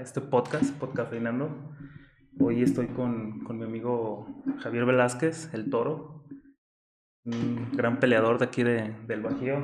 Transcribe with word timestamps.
este 0.00 0.20
podcast, 0.20 0.72
Podcafeinando. 0.78 1.74
Hoy 2.40 2.62
estoy 2.62 2.86
con, 2.88 3.44
con, 3.44 3.58
mi 3.58 3.64
amigo 3.64 4.42
Javier 4.60 4.84
Velázquez, 4.84 5.52
el 5.54 5.70
toro, 5.70 6.24
un 7.24 7.72
gran 7.72 7.98
peleador 7.98 8.38
de 8.38 8.44
aquí 8.44 8.62
de, 8.62 8.94
del 9.06 9.22
Bajío. 9.22 9.56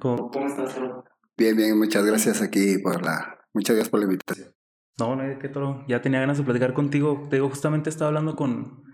¿Cómo, 0.00 0.30
¿Cómo 0.30 0.46
estás, 0.46 0.74
toro? 0.74 1.04
Bien, 1.36 1.56
bien, 1.56 1.78
muchas 1.78 2.04
gracias 2.04 2.42
aquí 2.42 2.78
por 2.78 3.02
la, 3.02 3.38
muchas 3.54 3.76
gracias 3.76 3.90
por 3.90 4.00
la 4.00 4.04
invitación. 4.04 4.54
No, 4.98 5.16
no 5.16 5.22
hay 5.22 5.30
de 5.30 5.38
qué, 5.38 5.48
toro. 5.48 5.84
Ya 5.88 6.02
tenía 6.02 6.20
ganas 6.20 6.38
de 6.38 6.44
platicar 6.44 6.74
contigo. 6.74 7.26
Te 7.30 7.36
digo, 7.36 7.48
justamente 7.48 7.88
estaba 7.88 8.08
hablando 8.08 8.36
con, 8.36 8.84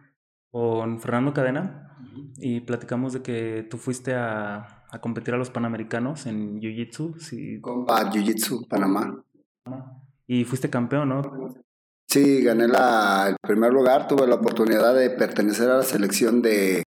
con 0.51 1.01
Fernando 1.01 1.35
Cadena 1.35 1.99
y 2.37 2.61
platicamos 2.61 3.13
de 3.13 3.23
que 3.23 3.67
tú 3.69 3.77
fuiste 3.77 4.15
a, 4.15 4.85
a 4.89 5.01
competir 5.01 5.35
a 5.35 5.37
los 5.37 5.51
Panamericanos 5.51 6.27
en 6.27 6.61
Jiu-Jitsu. 6.61 7.19
Sí. 7.19 7.61
Combat 7.61 8.15
Jiu-Jitsu, 8.15 8.69
Panamá. 8.69 9.25
Y 10.33 10.45
fuiste 10.45 10.71
campeón, 10.71 11.09
¿no? 11.09 11.23
Sí, 12.07 12.41
gané 12.45 12.69
la, 12.69 13.27
el 13.31 13.37
primer 13.43 13.73
lugar. 13.73 14.07
Tuve 14.07 14.29
la 14.29 14.37
oportunidad 14.37 14.95
de 14.95 15.11
pertenecer 15.11 15.69
a 15.69 15.79
la 15.79 15.83
selección 15.83 16.41
de, 16.41 16.85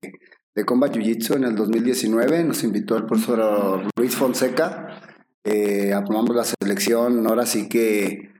de 0.55 0.63
Combat 0.63 0.95
Jiu-Jitsu 0.95 1.35
en 1.35 1.43
el 1.43 1.53
2019. 1.53 2.45
Nos 2.45 2.63
invitó 2.63 2.95
el 2.95 3.05
profesor 3.05 3.83
Luis 3.97 4.15
Fonseca. 4.15 5.01
Eh, 5.43 5.91
aprobamos 5.91 6.33
la 6.33 6.45
selección. 6.45 7.27
Ahora 7.27 7.45
sí 7.45 7.67
que 7.67 8.31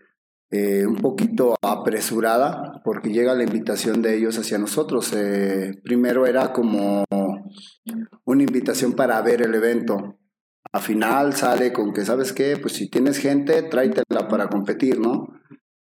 eh, 0.52 0.86
un 0.86 0.96
poquito 0.96 1.58
apresurada 1.62 2.82
porque 2.86 3.10
llega 3.10 3.36
la 3.36 3.44
invitación 3.44 4.02
de 4.02 4.16
ellos 4.16 4.40
hacia 4.40 4.58
nosotros. 4.58 5.12
Eh, 5.14 5.82
primero 5.84 6.26
era 6.28 6.54
como 6.54 7.04
una 8.24 8.44
invitación 8.44 8.94
para 8.94 9.22
ver 9.22 9.42
el 9.42 9.54
evento. 9.54 10.18
A 10.72 10.80
final 10.80 11.34
sale 11.34 11.74
con 11.74 11.94
que, 11.94 12.06
¿sabes 12.06 12.34
qué? 12.34 12.58
Pues 12.58 12.74
si 12.74 12.90
tienes 12.90 13.18
gente, 13.18 13.62
tráetela 13.64 14.28
para 14.30 14.48
competir, 14.48 15.00
¿no? 15.00 15.28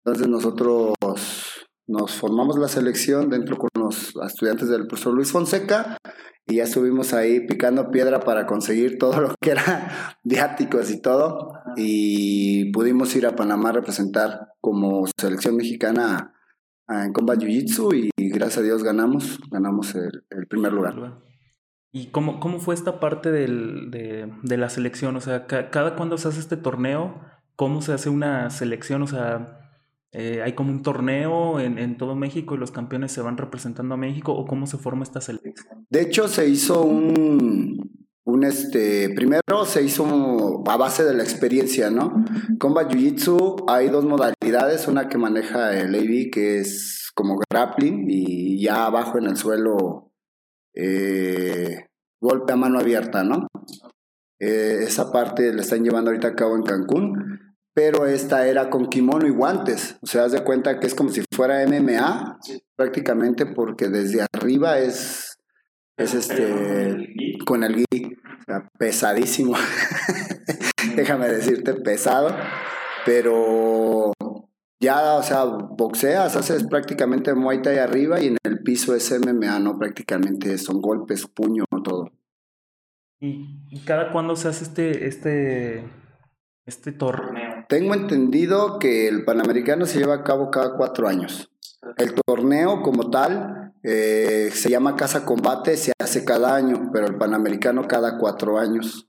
Entonces 0.04 0.28
nosotros 0.28 0.95
nos 1.87 2.12
formamos 2.12 2.59
la 2.59 2.68
selección 2.68 3.30
dentro 3.30 3.57
con 3.57 3.70
los 3.74 4.15
estudiantes 4.24 4.68
del 4.68 4.87
profesor 4.87 5.15
Luis 5.15 5.32
Fonseca 5.32 5.98
y 6.46 6.57
ya 6.57 6.65
estuvimos 6.65 7.12
ahí 7.12 7.46
picando 7.46 7.90
piedra 7.90 8.20
para 8.20 8.46
conseguir 8.46 8.98
todo 8.98 9.20
lo 9.20 9.35
que 9.40 9.51
era 9.51 10.16
viáticos 10.24 10.90
y 10.90 11.01
todo 11.01 11.52
y 11.76 12.70
pudimos 12.73 13.15
ir 13.16 13.26
a 13.26 13.37
Panamá 13.37 13.70
a 13.70 13.73
representar 13.73 14.48
como 14.60 15.07
selección 15.18 15.57
mexicana 15.57 16.35
en 16.88 17.13
Combat 17.13 17.38
Jiu 17.38 17.48
Jitsu 17.48 17.95
y 17.95 18.10
gracias 18.16 18.59
a 18.59 18.63
Dios 18.63 18.82
ganamos, 18.82 19.38
ganamos 19.51 19.95
el, 19.95 20.24
el 20.30 20.46
primer 20.46 20.73
lugar. 20.73 21.27
¿Y 21.91 22.09
cómo, 22.09 22.39
cómo 22.41 22.61
fue 22.61 22.75
esta 22.75 23.01
parte 23.01 23.31
del, 23.31 23.91
de, 23.91 24.31
de, 24.43 24.57
la 24.57 24.69
selección? 24.69 25.17
O 25.17 25.21
sea, 25.21 25.47
cada 25.47 25.97
cuando 25.97 26.19
se 26.19 26.29
hace 26.29 26.41
este 26.41 26.57
torneo, 26.57 27.21
¿cómo 27.57 27.81
se 27.81 27.93
hace 27.93 28.11
una 28.11 28.51
selección? 28.51 29.03
O 29.03 29.07
sea, 29.07 29.59
eh, 30.13 30.43
¿hay 30.45 30.53
como 30.53 30.71
un 30.71 30.83
torneo 30.83 31.61
en, 31.61 31.79
en, 31.79 31.97
todo 31.97 32.15
México 32.15 32.55
y 32.55 32.59
los 32.59 32.71
campeones 32.71 33.13
se 33.13 33.23
van 33.23 33.39
representando 33.39 33.95
a 33.95 33.99
México? 33.99 34.33
¿O 34.33 34.47
cómo 34.47 34.66
se 34.66 34.77
forma 34.77 35.03
esta 35.03 35.21
selección? 35.21 35.87
De 35.89 36.03
hecho, 36.03 36.29
se 36.29 36.49
hizo 36.49 36.83
un, 36.83 38.07
un 38.25 38.45
este, 38.45 39.09
primero 39.11 39.65
se 39.65 39.83
hizo 39.83 40.63
a 40.66 40.77
base 40.77 41.05
de 41.05 41.15
la 41.15 41.23
experiencia, 41.23 41.91
¿no? 41.91 42.25
Combat 42.59 42.93
Jiu-Jitsu 42.93 43.65
hay 43.66 43.89
dos 43.89 44.05
modalidades, 44.05 44.87
una 44.89 45.09
que 45.09 45.16
maneja 45.16 45.79
el 45.79 45.95
AV, 45.95 46.31
que 46.31 46.59
es 46.59 47.11
como 47.15 47.39
grappling, 47.51 48.05
y 48.09 48.63
ya 48.63 48.85
abajo 48.85 49.16
en 49.16 49.25
el 49.25 49.37
suelo 49.39 50.07
eh, 50.79 51.87
golpe 52.21 52.52
a 52.52 52.57
mano 52.57 52.79
abierta, 52.79 53.24
¿no? 53.24 53.48
Eh, 54.40 54.79
esa 54.82 55.10
parte 55.10 55.52
la 55.52 55.62
están 55.62 55.82
llevando 55.82 56.10
ahorita 56.10 56.29
a 56.29 56.35
cabo 56.37 56.54
en 56.54 56.62
Cancún, 56.62 57.40
pero 57.74 58.07
esta 58.07 58.46
era 58.46 58.70
con 58.70 58.87
kimono 58.88 59.26
y 59.26 59.30
guantes, 59.30 59.96
o 60.02 60.07
sea, 60.07 60.24
haz 60.24 60.32
de 60.32 60.45
cuenta 60.45 60.79
que 60.79 60.87
es 60.87 60.95
como 60.95 61.10
si 61.10 61.23
fuera 61.35 61.66
MMA, 61.66 62.38
prácticamente, 62.76 63.46
porque 63.46 63.88
desde 63.88 64.25
arriba 64.32 64.78
es, 64.78 65.38
es 65.97 66.15
este, 66.15 66.97
con 67.44 67.64
el 67.64 67.74
gui, 67.74 68.04
o 68.04 68.44
sea, 68.47 68.69
pesadísimo, 68.78 69.54
déjame 70.97 71.28
decirte, 71.28 71.74
pesado, 71.74 72.36
pero 73.04 74.12
ya, 74.81 75.16
o 75.16 75.22
sea, 75.22 75.44
boxeas, 75.44 76.37
haces 76.37 76.65
prácticamente 76.65 77.34
Muay 77.34 77.62
Thai 77.62 77.78
arriba 77.78 78.21
y 78.21 78.28
en 78.28 78.37
el 78.44 78.62
piso 78.62 78.94
es 78.94 79.11
MMA, 79.11 79.59
¿no? 79.59 79.78
Prácticamente 79.78 80.56
son 80.59 80.81
golpes, 80.81 81.27
puño, 81.27 81.65
todo. 81.83 82.12
¿Y, 83.21 83.81
cada 83.84 84.12
cuándo 84.12 84.37
se 84.37 84.49
hace 84.49 84.65
este, 84.65 85.09
este, 85.09 85.84
este 86.65 86.93
torneo? 86.93 87.65
Tengo 87.69 87.94
entendido 87.94 88.78
que 88.78 89.09
el 89.09 89.25
Panamericano 89.25 89.87
se 89.87 89.99
lleva 89.99 90.15
a 90.15 90.25
cabo 90.25 90.50
cada 90.50 90.77
cuatro 90.77 91.09
años. 91.09 91.50
El 91.97 92.15
torneo 92.15 92.83
como 92.83 93.10
tal 93.10 93.72
eh, 93.83 94.50
se 94.53 94.71
llama 94.71 94.95
Casa 94.95 95.25
Combate, 95.25 95.77
se 95.77 95.93
hace 96.00 96.25
cada 96.25 96.55
año, 96.55 96.91
pero 96.93 97.06
el 97.06 97.16
Panamericano 97.16 97.89
cada 97.89 98.19
cuatro 98.19 98.59
años. 98.59 99.09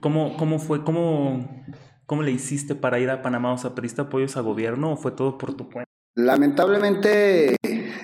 ¿Cómo, 0.00 0.36
cómo 0.36 0.58
fue? 0.58 0.84
¿Cómo, 0.84 1.64
¿Cómo 2.10 2.24
le 2.24 2.32
hiciste 2.32 2.74
para 2.74 2.98
ir 2.98 3.08
a 3.08 3.22
Panamá? 3.22 3.52
O 3.52 3.56
sea, 3.56 3.72
¿pediste 3.72 4.00
apoyos 4.00 4.36
al 4.36 4.42
gobierno 4.42 4.94
o 4.94 4.96
fue 4.96 5.12
todo 5.12 5.38
por 5.38 5.54
tu 5.54 5.70
cuenta? 5.70 5.88
Lamentablemente 6.16 7.54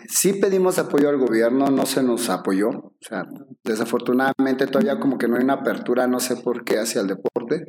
sí 0.06 0.34
pedimos 0.34 0.78
apoyo 0.78 1.09
al 1.09 1.17
gobierno, 1.17 1.67
no 1.72 1.87
se 1.87 2.05
nos 2.05 2.31
apoyó. 2.31 2.69
O 2.69 2.93
sea, 3.00 3.25
desafortunadamente 3.65 4.69
todavía 4.69 5.00
como 5.00 5.19
que 5.19 5.27
no 5.27 5.34
hay 5.34 5.43
una 5.43 5.55
apertura, 5.55 6.06
no 6.06 6.21
sé 6.21 6.37
por 6.37 6.65
qué, 6.65 6.78
hacia 6.78 7.00
el 7.00 7.09
deporte. 7.09 7.66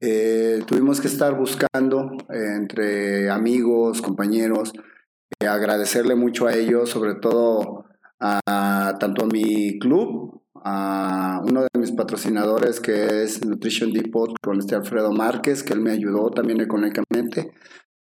Eh, 0.00 0.64
tuvimos 0.66 1.00
que 1.00 1.06
estar 1.06 1.38
buscando 1.38 2.10
eh, 2.30 2.56
entre 2.56 3.30
amigos, 3.30 4.02
compañeros, 4.02 4.72
eh, 5.38 5.46
agradecerle 5.46 6.16
mucho 6.16 6.48
a 6.48 6.54
ellos, 6.54 6.90
sobre 6.90 7.14
todo 7.14 7.84
a 8.18 8.96
tanto 8.98 9.22
a 9.22 9.28
mi 9.28 9.78
club 9.78 10.43
a 10.64 11.42
uno 11.44 11.62
de 11.62 11.68
mis 11.78 11.92
patrocinadores 11.92 12.80
que 12.80 13.22
es 13.22 13.44
Nutrition 13.44 13.92
Depot 13.92 14.32
con 14.42 14.58
este 14.58 14.74
Alfredo 14.74 15.12
Márquez, 15.12 15.62
que 15.62 15.74
él 15.74 15.80
me 15.80 15.92
ayudó 15.92 16.30
también 16.30 16.60
económicamente, 16.60 17.52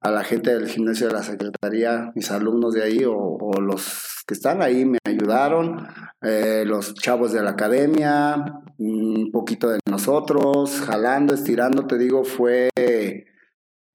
a 0.01 0.11
la 0.11 0.23
gente 0.23 0.53
del 0.53 0.67
gimnasio 0.67 1.07
de 1.07 1.13
la 1.13 1.23
Secretaría, 1.23 2.11
mis 2.13 2.29
alumnos 2.29 2.73
de 2.73 2.83
ahí 2.83 3.03
o, 3.05 3.37
los 3.59 4.23
que 4.27 4.33
están 4.33 4.61
ahí 4.61 4.85
me 4.85 4.99
ayudaron, 5.05 5.87
eh, 6.21 6.63
los 6.67 6.93
chavos 6.93 7.31
de 7.31 7.41
la 7.41 7.51
academia, 7.51 8.35
un 8.77 9.31
poquito 9.31 9.69
de 9.69 9.79
nosotros, 9.89 10.81
jalando, 10.81 11.33
estirando, 11.33 11.87
te 11.87 11.97
digo, 11.97 12.23
fue 12.23 12.69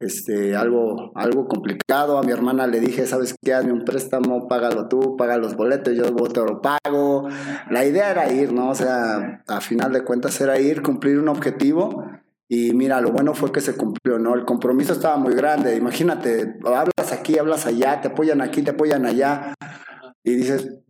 este, 0.00 0.56
algo, 0.56 1.12
algo 1.14 1.48
complicado. 1.48 2.18
A 2.18 2.22
mi 2.22 2.32
hermana 2.32 2.66
le 2.66 2.80
dije, 2.80 3.06
¿sabes 3.06 3.34
qué? 3.42 3.54
Hazme 3.54 3.72
un 3.72 3.84
préstamo, 3.84 4.48
págalo 4.48 4.88
tú, 4.88 5.16
paga 5.16 5.36
los 5.36 5.56
boletos, 5.56 5.94
yo 5.96 6.12
te 6.28 6.40
lo 6.40 6.60
pago. 6.60 7.28
La 7.70 7.84
idea 7.84 8.10
era 8.10 8.32
ir, 8.32 8.52
¿no? 8.52 8.70
O 8.70 8.74
sea, 8.74 9.42
a 9.46 9.60
final 9.60 9.92
de 9.92 10.04
cuentas 10.04 10.40
era 10.40 10.58
ir, 10.58 10.82
cumplir 10.82 11.18
un 11.18 11.28
objetivo. 11.28 12.04
Y 12.50 12.72
mira, 12.72 13.00
lo 13.00 13.12
bueno 13.12 13.34
fue 13.34 13.52
que 13.52 13.60
se 13.60 13.76
cumplió, 13.76 14.18
¿no? 14.18 14.34
El 14.34 14.44
compromiso 14.44 14.92
estaba 14.92 15.16
muy 15.18 15.34
grande. 15.34 15.76
Imagínate, 15.76 16.58
hablas 16.64 17.12
aquí, 17.12 17.38
hablas 17.38 17.66
allá, 17.66 18.00
te 18.00 18.08
apoyan 18.08 18.40
aquí, 18.40 18.62
te 18.62 18.70
apoyan 18.70 19.04
allá. 19.04 19.54
Y 20.24 20.34
dices, 20.34 20.80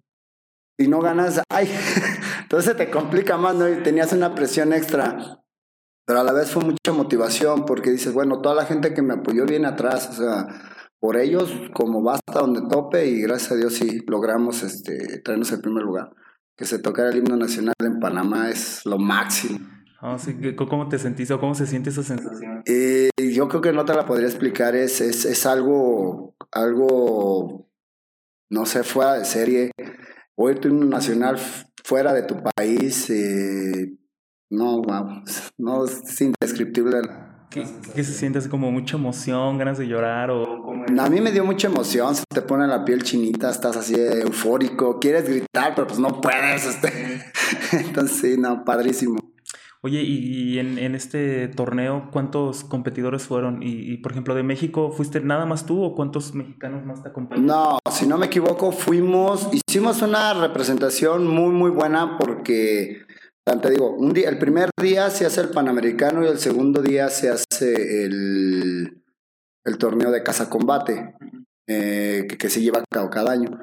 y 0.79 0.87
no 0.87 1.01
ganas, 1.01 1.43
ay, 1.51 1.69
entonces 2.43 2.77
te 2.77 2.91
complica 2.91 3.37
más, 3.37 3.57
¿no? 3.57 3.69
Y 3.69 3.83
tenías 3.83 4.13
una 4.13 4.35
presión 4.35 4.73
extra 4.73 5.41
pero 6.09 6.21
a 6.21 6.25
la 6.25 6.33
vez 6.33 6.51
fue 6.51 6.65
mucha 6.65 6.91
motivación 6.95 7.67
porque 7.67 7.91
dices, 7.91 8.15
bueno, 8.15 8.41
toda 8.41 8.55
la 8.55 8.65
gente 8.65 8.95
que 8.95 9.03
me 9.03 9.13
apoyó 9.13 9.45
viene 9.45 9.69
atrás, 9.69 10.09
o 10.11 10.15
sea, 10.15 10.47
por 10.99 11.19
ellos 11.19 11.53
como 11.75 12.03
basta 12.03 12.41
donde 12.41 12.63
tope 12.67 13.07
y 13.07 13.21
gracias 13.21 13.53
a 13.53 13.57
Dios 13.57 13.75
sí 13.75 14.01
logramos 14.07 14.63
este, 14.63 15.21
traernos 15.21 15.53
el 15.53 15.61
primer 15.61 15.83
lugar. 15.83 16.09
Que 16.57 16.65
se 16.65 16.79
tocara 16.79 17.11
el 17.11 17.19
himno 17.19 17.37
nacional 17.37 17.75
en 17.81 18.01
Panamá 18.01 18.49
es 18.49 18.87
lo 18.87 18.97
máximo. 18.97 19.59
Ah, 20.01 20.17
¿Cómo 20.57 20.89
te 20.89 20.99
sentiste 20.99 21.35
o 21.35 21.41
cómo 21.41 21.55
se 21.55 21.67
siente 21.67 21.91
esa 21.91 22.03
sensación? 22.03 22.63
Eh, 22.65 23.11
yo 23.19 23.47
creo 23.49 23.61
que 23.61 23.75
no 23.75 23.85
te 23.85 23.93
la 23.93 24.07
podría 24.07 24.29
explicar, 24.29 24.75
es, 24.77 25.03
es, 25.03 25.27
es 25.27 25.45
algo, 25.45 26.35
algo, 26.53 27.69
no 28.49 28.65
sé, 28.65 28.83
fuera 28.83 29.19
de 29.19 29.27
serie. 29.27 29.73
Oír 30.37 30.59
tu 30.59 30.69
himno 30.69 30.87
nacional 30.87 31.37
fuera 31.85 32.15
de 32.15 32.23
tu 32.23 32.37
país, 32.43 33.11
eh, 33.11 33.99
no, 34.51 34.83
wow, 34.83 35.23
no 35.59 35.85
es 35.85 36.21
indescriptible. 36.21 37.01
¿Qué, 37.51 37.67
¿Qué, 37.95 38.05
se 38.05 38.13
siente? 38.13 38.39
¿Es 38.39 38.47
como 38.47 38.71
mucha 38.71 38.99
emoción, 38.99 39.57
ganas 39.57 39.79
de 39.79 39.87
llorar 39.87 40.31
o 40.31 40.71
A 40.99 41.09
mí 41.09 41.21
me 41.23 41.33
dio 41.33 41.47
mucha 41.47 41.69
emoción, 41.69 42.15
se 42.15 42.25
te 42.29 42.43
pone 42.43 42.67
la 42.67 42.85
piel 42.85 43.03
chinita, 43.03 43.51
estás 43.51 43.75
así 43.75 43.95
eufórico, 43.97 44.99
quieres 45.01 45.27
gritar, 45.27 45.75
pero 45.75 45.87
pues 45.87 45.99
no 45.99 46.21
puedes. 46.21 46.67
Este. 46.67 47.23
Entonces 47.73 48.19
sí, 48.19 48.37
no, 48.39 48.65
padrísimo. 48.65 49.19
Oye, 49.81 50.03
y, 50.03 50.59
en, 50.59 50.77
en, 50.77 50.97
este 50.97 51.47
torneo, 51.47 52.09
¿cuántos 52.13 52.65
competidores 52.65 53.23
fueron? 53.23 53.63
Y, 53.63 53.93
y, 53.93 53.99
por 53.99 54.11
ejemplo, 54.11 54.35
de 54.35 54.43
México, 54.43 54.91
¿fuiste 54.91 55.21
nada 55.21 55.47
más 55.47 55.67
tú 55.67 55.85
o 55.85 55.95
cuántos 55.95 56.35
mexicanos 56.35 56.85
más 56.85 57.05
te 57.05 57.11
acompañaron? 57.11 57.47
No, 57.47 57.79
si 57.93 58.09
no 58.09 58.19
me 58.19 58.27
equivoco, 58.27 58.73
fuimos, 58.73 59.49
hicimos 59.53 60.03
una 60.03 60.35
representación 60.35 61.29
muy, 61.29 61.53
muy 61.53 61.71
buena 61.71 62.19
porque 62.19 63.03
te 63.57 63.71
digo, 63.71 63.91
un 63.91 64.13
día, 64.13 64.29
el 64.29 64.39
primer 64.39 64.71
día 64.81 65.11
se 65.11 65.25
hace 65.25 65.41
el 65.41 65.51
Panamericano 65.51 66.23
y 66.25 66.29
el 66.29 66.39
segundo 66.39 66.83
día 66.83 67.09
se 67.09 67.31
hace 67.31 68.05
el, 68.05 69.03
el 69.65 69.79
torneo 69.79 70.11
de 70.11 70.23
casa 70.23 70.51
combate, 70.51 71.15
eh, 71.67 72.27
que, 72.39 72.51
se 72.51 72.61
lleva 72.61 72.81
a 72.81 72.85
cabo 72.91 73.11
cada 73.11 73.33
año. 73.33 73.59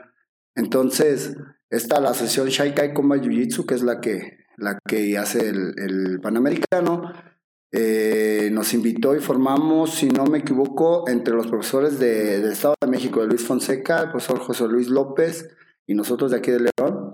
Entonces, 0.56 1.36
está 1.70 2.00
la 2.00 2.10
asociación 2.10 2.48
Shaikai 2.48 2.94
Combat 2.94 3.22
Jiu 3.22 3.32
Jitsu, 3.32 3.66
que 3.66 3.76
es 3.76 3.84
la 3.84 4.02
que, 4.02 4.40
la 4.58 4.80
que 4.88 5.18
hace 5.18 5.50
el, 5.50 6.20
Panamericano. 6.22 7.14
Eh, 7.72 8.50
nos 8.54 8.74
invitó 8.74 9.16
y 9.16 9.20
formamos, 9.20 9.96
si 9.96 10.08
no 10.08 10.26
me 10.26 10.40
equivoco, 10.40 11.08
entre 11.10 11.34
los 11.34 11.48
profesores 11.48 12.00
de, 12.00 12.40
del 12.40 12.52
Estado 12.54 12.76
de 12.82 12.88
México, 12.88 13.22
de 13.22 13.28
Luis 13.28 13.44
Fonseca, 13.44 14.02
el 14.02 14.12
profesor 14.12 14.40
José 14.40 14.68
Luis 14.68 14.88
López 14.88 15.50
y 15.86 15.94
nosotros 15.94 16.32
de 16.32 16.38
aquí 16.38 16.52
de 16.52 16.72
León, 16.78 17.14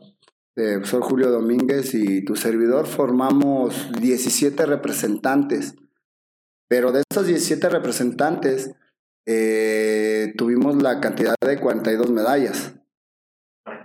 el 0.55 0.79
profesor 0.79 1.01
Julio 1.01 1.31
Domínguez 1.31 1.93
y 1.93 2.23
tu 2.25 2.35
servidor, 2.35 2.85
formamos 2.87 3.91
17 3.99 4.65
representantes. 4.65 5.75
Pero 6.67 6.91
de 6.91 7.03
esos 7.09 7.27
17 7.27 7.69
representantes, 7.69 8.71
eh, 9.27 10.33
tuvimos 10.37 10.81
la 10.81 10.99
cantidad 10.99 11.35
de 11.45 11.59
42 11.59 12.11
medallas. 12.11 12.75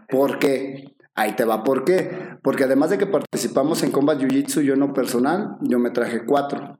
¿Por 0.09 0.39
qué? 0.39 0.97
Ahí 1.15 1.35
te 1.35 1.45
va, 1.45 1.65
¿por 1.65 1.85
qué? 1.85 2.39
Porque 2.43 2.65
además 2.65 2.91
de 2.91 2.99
que 2.99 3.07
participamos 3.07 3.83
en 3.83 3.91
Combat 3.91 4.19
Jiu 4.19 4.29
Jitsu, 4.29 4.61
yo 4.61 4.77
no 4.77 4.93
personal, 4.93 5.57
yo 5.63 5.79
me 5.79 5.91
traje 5.91 6.25
cuatro. 6.25 6.79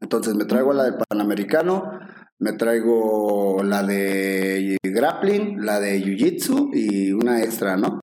Entonces 0.00 0.34
me 0.34 0.44
traigo 0.44 0.72
la 0.72 0.84
del 0.84 0.94
Panamericano, 1.08 1.98
me 2.38 2.52
traigo 2.52 3.62
la 3.62 3.82
de 3.82 4.76
grappling, 4.82 5.64
la 5.64 5.80
de 5.80 6.00
Jiu 6.00 6.16
Jitsu 6.16 6.70
y 6.72 7.12
una 7.12 7.42
extra, 7.42 7.76
¿no? 7.76 8.00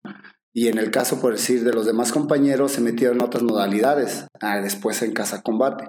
Y 0.54 0.68
en 0.68 0.78
el 0.78 0.92
caso, 0.92 1.22
por 1.22 1.34
decir, 1.34 1.64
de 1.64 1.72
los 1.72 1.86
demás 1.86 2.12
compañeros, 2.12 2.74
se 2.74 2.82
metieron 2.82 3.22
otras 3.22 3.44
modalidades, 3.44 4.28
ah, 4.42 4.60
después 4.60 5.02
en 5.02 5.14
casa 5.14 5.42
combate. 5.42 5.86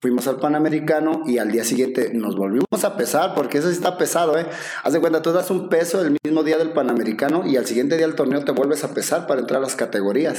Fuimos 0.00 0.26
al 0.26 0.40
Panamericano 0.40 1.22
y 1.26 1.38
al 1.38 1.52
día 1.52 1.62
siguiente 1.62 2.10
nos 2.12 2.34
volvimos 2.34 2.82
a 2.82 2.96
pesar, 2.96 3.36
porque 3.36 3.58
eso 3.58 3.68
sí 3.68 3.74
está 3.74 3.96
pesado, 3.96 4.36
¿eh? 4.36 4.46
Haz 4.82 4.92
de 4.92 5.00
cuenta, 5.00 5.22
tú 5.22 5.30
das 5.30 5.52
un 5.52 5.68
peso 5.68 6.02
el 6.02 6.16
mismo 6.24 6.42
día 6.42 6.58
del 6.58 6.72
Panamericano 6.72 7.46
y 7.46 7.56
al 7.56 7.66
siguiente 7.66 7.96
día 7.96 8.06
del 8.06 8.16
torneo 8.16 8.44
te 8.44 8.50
vuelves 8.50 8.82
a 8.82 8.92
pesar 8.92 9.28
para 9.28 9.40
entrar 9.40 9.58
a 9.58 9.62
las 9.62 9.76
categorías. 9.76 10.38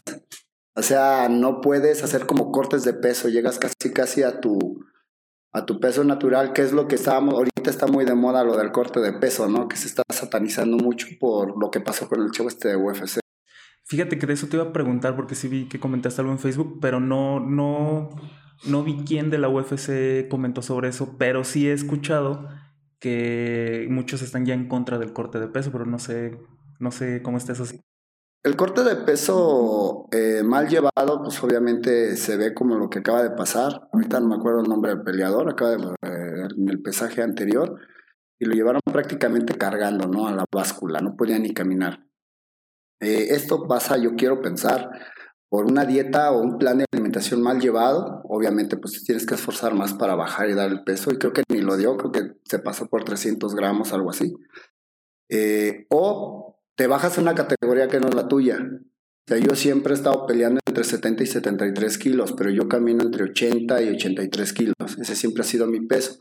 O 0.76 0.82
sea, 0.82 1.30
no 1.30 1.62
puedes 1.62 2.04
hacer 2.04 2.26
como 2.26 2.52
cortes 2.52 2.84
de 2.84 2.94
peso, 2.94 3.30
llegas 3.30 3.58
casi 3.58 3.94
casi 3.94 4.24
a 4.24 4.42
tu, 4.42 4.84
a 5.54 5.66
tu 5.66 5.80
peso 5.80 6.04
natural, 6.04 6.52
que 6.52 6.64
es 6.64 6.74
lo 6.74 6.90
que 6.90 6.96
estábamos, 6.96 7.36
ahorita 7.36 7.70
está 7.70 7.88
muy 7.88 8.04
de 8.04 8.16
moda 8.16 8.44
lo 8.44 8.58
del 8.58 8.74
corte 8.74 9.00
de 9.00 9.14
peso, 9.14 9.48
¿no? 9.48 9.70
Que 9.70 9.78
se 9.78 9.88
está 9.88 10.04
satanizando 10.10 10.76
mucho 10.76 11.08
por 11.22 11.58
lo 11.58 11.72
que 11.72 11.80
pasó 11.80 12.10
con 12.10 12.22
el 12.22 12.32
show 12.32 12.50
este 12.50 12.68
de 12.68 12.76
UFC. 12.76 13.23
Fíjate 13.86 14.18
que 14.18 14.26
de 14.26 14.34
eso 14.34 14.48
te 14.48 14.58
iba 14.58 14.66
a 14.66 14.74
preguntar 14.74 15.16
porque 15.16 15.36
sí 15.36 15.48
vi 15.48 15.68
que 15.68 15.80
comentaste 15.80 16.22
algo 16.22 16.34
en 16.34 16.40
Facebook, 16.40 16.80
pero 16.82 17.00
no, 17.00 17.40
no, 17.40 18.10
no 18.66 18.84
vi 18.84 19.04
quién 19.06 19.30
de 19.30 19.38
la 19.38 19.50
UFC 19.50 20.28
comentó 20.30 20.62
sobre 20.62 20.90
eso, 20.90 21.16
pero 21.18 21.44
sí 21.44 21.68
he 21.68 21.74
escuchado 21.74 22.48
que 23.00 23.86
muchos 23.90 24.22
están 24.22 24.46
ya 24.46 24.54
en 24.54 24.70
contra 24.70 24.98
del 24.98 25.12
corte 25.12 25.40
de 25.40 25.48
peso, 25.48 25.72
pero 25.72 25.86
no 25.86 26.00
sé, 26.00 26.40
no 26.80 26.92
sé 26.92 27.22
cómo 27.22 27.38
está 27.38 27.52
eso. 27.52 27.66
El 28.44 28.56
corte 28.56 28.84
de 28.84 28.96
peso 28.96 30.08
eh, 30.12 30.42
mal 30.44 30.68
llevado, 30.68 31.22
pues 31.22 31.42
obviamente 31.44 32.16
se 32.18 32.38
ve 32.38 32.54
como 32.54 32.76
lo 32.78 32.90
que 32.90 33.00
acaba 33.00 33.24
de 33.24 33.32
pasar. 33.32 33.90
Ahorita 33.94 34.20
no 34.20 34.28
me 34.28 34.36
acuerdo 34.36 34.62
el 34.62 34.70
nombre 34.70 34.94
del 34.94 35.04
peleador, 35.04 35.50
acaba 35.50 35.72
de, 35.72 35.78
eh, 35.78 36.48
en 36.58 36.70
el 36.70 36.82
pesaje 36.82 37.22
anterior, 37.22 37.80
y 38.40 38.46
lo 38.46 38.54
llevaron 38.54 38.82
prácticamente 38.84 39.56
cargando, 39.58 40.08
¿no? 40.08 40.28
A 40.28 40.34
la 40.34 40.46
báscula, 40.52 41.00
no 41.00 41.16
podía 41.16 41.40
ni 41.40 41.54
caminar. 41.54 42.06
Eh, 43.04 43.28
esto 43.32 43.68
pasa, 43.68 43.98
yo 43.98 44.16
quiero 44.16 44.42
pensar, 44.42 44.90
por 45.50 45.66
una 45.66 45.86
dieta 45.86 46.32
o 46.32 46.42
un 46.42 46.58
plan 46.58 46.80
de 46.80 46.86
alimentación 46.92 47.42
mal 47.42 47.60
llevado, 47.60 48.22
obviamente 48.24 48.78
pues 48.78 49.04
tienes 49.04 49.26
que 49.26 49.36
esforzar 49.36 49.76
más 49.76 49.94
para 49.94 50.16
bajar 50.16 50.50
y 50.50 50.54
dar 50.54 50.72
el 50.72 50.84
peso, 50.84 51.12
y 51.12 51.18
creo 51.18 51.34
que 51.34 51.44
ni 51.50 51.62
lo 51.62 51.78
dio, 51.78 51.96
creo 51.98 52.12
que 52.12 52.22
se 52.46 52.60
pasó 52.60 52.88
por 52.88 53.04
300 53.04 53.54
gramos, 53.54 53.94
algo 53.94 54.10
así. 54.10 54.34
Eh, 55.30 55.86
o 55.90 56.60
te 56.76 56.88
bajas 56.88 57.18
en 57.18 57.24
una 57.24 57.36
categoría 57.36 57.88
que 57.88 58.00
no 58.00 58.08
es 58.08 58.16
la 58.16 58.28
tuya. 58.28 58.58
Yo 59.28 59.56
siempre 59.56 59.94
he 59.94 59.96
estado 59.96 60.26
peleando 60.26 60.60
entre 60.68 60.84
70 60.84 61.24
y 61.24 61.28
73 61.28 61.98
kilos, 61.98 62.34
pero 62.34 62.50
yo 62.50 62.68
camino 62.68 63.04
entre 63.04 63.24
80 63.24 63.82
y 63.84 63.90
83 63.90 64.54
kilos. 64.54 64.76
Ese 65.00 65.16
siempre 65.16 65.44
ha 65.44 65.46
sido 65.46 65.68
mi 65.68 65.86
peso. 65.86 66.20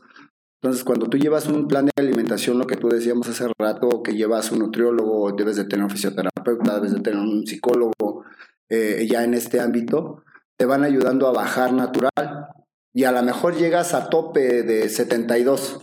Entonces, 0.63 0.85
cuando 0.85 1.09
tú 1.09 1.17
llevas 1.17 1.47
un 1.47 1.67
plan 1.67 1.87
de 1.87 1.91
alimentación, 1.97 2.57
lo 2.57 2.65
que 2.65 2.77
tú 2.77 2.87
decíamos 2.87 3.27
hace 3.27 3.49
rato, 3.59 4.01
que 4.01 4.15
llevas 4.15 4.49
un 4.49 4.59
nutriólogo, 4.59 5.33
debes 5.33 5.57
de 5.57 5.65
tener 5.65 5.83
un 5.83 5.89
fisioterapeuta, 5.89 6.75
debes 6.75 6.93
de 6.93 7.01
tener 7.01 7.19
un 7.19 7.45
psicólogo, 7.45 8.23
eh, 8.69 9.05
ya 9.09 9.25
en 9.25 9.33
este 9.33 9.59
ámbito, 9.59 10.23
te 10.55 10.65
van 10.65 10.85
ayudando 10.85 11.27
a 11.27 11.33
bajar 11.33 11.73
natural. 11.73 12.47
Y 12.93 13.03
a 13.03 13.11
lo 13.11 13.21
mejor 13.23 13.57
llegas 13.57 13.93
a 13.93 14.07
tope 14.07 14.63
de 14.63 14.87
72, 14.87 15.81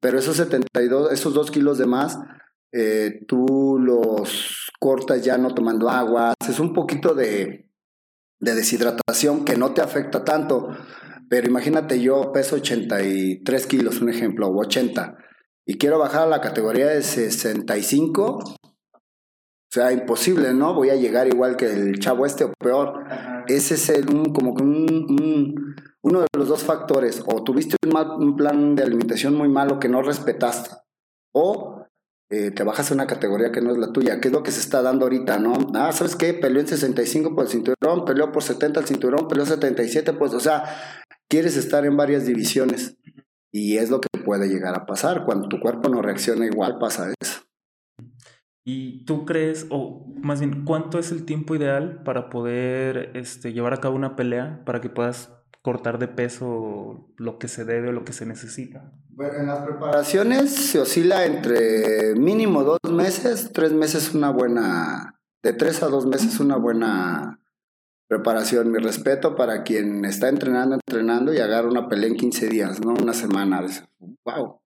pero 0.00 0.20
esos 0.20 0.36
72, 0.36 1.10
esos 1.10 1.34
2 1.34 1.50
kilos 1.50 1.78
de 1.78 1.86
más, 1.86 2.20
eh, 2.72 3.24
tú 3.26 3.80
los 3.80 4.70
cortas 4.78 5.24
ya 5.24 5.38
no 5.38 5.56
tomando 5.56 5.90
agua, 5.90 6.34
es 6.48 6.60
un 6.60 6.72
poquito 6.72 7.14
de, 7.14 7.68
de 8.38 8.54
deshidratación 8.54 9.44
que 9.44 9.56
no 9.56 9.74
te 9.74 9.80
afecta 9.80 10.24
tanto. 10.24 10.68
Pero 11.34 11.48
imagínate, 11.48 12.00
yo 12.00 12.30
peso 12.30 12.54
83 12.54 13.66
kilos, 13.66 14.00
un 14.00 14.08
ejemplo, 14.08 14.46
o 14.46 14.60
80, 14.60 15.18
y 15.66 15.78
quiero 15.78 15.98
bajar 15.98 16.22
a 16.22 16.30
la 16.30 16.40
categoría 16.40 16.86
de 16.86 17.02
65, 17.02 18.22
o 18.22 18.56
sea, 19.68 19.90
imposible, 19.90 20.54
¿no? 20.54 20.74
Voy 20.74 20.90
a 20.90 20.94
llegar 20.94 21.26
igual 21.26 21.56
que 21.56 21.72
el 21.72 21.98
chavo 21.98 22.24
este 22.24 22.44
o 22.44 22.52
peor. 22.56 23.02
Ese 23.48 23.74
es 23.74 23.88
el, 23.88 24.14
un, 24.14 24.32
como 24.32 24.54
que 24.54 24.62
un, 24.62 25.74
uno 26.04 26.20
de 26.20 26.26
los 26.38 26.46
dos 26.46 26.62
factores. 26.62 27.20
O 27.26 27.42
tuviste 27.42 27.74
un, 27.84 27.96
un, 27.96 28.36
plan 28.36 28.76
de 28.76 28.84
alimentación 28.84 29.34
muy 29.34 29.48
malo 29.48 29.80
que 29.80 29.88
no 29.88 30.02
respetaste. 30.02 30.70
O 31.34 31.84
eh, 32.30 32.52
te 32.52 32.64
bajas 32.64 32.90
a 32.90 32.94
una 32.94 33.06
categoría 33.06 33.52
que 33.52 33.60
no 33.60 33.70
es 33.70 33.78
la 33.78 33.92
tuya, 33.92 34.20
que 34.20 34.28
es 34.28 34.34
lo 34.34 34.42
que 34.42 34.50
se 34.50 34.60
está 34.60 34.82
dando 34.82 35.04
ahorita, 35.04 35.38
¿no? 35.38 35.52
Ah, 35.74 35.92
¿sabes 35.92 36.16
qué? 36.16 36.32
Peleó 36.32 36.60
en 36.60 36.66
65 36.66 37.34
por 37.34 37.44
el 37.44 37.50
cinturón, 37.50 38.04
peleó 38.06 38.32
por 38.32 38.42
70 38.42 38.80
el 38.80 38.86
cinturón, 38.86 39.28
peleó 39.28 39.44
77, 39.44 40.14
pues, 40.14 40.32
o 40.32 40.40
sea, 40.40 40.64
quieres 41.28 41.56
estar 41.56 41.84
en 41.84 41.96
varias 41.96 42.26
divisiones. 42.26 42.96
Y 43.52 43.76
es 43.76 43.90
lo 43.90 44.00
que 44.00 44.08
puede 44.24 44.48
llegar 44.48 44.74
a 44.74 44.86
pasar. 44.86 45.24
Cuando 45.24 45.48
tu 45.48 45.60
cuerpo 45.60 45.88
no 45.88 46.02
reacciona 46.02 46.46
igual, 46.46 46.78
pasa 46.78 47.12
eso. 47.20 47.42
¿Y 48.66 49.04
tú 49.04 49.26
crees, 49.26 49.66
o 49.70 50.06
más 50.16 50.40
bien, 50.40 50.64
cuánto 50.64 50.98
es 50.98 51.12
el 51.12 51.24
tiempo 51.24 51.54
ideal 51.54 52.02
para 52.02 52.30
poder 52.30 53.10
este, 53.14 53.52
llevar 53.52 53.74
a 53.74 53.80
cabo 53.80 53.94
una 53.94 54.16
pelea 54.16 54.62
para 54.64 54.80
que 54.80 54.88
puedas 54.88 55.30
cortar 55.60 55.98
de 55.98 56.08
peso 56.08 57.10
lo 57.16 57.38
que 57.38 57.48
se 57.48 57.64
debe 57.64 57.90
o 57.90 57.92
lo 57.92 58.04
que 58.04 58.14
se 58.14 58.26
necesita? 58.26 58.92
Bueno, 59.10 59.34
en 59.38 59.46
las 59.46 59.64
preparaciones 59.64 60.50
se 60.50 60.80
oscila 60.80 61.26
entre 61.26 62.14
mínimo 62.16 62.64
dos 62.64 62.80
meses, 62.90 63.50
tres 63.52 63.72
meses 63.72 64.14
una 64.14 64.30
buena, 64.30 65.20
de 65.42 65.52
tres 65.52 65.82
a 65.82 65.88
dos 65.88 66.06
meses 66.06 66.40
una 66.40 66.56
buena 66.56 67.43
preparación. 68.08 68.70
Mi 68.70 68.78
respeto 68.78 69.34
para 69.34 69.62
quien 69.62 70.04
está 70.04 70.28
entrenando, 70.28 70.76
entrenando 70.76 71.32
y 71.32 71.38
agarra 71.38 71.68
una 71.68 71.88
pelea 71.88 72.08
en 72.08 72.16
15 72.16 72.48
días, 72.48 72.80
¿no? 72.84 72.94
Una 72.94 73.12
semana. 73.12 73.62
Wow. 74.24 74.60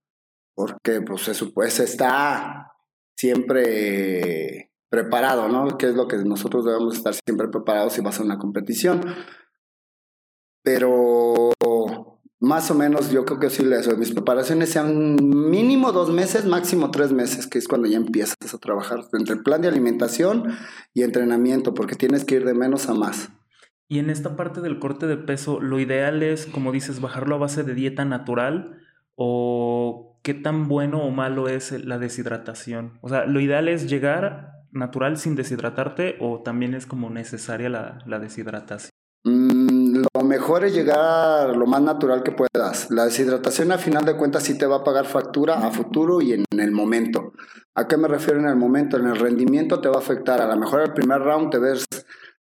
Porque 0.55 1.01
pues 1.03 1.23
se 1.23 1.35
supone, 1.35 1.69
está 1.69 2.73
siempre 3.17 4.73
preparado, 4.91 5.49
¿no? 5.49 5.79
Que 5.79 5.87
es 5.87 5.95
lo 5.95 6.09
que 6.09 6.17
nosotros 6.19 6.65
debemos 6.65 6.97
estar 6.97 7.15
siempre 7.15 7.49
preparados 7.49 7.93
si 7.93 8.01
vas 8.01 8.19
a 8.19 8.25
una 8.25 8.39
competición. 8.39 9.03
Pero 10.63 11.53
más 12.41 12.71
o 12.71 12.75
menos 12.75 13.11
yo 13.11 13.25
creo 13.25 13.41
que 13.41 13.51
sí 13.51 13.65
eso. 13.73 13.97
Mis 13.97 14.13
preparaciones 14.13 14.71
sean 14.71 15.17
mínimo 15.17 15.93
dos 15.93 16.11
meses, 16.11 16.45
máximo 16.45 16.91
tres 16.91 17.13
meses, 17.13 17.47
que 17.47 17.59
es 17.59 17.69
cuando 17.69 17.89
ya 17.89 17.97
empiezas 17.97 18.37
a 18.53 18.59
trabajar 18.59 19.01
entre 19.13 19.35
el 19.35 19.43
plan 19.43 19.61
de 19.61 19.69
alimentación 19.69 20.57
y 20.95 21.03
entrenamiento, 21.03 21.75
porque 21.75 21.97
tienes 21.97 22.25
que 22.25 22.37
ir 22.37 22.45
de 22.45 22.55
menos 22.55 22.89
a 22.89 22.95
más. 22.95 23.31
Y 23.89 23.99
en 23.99 24.11
esta 24.11 24.37
parte 24.37 24.61
del 24.61 24.79
corte 24.79 25.07
de 25.07 25.17
peso, 25.17 25.61
lo 25.61 25.81
ideal 25.81 26.23
es, 26.23 26.47
como 26.47 26.73
dices, 26.73 27.01
bajarlo 27.01 27.37
a 27.37 27.39
base 27.39 27.65
de 27.65 27.75
dieta 27.75 28.05
natural 28.05 28.79
o 29.15 30.21
qué 30.23 30.35
tan 30.35 30.69
bueno 30.69 31.03
o 31.03 31.11
malo 31.11 31.49
es 31.49 31.73
la 31.85 31.99
deshidratación. 31.99 32.99
O 33.01 33.09
sea, 33.09 33.25
lo 33.25 33.41
ideal 33.41 33.67
es 33.67 33.89
llegar 33.89 34.53
natural 34.73 35.17
sin 35.17 35.35
deshidratarte 35.35 36.17
o 36.21 36.43
también 36.43 36.75
es 36.75 36.87
como 36.87 37.09
necesaria 37.09 37.71
la, 37.71 38.19
deshidratación. 38.19 38.91
Mm, 39.25 39.58
lo 40.19 40.25
mejor 40.25 40.65
es 40.65 40.75
llegar 40.75 41.57
lo 41.57 41.65
más 41.67 41.81
natural 41.81 42.25
que 42.25 42.33
puedas. 42.33 42.91
La 42.91 43.05
deshidratación 43.05 43.71
a 43.71 43.79
final 43.79 44.05
de 44.05 44.17
cuentas 44.17 44.43
sí 44.43 44.59
te 44.59 44.67
va 44.67 44.79
a 44.79 44.85
pagar 44.85 45.07
factura 45.07 45.65
a 45.65 45.71
futuro 45.71 46.21
y 46.21 46.33
en 46.33 46.45
el 46.59 46.73
momento. 46.73 47.35
¿A 47.77 47.87
qué 47.87 47.97
me 47.97 48.09
refiero 48.09 48.41
en 48.41 48.49
el 48.49 48.57
momento? 48.57 48.97
En 48.97 49.07
el 49.07 49.17
rendimiento 49.17 49.81
te 49.81 49.89
va 49.89 49.97
a 49.97 50.01
afectar. 50.01 50.41
A 50.41 50.49
lo 50.49 50.57
mejor 50.57 50.83
el 50.83 50.93
primer 50.93 51.21
round 51.21 51.51
te 51.51 51.61
ves 51.61 51.87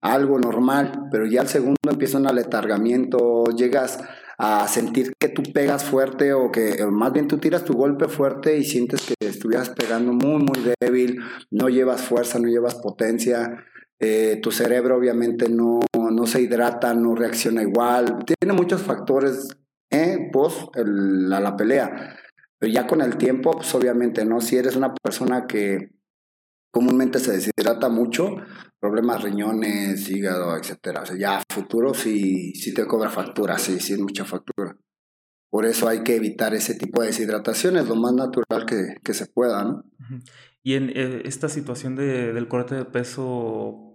algo 0.02 0.40
normal, 0.40 1.08
pero 1.12 1.28
ya 1.28 1.42
el 1.42 1.48
segundo 1.50 1.78
empieza 1.88 2.18
un 2.18 2.28
aletargamiento, 2.28 3.44
llegas 3.56 4.00
a 4.40 4.68
sentir 4.68 5.14
que 5.20 5.30
tú 5.30 5.44
pegas 5.54 5.84
fuerte 5.84 6.34
o 6.34 6.52
que 6.52 6.84
más 6.90 7.14
bien 7.14 7.28
tú 7.28 7.38
tiras 7.38 7.64
tu 7.64 7.74
golpe 7.74 8.08
fuerte 8.08 8.58
y 8.58 8.64
sientes 8.64 9.06
que 9.06 9.14
estuvieras 9.28 9.70
pegando 9.70 10.14
muy, 10.14 10.44
muy 10.44 10.74
débil, 10.80 11.22
no 11.52 11.70
llevas 11.70 12.02
fuerza, 12.02 12.40
no 12.40 12.48
llevas 12.48 12.74
potencia, 12.74 13.64
eh, 14.04 14.40
tu 14.42 14.52
cerebro 14.52 14.98
obviamente 14.98 15.48
no, 15.48 15.80
no 15.94 16.26
se 16.26 16.42
hidrata, 16.42 16.94
no 16.96 17.14
reacciona 17.14 17.62
igual, 17.62 18.26
tiene 18.26 18.54
muchos 18.54 18.82
factores 18.82 19.48
eh, 19.92 20.30
post 20.34 20.76
a 20.76 20.84
la 20.84 21.56
pelea. 21.56 22.18
Pero 22.58 22.74
ya 22.74 22.88
con 22.88 23.02
el 23.02 23.18
tiempo, 23.18 23.52
pues 23.52 23.74
obviamente, 23.76 24.26
¿no? 24.26 24.42
Si 24.42 24.58
eres 24.58 24.76
una 24.76 24.94
persona 24.94 25.46
que 25.46 25.92
comúnmente 26.72 27.20
se 27.20 27.34
deshidrata 27.34 27.90
mucho, 27.90 28.38
problemas 28.80 29.22
riñones, 29.22 30.10
hígado, 30.10 30.58
etcétera. 30.58 31.02
O 31.02 31.06
sea, 31.06 31.18
ya 31.18 31.38
a 31.38 31.44
futuro 31.54 31.94
sí, 31.94 32.54
sí 32.56 32.74
te 32.74 32.88
cobra 32.88 33.10
factura, 33.12 33.60
sí, 33.60 33.80
sí 33.80 33.94
es 33.94 34.00
mucha 34.00 34.26
factura. 34.26 34.76
Por 35.52 35.66
eso 35.66 35.88
hay 35.88 36.02
que 36.02 36.16
evitar 36.16 36.56
ese 36.56 36.74
tipo 36.74 37.02
de 37.02 37.08
deshidrataciones, 37.10 37.88
lo 37.88 37.96
más 37.96 38.14
natural 38.14 38.66
que, 38.66 38.96
que 39.04 39.14
se 39.14 39.28
pueda, 39.28 39.64
¿no? 39.64 39.84
Y 40.64 40.76
en 40.76 40.90
eh, 40.90 41.22
esta 41.26 41.50
situación 41.50 41.96
de, 41.96 42.34
del 42.34 42.48
corte 42.48 42.76
de 42.76 42.86
peso, 42.86 43.91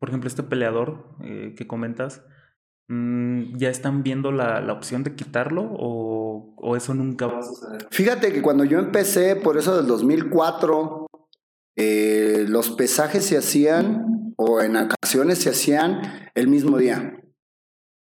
por 0.00 0.08
ejemplo, 0.08 0.26
este 0.26 0.42
peleador 0.42 1.14
eh, 1.22 1.54
que 1.56 1.66
comentas, 1.66 2.24
mm, 2.88 3.56
¿ya 3.58 3.68
están 3.68 4.02
viendo 4.02 4.32
la, 4.32 4.60
la 4.60 4.72
opción 4.72 5.04
de 5.04 5.14
quitarlo 5.14 5.62
o, 5.62 6.56
o, 6.56 6.76
eso 6.76 6.94
nunca 6.94 7.26
va 7.26 7.38
a 7.38 7.42
suceder? 7.42 7.86
Fíjate 7.90 8.32
que 8.32 8.42
cuando 8.42 8.64
yo 8.64 8.78
empecé, 8.78 9.36
por 9.36 9.58
eso 9.58 9.76
del 9.76 9.86
2004, 9.86 11.06
eh, 11.76 12.46
los 12.48 12.70
pesajes 12.70 13.24
se 13.26 13.36
hacían 13.36 14.34
o 14.36 14.62
en 14.62 14.76
ocasiones 14.76 15.38
se 15.38 15.50
hacían 15.50 16.00
el 16.34 16.48
mismo 16.48 16.78
día. 16.78 17.20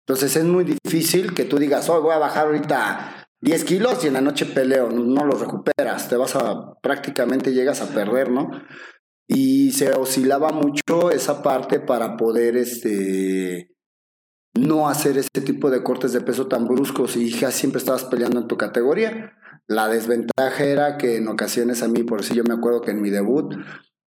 Entonces 0.05 0.35
es 0.35 0.43
muy 0.43 0.65
difícil 0.65 1.33
que 1.33 1.45
tú 1.45 1.57
digas, 1.57 1.89
hoy 1.89 2.01
voy 2.01 2.13
a 2.13 2.19
bajar 2.19 2.47
ahorita 2.47 3.27
10 3.41 3.63
kilos 3.63 4.03
y 4.03 4.07
en 4.07 4.13
la 4.13 4.21
noche 4.21 4.45
peleo, 4.45 4.89
no, 4.89 5.25
lo 5.25 5.35
recuperas, 5.35 6.09
te 6.09 6.17
vas 6.17 6.35
a, 6.35 6.73
prácticamente 6.81 7.53
llegas 7.53 7.81
a 7.81 7.93
perder, 7.93 8.29
¿no? 8.29 8.51
Y 9.27 9.71
se 9.71 9.91
oscilaba 9.91 10.51
mucho 10.51 11.11
esa 11.11 11.41
parte 11.41 11.79
para 11.79 12.15
poder, 12.17 12.57
este, 12.57 13.75
no 14.53 14.87
hacer 14.87 15.17
ese 15.17 15.41
tipo 15.43 15.69
de 15.69 15.83
cortes 15.83 16.13
de 16.13 16.21
peso 16.21 16.47
tan 16.47 16.67
bruscos 16.67 17.15
y 17.17 17.29
ya 17.29 17.51
siempre 17.51 17.79
estabas 17.79 18.05
peleando 18.05 18.39
en 18.39 18.47
tu 18.47 18.57
categoría. 18.57 19.33
La 19.67 19.87
desventaja 19.87 20.63
era 20.63 20.97
que 20.97 21.17
en 21.17 21.27
ocasiones 21.27 21.83
a 21.83 21.87
mí, 21.87 22.03
por 22.03 22.23
si 22.23 22.35
yo 22.35 22.43
me 22.43 22.53
acuerdo 22.53 22.81
que 22.81 22.91
en 22.91 23.01
mi 23.01 23.09
debut, 23.09 23.53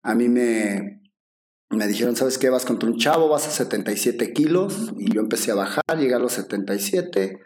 a 0.02 0.14
mí 0.14 0.28
me, 0.28 1.02
me 1.70 1.86
dijeron, 1.86 2.16
¿sabes 2.16 2.38
qué? 2.38 2.50
Vas 2.50 2.64
contra 2.64 2.88
un 2.88 2.98
chavo, 2.98 3.28
vas 3.28 3.46
a 3.46 3.50
77 3.50 4.32
kilos. 4.32 4.92
Y 4.98 5.12
yo 5.12 5.20
empecé 5.20 5.52
a 5.52 5.56
bajar, 5.56 5.82
llegué 5.96 6.14
a 6.14 6.18
los 6.18 6.32
77. 6.32 7.38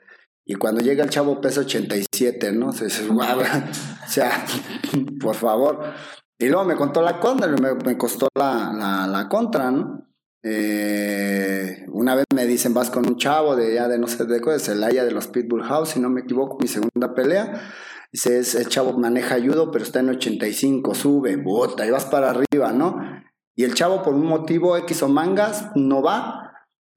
Y 0.45 0.55
cuando 0.55 0.81
llega 0.81 1.03
el 1.03 1.11
chavo 1.11 1.41
pesa 1.41 1.61
87, 1.61 2.53
¿no? 2.53 2.71
O 2.71 4.09
sea, 4.09 4.47
por 5.21 5.35
favor. 5.35 5.95
Y 6.39 6.49
luego 6.49 6.65
me 6.65 6.77
contó 6.77 7.03
la 7.03 7.19
contra, 7.19 7.49
me, 7.49 7.75
me 7.75 7.97
costó 7.97 8.29
la, 8.35 8.73
la, 8.73 9.07
la, 9.07 9.29
contra, 9.29 9.71
¿no? 9.71 10.07
Eh, 10.43 11.87
una 11.89 12.15
vez 12.15 12.27
me 12.35 12.47
dicen, 12.47 12.75
vas 12.75 12.91
con 12.91 13.07
un 13.07 13.17
chavo 13.17 13.57
de 13.57 13.75
ya 13.75 13.89
de 13.89 13.99
no 13.99 14.07
sé 14.07 14.27
de 14.27 14.41
qué, 14.41 14.51
de 14.51 14.59
Celaya 14.59 15.05
de 15.05 15.11
los 15.11 15.27
Pitbull 15.29 15.65
House, 15.65 15.91
si 15.91 16.01
no 16.01 16.11
me 16.11 16.21
equivoco, 16.21 16.59
mi 16.61 16.69
segunda 16.69 17.15
pelea. 17.15 17.63
Dice, 18.13 18.39
el 18.39 18.69
chavo 18.69 18.97
maneja 18.99 19.37
judo, 19.41 19.71
pero 19.71 19.85
está 19.85 20.01
en 20.01 20.11
85, 20.11 20.95
sube, 20.95 21.37
bota, 21.37 21.87
y 21.87 21.91
vas 21.91 22.05
para 22.05 22.31
arriba, 22.31 22.73
¿no? 22.73 23.01
Y 23.57 23.65
el 23.65 23.75
chavo 23.75 24.03
por 24.03 24.15
un 24.15 24.27
motivo 24.27 24.77
X 24.77 25.03
o 25.03 25.09
mangas 25.09 25.71
no 25.75 26.03
va. 26.03 26.46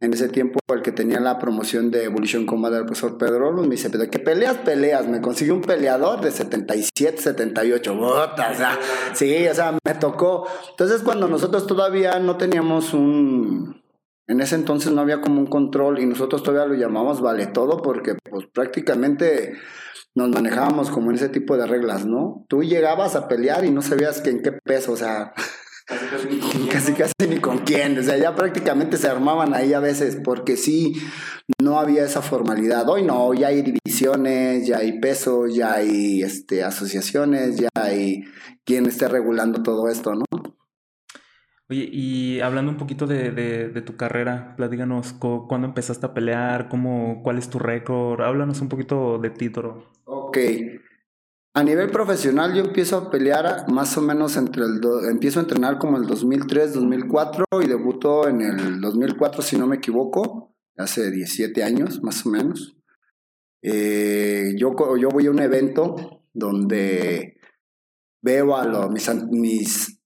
En 0.02 0.14
ese 0.14 0.30
tiempo 0.30 0.60
el 0.74 0.82
que 0.82 0.94
tenía 0.94 1.20
la 1.20 1.38
promoción 1.40 1.92
de 1.92 2.06
Evolution 2.06 2.46
Combat 2.46 2.74
el 2.74 2.86
profesor 2.86 3.18
Pedro 3.18 3.52
me 3.52 3.68
dice, 3.68 3.90
pero 3.90 4.10
¿qué 4.10 4.20
peleas? 4.20 4.58
Peleas. 4.58 5.08
Me 5.08 5.20
consiguió 5.20 5.54
un 5.56 5.62
peleador 5.62 6.22
de 6.22 6.32
77, 6.32 7.22
78 7.22 7.96
botas. 7.96 8.54
O 8.54 8.58
sea, 8.58 8.80
sí, 9.14 9.48
o 9.48 9.54
sea, 9.54 9.78
me 9.84 9.94
tocó. 9.96 10.48
Entonces 10.70 11.02
cuando 11.02 11.28
nosotros 11.28 11.68
todavía 11.68 12.18
no 12.20 12.38
teníamos 12.38 12.94
un... 12.94 13.84
En 14.28 14.42
ese 14.42 14.56
entonces 14.56 14.94
no 14.94 15.02
había 15.02 15.22
como 15.22 15.42
un 15.42 15.48
control 15.48 16.00
y 16.00 16.06
nosotros 16.06 16.44
todavía 16.44 16.74
lo 16.74 16.80
llamamos 16.80 17.20
vale 17.20 17.48
todo 17.48 17.82
porque 17.82 18.16
pues 18.30 18.46
prácticamente 18.54 19.58
nos 20.16 20.30
manejábamos 20.30 20.92
como 20.92 21.10
en 21.10 21.18
ese 21.18 21.30
tipo 21.30 21.58
de 21.58 21.66
reglas, 21.66 22.06
¿no? 22.06 22.46
Tú 22.48 22.64
llegabas 22.64 23.16
a 23.16 23.28
pelear 23.28 23.66
y 23.66 23.72
no 23.72 23.82
sabías 23.82 24.22
que 24.22 24.30
en 24.30 24.44
qué 24.44 24.52
peso, 24.52 24.92
o 24.92 24.98
sea, 24.98 25.34
casi 26.72 26.94
casi 26.98 27.14
ni 27.28 27.40
con 27.40 27.60
quién, 27.60 27.98
o 27.98 28.04
sea, 28.04 28.18
ya 28.18 28.36
prácticamente 28.36 28.98
se 28.98 29.08
armaban 29.08 29.54
ahí 29.54 29.74
a 29.74 29.80
veces, 29.80 30.18
porque 30.24 30.56
sí, 30.56 31.02
no 31.62 31.80
había 31.80 32.04
esa 32.04 32.22
formalidad. 32.22 32.88
Hoy 32.90 33.04
no, 33.04 33.34
ya 33.34 33.48
hay 33.48 33.62
divisiones, 33.62 34.68
ya 34.68 34.78
hay 34.78 35.00
pesos, 35.00 35.56
ya 35.56 35.74
hay 35.74 36.22
este, 36.22 36.64
asociaciones, 36.64 37.58
ya 37.58 37.70
hay 37.76 38.24
quien 38.64 38.86
esté 38.86 39.08
regulando 39.08 39.64
todo 39.64 39.90
esto, 39.90 40.14
¿no? 40.14 40.26
Oye, 41.72 41.88
y 41.92 42.40
hablando 42.40 42.72
un 42.72 42.78
poquito 42.78 43.06
de, 43.06 43.32
de, 43.32 43.70
de 43.70 43.82
tu 43.82 43.96
carrera, 43.96 44.56
platícanos 44.58 45.14
cuándo 45.14 45.68
empezaste 45.68 46.06
a 46.06 46.14
pelear, 46.16 46.68
cómo, 46.68 47.22
cuál 47.24 47.38
es 47.38 47.50
tu 47.50 47.60
récord, 47.60 48.22
háblanos 48.22 48.62
un 48.62 48.70
poquito 48.70 49.20
de 49.20 49.30
ti, 49.30 49.52
Toro. 49.52 49.92
Ok. 50.06 50.38
A 51.54 51.64
nivel 51.64 51.90
profesional 51.90 52.54
yo 52.54 52.64
empiezo 52.64 52.98
a 52.98 53.10
pelear 53.10 53.70
más 53.72 53.98
o 53.98 54.02
menos 54.02 54.38
entre 54.38 54.64
el... 54.64 54.82
empiezo 55.10 55.40
a 55.40 55.44
entrenar 55.44 55.80
como 55.80 55.98
el 55.98 56.06
2003, 56.06 56.74
2004 56.74 57.46
y 57.62 57.68
debuto 57.68 58.28
en 58.28 58.42
el 58.42 58.82
2004 58.82 59.42
si 59.42 59.58
no 59.58 59.66
me 59.66 59.78
equivoco, 59.78 60.56
hace 60.78 61.10
17 61.10 61.64
años 61.64 62.04
más 62.04 62.26
o 62.26 62.30
menos. 62.30 62.76
Eh, 63.62 64.54
yo, 64.58 64.74
yo 64.98 65.10
voy 65.10 65.26
a 65.26 65.32
un 65.32 65.40
evento 65.40 66.24
donde 66.34 67.40
veo 68.22 68.56
a 68.56 68.66
los, 68.66 68.92
mis, 68.92 69.10
mis 69.32 70.00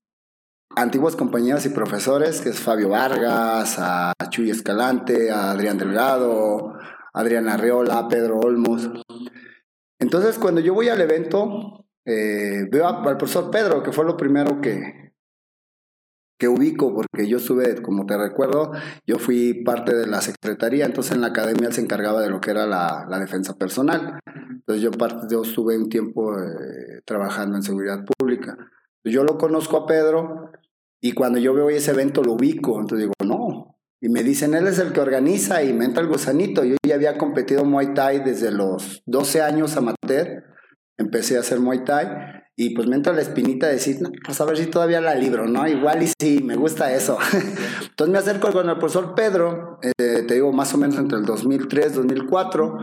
antiguos 0.75 1.15
compañeros 1.15 1.65
y 1.65 1.69
profesores, 1.69 2.41
que 2.41 2.49
es 2.49 2.59
Fabio 2.59 2.89
Vargas, 2.89 3.75
a 3.79 4.13
Chuy 4.29 4.49
Escalante, 4.49 5.29
a 5.29 5.51
Adrián 5.51 5.77
Delgado, 5.77 6.73
Adrián 7.13 7.47
Arreola, 7.47 8.07
Pedro 8.07 8.39
Olmos. 8.39 8.89
Entonces, 10.03 10.37
cuando 10.37 10.59
yo 10.59 10.73
voy 10.73 10.89
al 10.89 10.99
evento, 10.99 11.85
eh, 12.05 12.67
veo 12.69 12.85
al 12.85 13.17
profesor 13.17 13.49
Pedro, 13.49 13.81
que 13.81 13.93
fue 13.93 14.03
lo 14.03 14.17
primero 14.17 14.59
que, 14.59 15.13
que 16.37 16.49
ubico, 16.49 16.93
porque 16.93 17.25
yo 17.25 17.37
estuve, 17.37 17.81
como 17.81 18.05
te 18.05 18.17
recuerdo, 18.17 18.73
yo 19.07 19.17
fui 19.17 19.63
parte 19.63 19.95
de 19.95 20.05
la 20.05 20.19
secretaría, 20.19 20.85
entonces 20.85 21.13
en 21.13 21.21
la 21.21 21.27
academia 21.27 21.71
se 21.71 21.79
encargaba 21.79 22.19
de 22.19 22.29
lo 22.29 22.41
que 22.41 22.51
era 22.51 22.67
la, 22.67 23.05
la 23.09 23.17
defensa 23.17 23.55
personal. 23.55 24.19
Entonces 24.49 24.83
yo, 24.83 24.91
parte, 24.91 25.25
yo 25.31 25.43
estuve 25.43 25.77
un 25.77 25.87
tiempo 25.87 26.37
eh, 26.37 27.01
trabajando 27.05 27.55
en 27.55 27.63
seguridad 27.63 28.03
pública. 28.03 28.57
Yo 29.05 29.23
lo 29.23 29.37
conozco 29.37 29.77
a 29.77 29.87
Pedro 29.87 30.51
y 30.99 31.13
cuando 31.13 31.39
yo 31.39 31.53
veo 31.53 31.69
ese 31.69 31.91
evento 31.91 32.21
lo 32.21 32.33
ubico, 32.33 32.77
entonces 32.77 33.07
digo, 33.07 33.13
no. 33.25 33.72
Y 34.03 34.09
me 34.09 34.21
dicen, 34.21 34.53
él 34.53 34.67
es 34.67 34.79
el 34.79 34.91
que 34.91 34.99
organiza 34.99 35.63
y 35.63 35.71
me 35.71 35.85
entra 35.85 36.03
el 36.03 36.09
gusanito. 36.09 36.65
Yo 36.65 36.75
ya 36.85 36.95
había 36.95 37.17
competido 37.17 37.63
Muay 37.63 37.93
Thai 37.93 38.21
desde 38.21 38.51
los 38.51 39.01
12 39.05 39.41
años 39.41 39.77
amateur. 39.77 40.43
Empecé 40.97 41.37
a 41.37 41.39
hacer 41.39 41.61
Muay 41.61 41.85
Thai 41.85 42.07
y 42.57 42.75
pues 42.75 42.85
me 42.89 42.97
entra 42.97 43.13
la 43.13 43.21
espinita 43.21 43.67
de 43.67 43.75
decir, 43.75 43.99
pues 44.25 44.41
a 44.41 44.45
ver 44.45 44.57
si 44.57 44.65
todavía 44.65 44.99
la 44.99 45.15
libro, 45.15 45.47
¿no? 45.47 45.65
Igual 45.65 46.03
y 46.03 46.11
sí, 46.19 46.41
me 46.43 46.57
gusta 46.57 46.93
eso. 46.93 47.17
Entonces 47.91 48.11
me 48.11 48.17
acerco 48.17 48.51
con 48.51 48.67
el 48.67 48.77
profesor 48.77 49.15
Pedro, 49.15 49.79
eh, 49.81 50.23
te 50.27 50.33
digo 50.33 50.51
más 50.51 50.73
o 50.73 50.77
menos 50.77 50.97
entre 50.97 51.19
el 51.19 51.23
2003, 51.23 51.95
2004, 51.95 52.77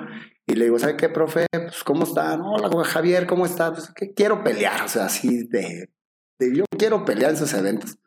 y 0.46 0.54
le 0.54 0.64
digo, 0.64 0.78
¿sabe 0.78 0.96
qué, 0.96 1.10
profe? 1.10 1.44
Pues, 1.52 1.84
¿cómo 1.84 2.04
está? 2.04 2.40
Hola, 2.42 2.70
Javier, 2.82 3.26
¿cómo 3.26 3.44
está? 3.44 3.74
Pues, 3.74 3.92
que 3.94 4.14
quiero 4.14 4.42
pelear, 4.42 4.86
o 4.86 4.88
sea, 4.88 5.04
así 5.04 5.46
de, 5.48 5.90
de, 6.38 6.56
yo 6.56 6.64
quiero 6.78 7.04
pelear 7.04 7.32
en 7.32 7.36
esos 7.36 7.52
eventos. 7.52 7.98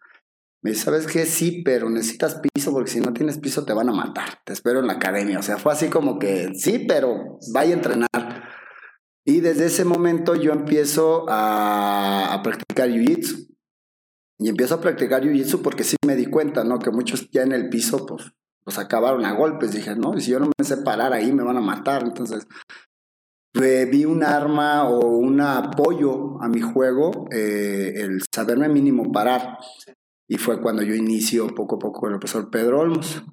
Me 0.63 0.71
dice, 0.71 0.85
¿sabes 0.85 1.07
qué? 1.07 1.25
Sí, 1.25 1.61
pero 1.63 1.89
necesitas 1.89 2.39
piso 2.39 2.71
porque 2.71 2.89
si 2.89 3.01
no 3.01 3.11
tienes 3.11 3.37
piso 3.37 3.65
te 3.65 3.73
van 3.73 3.89
a 3.89 3.93
matar. 3.93 4.39
Te 4.45 4.53
espero 4.53 4.79
en 4.79 4.87
la 4.87 4.93
academia. 4.93 5.39
O 5.39 5.43
sea, 5.43 5.57
fue 5.57 5.73
así 5.73 5.89
como 5.89 6.17
que, 6.17 6.53
sí, 6.55 6.85
pero 6.87 7.37
vaya 7.53 7.71
a 7.71 7.77
entrenar. 7.77 8.49
Y 9.25 9.41
desde 9.41 9.65
ese 9.65 9.83
momento 9.83 10.35
yo 10.35 10.53
empiezo 10.53 11.25
a, 11.27 12.39
practicar 12.43 12.89
Jiu-Jitsu. 12.89 13.49
Y 14.39 14.49
empiezo 14.49 14.75
a 14.75 14.81
practicar 14.81 15.21
Jiu-Jitsu 15.21 15.61
porque 15.61 15.83
sí 15.83 15.97
me 16.05 16.15
di 16.15 16.27
cuenta, 16.27 16.63
¿no? 16.63 16.79
Que 16.79 16.91
muchos 16.91 17.29
ya 17.29 17.43
en 17.43 17.51
el 17.51 17.67
piso, 17.67 18.05
pues, 18.05 18.31
pues 18.63 18.77
acabaron 18.77 19.25
a 19.25 19.33
golpes. 19.33 19.73
Dije, 19.73 19.97
no, 19.97 20.15
y 20.15 20.21
si 20.21 20.31
yo 20.31 20.39
no 20.39 20.49
me 20.57 20.63
sé 20.63 20.77
parar 20.77 21.11
ahí, 21.11 21.33
me 21.33 21.43
van 21.43 21.57
a 21.57 21.61
matar. 21.61 22.03
Entonces, 22.03 22.47
vi 23.53 24.05
un 24.05 24.23
arma 24.23 24.89
o 24.89 25.17
un 25.17 25.41
apoyo 25.41 26.41
a 26.41 26.47
mi 26.47 26.61
juego, 26.61 27.27
eh, 27.31 27.95
el 27.97 28.21
saberme 28.33 28.69
mínimo 28.69 29.11
parar. 29.11 29.57
Y 30.27 30.37
fue 30.37 30.61
cuando 30.61 30.81
yo 30.83 30.95
inicio 30.95 31.47
poco 31.47 31.75
a 31.75 31.79
poco 31.79 32.01
con 32.01 32.13
el 32.13 32.19
profesor 32.19 32.49
Pedro 32.49 32.79
Olmos. 32.79 33.23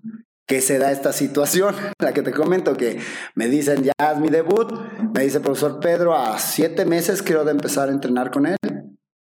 Que 0.47 0.61
se 0.61 0.78
da 0.78 0.90
esta 0.90 1.12
situación, 1.12 1.75
la 2.00 2.12
que 2.12 2.23
te 2.23 2.32
comento, 2.32 2.76
que 2.76 2.99
me 3.37 3.47
dicen, 3.47 3.85
ya 3.85 4.12
es 4.12 4.18
mi 4.18 4.28
debut. 4.28 4.73
Me 5.14 5.23
dice 5.23 5.38
el 5.38 5.44
profesor 5.44 5.78
Pedro, 5.80 6.14
a 6.16 6.38
siete 6.38 6.85
meses 6.85 7.23
quiero 7.23 7.44
de 7.44 7.52
empezar 7.52 7.88
a 7.88 7.92
entrenar 7.92 8.30
con 8.30 8.47
él. 8.47 8.56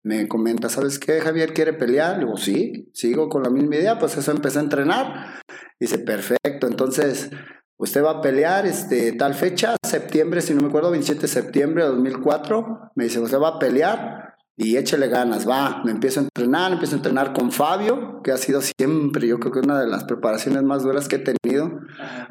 Me 0.05 0.29
comenta, 0.29 0.69
¿sabes 0.69 1.01
qué? 1.01 1.21
Javier 1.21 1.53
quiere 1.53 1.73
pelear. 1.73 2.19
Le 2.19 2.27
digo, 2.27 2.37
sí, 2.37 2.89
sigo 2.95 3.29
con 3.29 3.43
la 3.43 3.51
misma 3.51 3.75
idea. 3.75 3.99
Pues 3.99 4.17
eso 4.17 4.31
empecé 4.31 4.61
a 4.61 4.63
entrenar. 4.63 5.43
Dice, 5.81 5.99
perfecto. 5.99 6.69
Entonces, 6.69 7.31
usted 7.77 8.05
va 8.05 8.13
a 8.13 8.21
pelear 8.21 8.67
este, 8.67 9.13
tal 9.13 9.35
fecha, 9.35 9.77
septiembre, 9.85 10.43
si 10.43 10.55
no 10.55 10.63
me 10.63 10.69
acuerdo, 10.69 10.93
27 10.93 11.23
de 11.23 11.29
septiembre 11.29 11.83
de 11.83 11.91
2004. 11.91 12.93
Me 12.95 13.05
dice, 13.05 13.19
usted 13.19 13.39
va 13.39 13.49
a 13.49 13.59
pelear 13.59 14.26
y 14.59 14.79
échale 14.79 15.09
ganas, 15.09 15.47
va, 15.47 15.83
me 15.85 15.91
empiezo 15.91 16.21
a 16.21 16.23
entrenar, 16.23 16.73
empiezo 16.73 16.95
a 16.95 16.97
entrenar 16.97 17.35
con 17.35 17.53
Fabio, 17.53 18.23
que 18.23 18.33
ha 18.33 18.39
sido 18.39 18.63
siempre, 18.63 19.29
yo 19.29 19.39
creo 19.39 19.53
que 19.53 19.59
una 19.59 19.79
de 19.79 19.87
las 19.87 20.05
preparaciones 20.05 20.63
más 20.63 20.83
duras 20.83 21.09
que 21.09 21.17
he 21.17 21.19
tenido, 21.19 21.81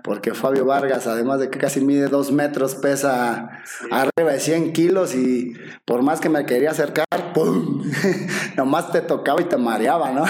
porque 0.04 0.34
Fabio 0.34 0.66
Vargas, 0.66 1.06
además 1.06 1.40
de 1.40 1.52
que 1.52 1.60
casi 1.60 1.82
mide 1.82 2.08
dos 2.08 2.32
metros, 2.32 2.74
pesa 2.76 3.62
arriba 3.92 4.32
de 4.32 4.40
100 4.40 4.74
kilos 4.74 5.14
y 5.14 5.54
por 5.86 6.02
más 6.02 6.20
que 6.20 6.30
me 6.30 6.48
quería 6.48 6.72
acercar, 6.72 7.06
¡pum! 7.36 7.84
Nomás 8.58 8.92
te 8.92 9.02
tocaba 9.02 9.40
y 9.42 9.46
te 9.46 9.58
mareaba, 9.58 10.12
¿no? 10.12 10.24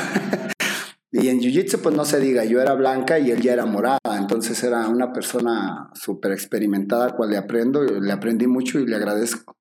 y 1.14 1.30
en 1.30 1.40
Jiu-Jitsu, 1.40 1.80
pues 1.82 1.96
no 1.96 2.04
se 2.04 2.20
diga, 2.20 2.44
yo 2.44 2.62
era 2.62 2.74
blanca 2.74 3.20
y 3.20 3.32
él 3.32 3.42
ya 3.42 3.54
era 3.54 3.66
morada, 3.66 4.18
entonces 4.18 4.62
era 4.66 4.90
una 4.90 5.14
persona 5.14 5.92
súper 5.94 6.34
experimentada, 6.34 7.16
cual 7.16 7.30
le 7.30 7.38
aprendo, 7.38 7.84
le 7.84 8.12
aprendí 8.12 8.48
mucho 8.48 8.80
y 8.80 8.86
le 8.86 8.98
agradezco. 8.98 9.56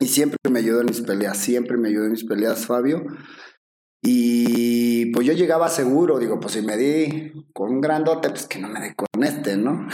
Y 0.00 0.06
siempre 0.06 0.38
me 0.50 0.58
ayudó 0.58 0.80
en 0.80 0.86
mis 0.86 1.00
peleas, 1.00 1.38
siempre 1.38 1.76
me 1.76 1.88
ayudó 1.88 2.04
en 2.04 2.12
mis 2.12 2.24
peleas 2.24 2.66
Fabio. 2.66 3.04
Y 4.02 5.06
pues 5.12 5.26
yo 5.26 5.32
llegaba 5.32 5.68
seguro, 5.68 6.18
digo, 6.18 6.38
pues 6.38 6.54
si 6.54 6.62
me 6.62 6.76
di 6.76 7.32
con 7.54 7.70
un 7.70 7.80
grandote, 7.80 8.28
pues 8.28 8.46
que 8.46 8.58
no 8.58 8.68
me 8.68 8.80
dé 8.80 8.94
con 8.94 9.24
este, 9.24 9.56
¿no? 9.56 9.88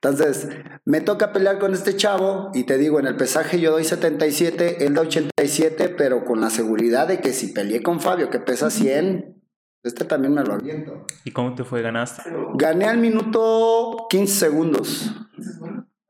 Entonces, 0.00 0.48
me 0.84 1.00
toca 1.00 1.32
pelear 1.32 1.58
con 1.58 1.74
este 1.74 1.96
chavo 1.96 2.52
y 2.54 2.62
te 2.62 2.78
digo, 2.78 3.00
en 3.00 3.08
el 3.08 3.16
pesaje 3.16 3.58
yo 3.58 3.72
doy 3.72 3.82
77, 3.82 4.86
él 4.86 4.94
da 4.94 5.00
87, 5.02 5.88
pero 5.88 6.24
con 6.24 6.40
la 6.40 6.50
seguridad 6.50 7.08
de 7.08 7.20
que 7.20 7.32
si 7.32 7.48
peleé 7.48 7.82
con 7.82 8.00
Fabio, 8.00 8.30
que 8.30 8.38
pesa 8.38 8.70
100, 8.70 9.42
este 9.82 10.04
también 10.04 10.34
me 10.34 10.44
lo 10.44 10.54
aviento. 10.54 11.04
¿Y 11.24 11.32
cómo 11.32 11.56
te 11.56 11.64
fue? 11.64 11.82
¿Ganaste? 11.82 12.22
Gané 12.54 12.84
al 12.84 12.98
minuto 12.98 14.06
15 14.10 14.32
segundos. 14.32 15.12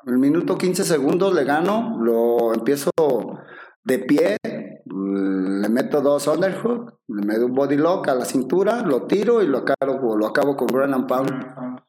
El 0.08 0.16
minuto 0.16 0.56
15 0.56 0.84
segundos 0.84 1.34
le 1.34 1.44
gano, 1.44 1.98
lo 2.02 2.54
empiezo 2.54 2.90
de 3.84 3.98
pie, 3.98 4.38
le 4.42 5.68
meto 5.68 6.00
dos 6.00 6.26
underhook, 6.26 7.00
le 7.08 7.26
meto 7.26 7.44
un 7.44 7.52
body 7.52 7.76
lock 7.76 8.08
a 8.08 8.14
la 8.14 8.24
cintura, 8.24 8.80
lo 8.80 9.02
tiro 9.02 9.42
y 9.42 9.46
lo 9.46 9.58
acabo, 9.58 10.16
lo 10.16 10.26
acabo 10.26 10.56
con 10.56 10.68
ground 10.68 10.94
and 10.94 11.06
pound. 11.06 11.82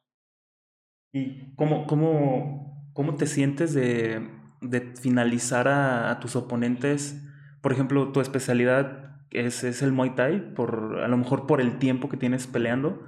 ¿Y 1.14 1.54
cómo, 1.54 1.86
cómo, 1.86 2.90
cómo 2.92 3.14
te 3.14 3.26
sientes 3.26 3.72
de, 3.72 4.28
de 4.60 4.92
finalizar 5.00 5.66
a, 5.68 6.20
tus 6.20 6.36
oponentes? 6.36 7.26
Por 7.62 7.72
ejemplo, 7.72 8.12
tu 8.12 8.20
especialidad 8.20 9.16
es, 9.30 9.64
es, 9.64 9.80
el 9.80 9.92
Muay 9.92 10.14
Thai, 10.14 10.52
por, 10.54 11.00
a 11.02 11.08
lo 11.08 11.16
mejor 11.16 11.46
por 11.46 11.62
el 11.62 11.78
tiempo 11.78 12.10
que 12.10 12.18
tienes 12.18 12.46
peleando, 12.46 13.00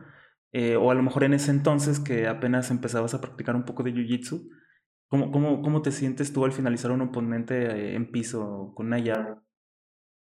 eh, 0.52 0.76
o 0.76 0.90
a 0.90 0.94
lo 0.94 1.02
mejor 1.02 1.24
en 1.24 1.34
ese 1.34 1.50
entonces 1.50 2.00
que 2.00 2.28
apenas 2.28 2.70
empezabas 2.70 3.12
a 3.12 3.20
practicar 3.20 3.56
un 3.56 3.66
poco 3.66 3.82
de 3.82 3.92
Jiu-Jitsu. 3.92 4.48
¿Cómo, 5.12 5.30
cómo, 5.30 5.60
cómo 5.60 5.82
te 5.82 5.92
sientes 5.92 6.32
tú 6.32 6.42
al 6.42 6.52
finalizar 6.52 6.90
un 6.90 7.02
oponente 7.02 7.66
eh, 7.66 7.96
en 7.96 8.10
piso 8.10 8.72
con 8.74 8.86
una? 8.86 9.44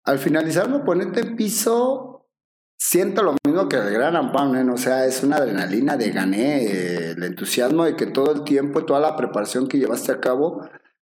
Al 0.03 0.17
finalizar 0.17 0.67
un 0.67 0.81
oponente 0.81 1.19
en 1.19 1.35
piso, 1.35 2.27
siento 2.75 3.21
lo 3.21 3.35
mismo 3.45 3.69
que 3.69 3.75
el 3.75 3.93
gran 3.93 4.15
Ampam, 4.15 4.71
o 4.71 4.77
sea, 4.77 5.05
es 5.05 5.21
una 5.21 5.35
adrenalina 5.35 5.95
de 5.95 6.09
gané, 6.09 6.63
eh, 6.63 7.11
el 7.11 7.21
entusiasmo 7.21 7.85
de 7.85 7.95
que 7.95 8.07
todo 8.07 8.33
el 8.33 8.43
tiempo 8.45 8.83
toda 8.83 8.99
la 8.99 9.15
preparación 9.15 9.67
que 9.67 9.77
llevaste 9.77 10.11
a 10.11 10.19
cabo, 10.19 10.67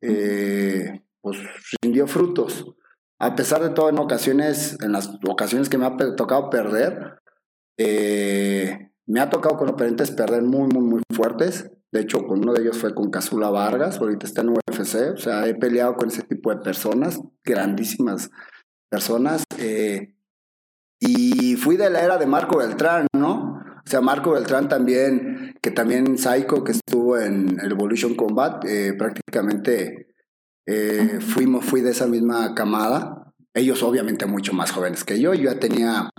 eh, 0.01 1.03
pues 1.19 1.39
rindió 1.81 2.05
frutos. 2.05 2.75
A 3.17 3.33
pesar 3.33 3.63
de 3.63 3.71
todo, 3.71 3.89
en 3.89 3.97
ocasiones, 3.97 4.77
en 4.83 4.91
las 4.91 5.09
ocasiones 5.27 5.67
que 5.67 5.79
me 5.79 5.87
ha 5.87 5.97
tocado 6.15 6.51
perder, 6.51 7.23
me 7.75 9.19
ha 9.19 9.31
tocado 9.31 9.57
con 9.57 9.69
oponentes 9.69 10.11
perder 10.11 10.43
muy, 10.43 10.67
muy, 10.67 10.83
muy 10.83 11.01
fuertes. 11.11 11.71
De 11.91 12.01
hecho, 12.01 12.19
uno 12.27 12.53
de 12.53 12.63
ellos 12.63 12.77
fue 12.77 12.93
con 12.93 13.09
Casula 13.09 13.49
Vargas, 13.49 13.99
ahorita 13.99 14.25
está 14.25 14.41
en 14.41 14.49
UFC, 14.49 15.13
o 15.13 15.17
sea, 15.17 15.47
he 15.47 15.55
peleado 15.55 15.95
con 15.95 16.09
ese 16.09 16.23
tipo 16.23 16.49
de 16.49 16.57
personas, 16.57 17.19
grandísimas 17.45 18.29
personas. 18.89 19.43
Eh, 19.57 20.13
y 20.99 21.55
fui 21.55 21.77
de 21.77 21.89
la 21.89 22.03
era 22.03 22.17
de 22.17 22.25
Marco 22.25 22.57
Beltrán, 22.57 23.07
¿no? 23.15 23.61
O 23.85 23.89
sea, 23.89 24.01
Marco 24.01 24.31
Beltrán 24.31 24.67
también, 24.67 25.55
que 25.61 25.71
también 25.71 26.17
Psycho, 26.17 26.63
que 26.63 26.73
estuvo 26.73 27.17
en 27.17 27.57
el 27.61 27.71
Evolution 27.71 28.15
Combat, 28.15 28.65
eh, 28.65 28.93
prácticamente 28.97 30.07
eh, 30.65 31.19
fuimos, 31.21 31.63
fui 31.63 31.79
de 31.79 31.91
esa 31.91 32.07
misma 32.07 32.53
camada. 32.53 33.33
Ellos 33.53 33.81
obviamente 33.83 34.25
mucho 34.25 34.53
más 34.53 34.71
jóvenes 34.71 35.05
que 35.05 35.19
yo, 35.21 35.33
yo 35.33 35.51
ya 35.51 35.59
tenía 35.59 36.09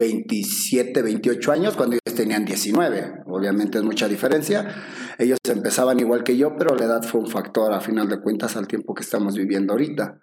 27, 0.00 1.02
28 1.02 1.52
años 1.52 1.76
cuando 1.76 1.94
ellos 1.94 2.16
tenían 2.16 2.44
19. 2.44 3.22
Obviamente 3.26 3.78
es 3.78 3.84
mucha 3.84 4.08
diferencia. 4.08 4.74
Ellos 5.18 5.38
empezaban 5.48 6.00
igual 6.00 6.24
que 6.24 6.36
yo, 6.36 6.56
pero 6.56 6.74
la 6.74 6.84
edad 6.84 7.02
fue 7.02 7.20
un 7.20 7.28
factor 7.28 7.72
a 7.72 7.80
final 7.80 8.08
de 8.08 8.20
cuentas 8.20 8.56
al 8.56 8.66
tiempo 8.66 8.94
que 8.94 9.02
estamos 9.02 9.36
viviendo 9.36 9.72
ahorita. 9.72 10.20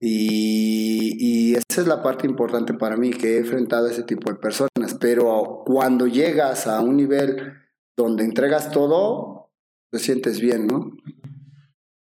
Y, 0.00 1.16
y, 1.18 1.54
esa 1.54 1.80
es 1.80 1.86
la 1.86 2.02
parte 2.02 2.26
importante 2.26 2.74
para 2.74 2.96
mí, 2.96 3.10
que 3.10 3.34
he 3.34 3.38
enfrentado 3.38 3.86
a 3.86 3.90
ese 3.90 4.02
tipo 4.02 4.30
de 4.30 4.38
personas. 4.38 4.94
Pero 5.00 5.62
cuando 5.64 6.06
llegas 6.06 6.66
a 6.66 6.80
un 6.80 6.96
nivel 6.96 7.54
donde 7.96 8.24
entregas 8.24 8.70
todo, 8.70 9.50
te 9.90 9.98
sientes 9.98 10.40
bien, 10.40 10.66
¿no? 10.66 10.92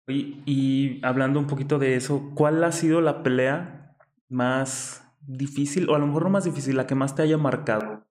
Y, 0.08 0.42
y 0.46 1.00
hablando 1.04 1.40
un 1.40 1.48
poquito 1.48 1.80
de 1.80 1.96
eso, 1.96 2.32
¿cuál 2.36 2.64
ha 2.64 2.72
sido 2.72 3.02
la 3.02 3.24
pelea 3.24 3.96
más 4.30 5.04
difícil, 5.22 5.90
o 5.90 5.96
a 5.96 6.00
lo 6.00 6.08
mejor 6.08 6.24
no 6.24 6.30
más 6.30 6.44
difícil, 6.44 6.78
la 6.78 6.88
que 6.88 6.96
más 6.96 7.16
te 7.16 7.22
haya 7.22 7.38
marcado? 7.38 8.06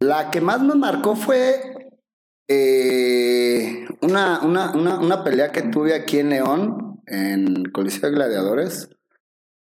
La 0.00 0.30
que 0.30 0.40
más 0.40 0.62
me 0.62 0.74
marcó 0.74 1.16
fue 1.16 1.87
eh, 2.48 3.86
una, 4.00 4.40
una, 4.40 4.72
una, 4.72 4.98
una, 4.98 5.22
pelea 5.22 5.52
que 5.52 5.62
tuve 5.62 5.94
aquí 5.94 6.18
en 6.18 6.30
León, 6.30 7.02
en 7.06 7.64
Coliseo 7.72 8.08
de 8.08 8.16
Gladiadores, 8.16 8.88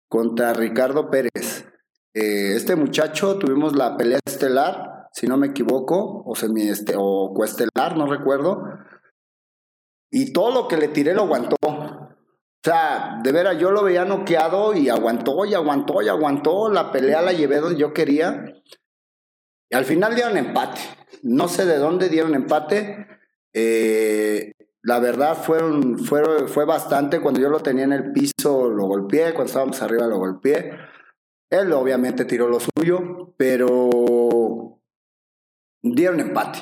contra 0.08 0.52
Ricardo 0.52 1.10
Pérez. 1.10 1.66
Eh, 2.14 2.54
este 2.54 2.76
muchacho 2.76 3.38
tuvimos 3.38 3.74
la 3.74 3.96
pelea 3.96 4.20
estelar, 4.24 5.08
si 5.12 5.26
no 5.26 5.36
me 5.38 5.48
equivoco, 5.48 6.22
o 6.26 6.34
semi 6.34 6.68
este, 6.68 6.94
o 6.96 7.32
coestelar, 7.34 7.96
no 7.96 8.06
recuerdo. 8.06 8.62
Y 10.10 10.32
todo 10.32 10.50
lo 10.52 10.68
que 10.68 10.76
le 10.76 10.88
tiré 10.88 11.14
lo 11.14 11.22
aguantó. 11.22 11.56
O 11.62 12.68
sea, 12.68 13.20
de 13.22 13.32
veras, 13.32 13.58
yo 13.58 13.70
lo 13.70 13.84
veía 13.84 14.04
noqueado 14.04 14.74
y 14.74 14.88
aguantó 14.88 15.44
y 15.44 15.54
aguantó 15.54 16.02
y 16.02 16.08
aguantó. 16.08 16.70
La 16.70 16.90
pelea 16.90 17.22
la 17.22 17.32
llevé 17.32 17.58
donde 17.58 17.78
yo 17.78 17.92
quería. 17.92 18.44
Y 19.70 19.76
al 19.76 19.84
final 19.84 20.14
dieron 20.14 20.36
empate. 20.36 20.80
No 21.22 21.48
sé 21.48 21.64
de 21.64 21.78
dónde 21.78 22.08
dieron 22.08 22.34
empate. 22.34 23.06
Eh, 23.52 24.52
la 24.82 25.00
verdad 25.00 25.36
fueron, 25.36 25.98
fueron, 25.98 26.48
fue 26.48 26.64
bastante. 26.64 27.20
Cuando 27.20 27.40
yo 27.40 27.48
lo 27.48 27.60
tenía 27.60 27.84
en 27.84 27.92
el 27.92 28.12
piso 28.12 28.70
lo 28.70 28.86
golpeé. 28.86 29.32
Cuando 29.32 29.46
estábamos 29.46 29.82
arriba 29.82 30.06
lo 30.06 30.18
golpeé. 30.18 30.72
Él 31.50 31.72
obviamente 31.72 32.24
tiró 32.24 32.48
lo 32.48 32.58
suyo, 32.60 33.34
pero 33.36 34.80
dieron 35.82 36.20
empate. 36.20 36.58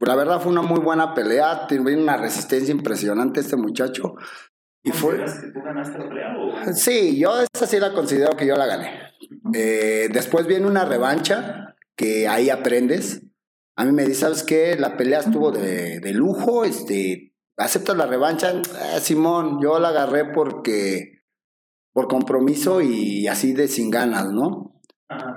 La 0.00 0.14
verdad 0.14 0.40
fue 0.40 0.52
una 0.52 0.62
muy 0.62 0.80
buena 0.80 1.14
pelea. 1.14 1.66
Tiene 1.66 1.96
una 1.96 2.16
resistencia 2.16 2.72
impresionante 2.72 3.40
este 3.40 3.56
muchacho. 3.56 4.14
Y 4.84 4.92
fue... 4.92 5.16
que 5.16 5.50
tú 5.52 5.60
ganaste 5.62 5.98
la 5.98 6.08
pelea? 6.08 6.72
Sí, 6.72 7.18
yo 7.18 7.32
esa 7.40 7.66
sí 7.66 7.80
la 7.80 7.92
considero 7.92 8.36
que 8.36 8.46
yo 8.46 8.56
la 8.56 8.66
gané. 8.66 9.12
Eh, 9.52 10.08
después 10.12 10.46
viene 10.46 10.66
una 10.66 10.84
revancha 10.84 11.74
que 11.98 12.28
ahí 12.28 12.48
aprendes. 12.48 13.22
A 13.76 13.84
mí 13.84 13.92
me 13.92 14.04
dice, 14.04 14.20
¿sabes 14.20 14.44
qué? 14.44 14.76
La 14.78 14.96
pelea 14.96 15.20
estuvo 15.20 15.50
de, 15.50 16.00
de 16.00 16.12
lujo, 16.12 16.64
este, 16.64 17.34
¿aceptas 17.58 17.96
la 17.96 18.06
revancha? 18.06 18.52
Eh, 18.52 19.00
Simón, 19.00 19.58
yo 19.60 19.78
la 19.78 19.88
agarré 19.88 20.24
porque, 20.32 21.24
por 21.92 22.08
compromiso 22.08 22.80
y 22.80 23.26
así 23.26 23.52
de 23.52 23.68
sin 23.68 23.90
ganas, 23.90 24.30
¿no? 24.30 24.80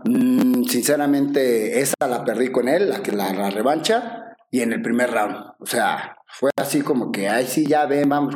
Mm, 0.05 0.63
sinceramente, 0.63 1.81
esa 1.81 2.07
la 2.07 2.23
perdí 2.23 2.51
con 2.51 2.69
él, 2.69 2.89
la, 2.89 3.01
la, 3.11 3.33
la 3.33 3.49
revancha, 3.49 4.35
y 4.51 4.61
en 4.61 4.73
el 4.73 4.81
primer 4.81 5.11
round. 5.11 5.35
O 5.59 5.65
sea, 5.65 6.17
fue 6.27 6.51
así 6.57 6.81
como 6.81 7.11
que, 7.11 7.27
ay, 7.27 7.47
sí, 7.47 7.65
ya 7.65 7.85
ven, 7.87 8.09
vamos. 8.09 8.35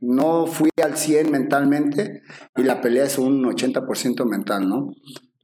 No 0.00 0.46
fui 0.46 0.70
al 0.82 0.96
100 0.96 1.30
mentalmente 1.32 2.22
y 2.56 2.62
la 2.62 2.80
pelea 2.80 3.04
es 3.04 3.18
un 3.18 3.42
80% 3.44 4.24
mental, 4.28 4.68
¿no? 4.68 4.92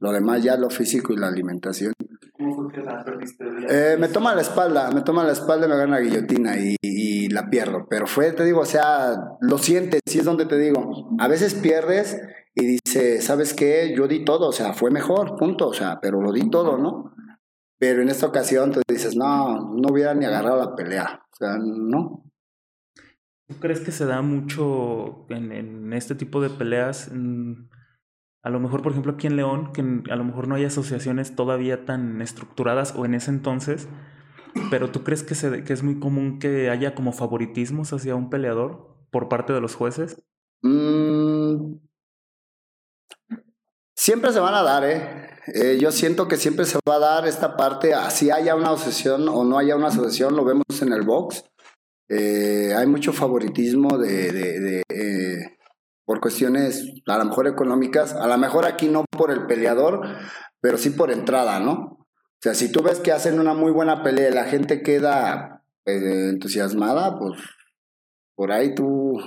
Lo 0.03 0.11
demás 0.11 0.43
ya 0.43 0.57
lo 0.57 0.69
físico 0.69 1.13
y 1.13 1.15
la 1.15 1.29
alimentación. 1.29 1.93
¿Cómo 2.37 2.53
fue 2.53 2.73
que 2.73 2.81
la 2.81 3.05
perdiste? 3.05 3.45
Eh, 3.69 3.95
me 3.97 4.09
toma 4.09 4.35
la 4.35 4.41
espalda, 4.41 4.91
me 4.91 4.99
toma 4.99 5.23
la 5.23 5.31
espalda 5.31 5.65
y 5.65 5.69
me 5.69 5.77
gana 5.77 5.95
la 5.95 6.01
guillotina 6.01 6.57
y, 6.57 6.75
y, 6.81 7.29
la 7.29 7.49
pierdo. 7.49 7.87
Pero 7.89 8.05
fue, 8.05 8.33
te 8.33 8.43
digo, 8.43 8.59
o 8.59 8.65
sea, 8.65 9.15
lo 9.39 9.57
sientes, 9.57 10.01
sí 10.05 10.19
es 10.19 10.25
donde 10.25 10.45
te 10.45 10.57
digo. 10.57 11.09
A 11.19 11.29
veces 11.29 11.53
pierdes 11.53 12.21
y 12.53 12.65
dices, 12.65 13.23
¿sabes 13.23 13.53
qué? 13.53 13.93
Yo 13.95 14.09
di 14.09 14.25
todo, 14.25 14.49
o 14.49 14.51
sea, 14.51 14.73
fue 14.73 14.91
mejor, 14.91 15.37
punto, 15.37 15.69
o 15.69 15.73
sea, 15.73 16.01
pero 16.01 16.21
lo 16.21 16.33
di 16.33 16.49
todo, 16.49 16.77
¿no? 16.77 17.15
Pero 17.79 18.01
en 18.01 18.09
esta 18.09 18.25
ocasión 18.25 18.73
tú 18.73 18.81
dices, 18.85 19.15
no, 19.15 19.73
no 19.73 19.87
hubiera 19.89 20.13
ni 20.13 20.25
agarrado 20.25 20.57
la 20.57 20.75
pelea. 20.75 21.23
O 21.31 21.35
sea, 21.37 21.57
no. 21.57 22.25
¿Tú 23.47 23.55
crees 23.61 23.79
que 23.79 23.93
se 23.93 24.05
da 24.05 24.21
mucho 24.21 25.27
en, 25.29 25.53
en 25.53 25.93
este 25.93 26.13
tipo 26.13 26.41
de 26.41 26.49
peleas? 26.49 27.09
A 28.43 28.49
lo 28.49 28.59
mejor, 28.59 28.81
por 28.81 28.91
ejemplo, 28.91 29.13
aquí 29.13 29.27
en 29.27 29.35
León, 29.35 29.71
que 29.73 29.81
a 29.81 30.15
lo 30.15 30.23
mejor 30.23 30.47
no 30.47 30.55
hay 30.55 30.65
asociaciones 30.65 31.35
todavía 31.35 31.85
tan 31.85 32.21
estructuradas 32.21 32.93
o 32.95 33.05
en 33.05 33.15
ese 33.15 33.31
entonces, 33.31 33.87
pero 34.69 34.91
¿tú 34.91 35.03
crees 35.03 35.23
que, 35.23 35.33
se, 35.33 35.63
que 35.63 35.73
es 35.73 35.81
muy 35.81 35.99
común 35.99 36.39
que 36.39 36.69
haya 36.69 36.93
como 36.93 37.11
favoritismos 37.13 37.93
hacia 37.93 38.15
un 38.15 38.29
peleador 38.29 38.95
por 39.11 39.29
parte 39.29 39.53
de 39.53 39.61
los 39.61 39.75
jueces? 39.75 40.21
Mm, 40.61 41.77
Siempre 44.03 44.33
se 44.33 44.41
van 44.41 44.53
a 44.53 44.63
dar, 44.63 44.83
¿eh? 44.83 45.29
¿eh? 45.47 45.77
yo 45.79 45.89
siento 45.91 46.27
que 46.27 46.35
siempre 46.35 46.65
se 46.65 46.77
va 46.85 46.95
a 46.95 46.99
dar 46.99 47.25
esta 47.25 47.55
parte, 47.55 47.93
así 47.93 48.31
haya 48.31 48.53
una 48.53 48.71
asociación 48.71 49.29
o 49.29 49.45
no 49.45 49.57
haya 49.57 49.77
una 49.77 49.87
asociación, 49.87 50.35
lo 50.35 50.43
vemos 50.43 50.65
en 50.81 50.91
el 50.91 51.03
box. 51.03 51.45
Eh, 52.09 52.73
hay 52.75 52.85
mucho 52.85 53.13
favoritismo 53.13 53.97
de, 53.97 54.31
de, 54.33 54.83
eh, 54.89 55.57
por 56.13 56.21
cuestiones 56.21 56.93
a 57.07 57.17
lo 57.17 57.25
mejor 57.25 57.47
económicas, 57.47 58.13
a 58.13 58.27
lo 58.27 58.37
mejor 58.37 58.67
aquí 58.67 58.87
no 58.87 59.03
por 59.09 59.31
el 59.31 59.47
peleador, 59.47 60.07
pero 60.61 60.77
sí 60.77 60.91
por 60.91 61.09
entrada, 61.09 61.59
¿no? 61.59 61.73
O 61.73 62.07
sea, 62.39 62.53
si 62.53 62.71
tú 62.71 62.83
ves 62.83 62.99
que 62.99 63.11
hacen 63.11 63.39
una 63.39 63.55
muy 63.55 63.71
buena 63.71 64.03
pelea 64.03 64.29
y 64.29 64.33
la 64.33 64.43
gente 64.43 64.83
queda 64.83 65.63
entusiasmada, 65.85 67.17
pues 67.17 67.41
por 68.35 68.51
ahí 68.51 68.75
tú 68.75 69.17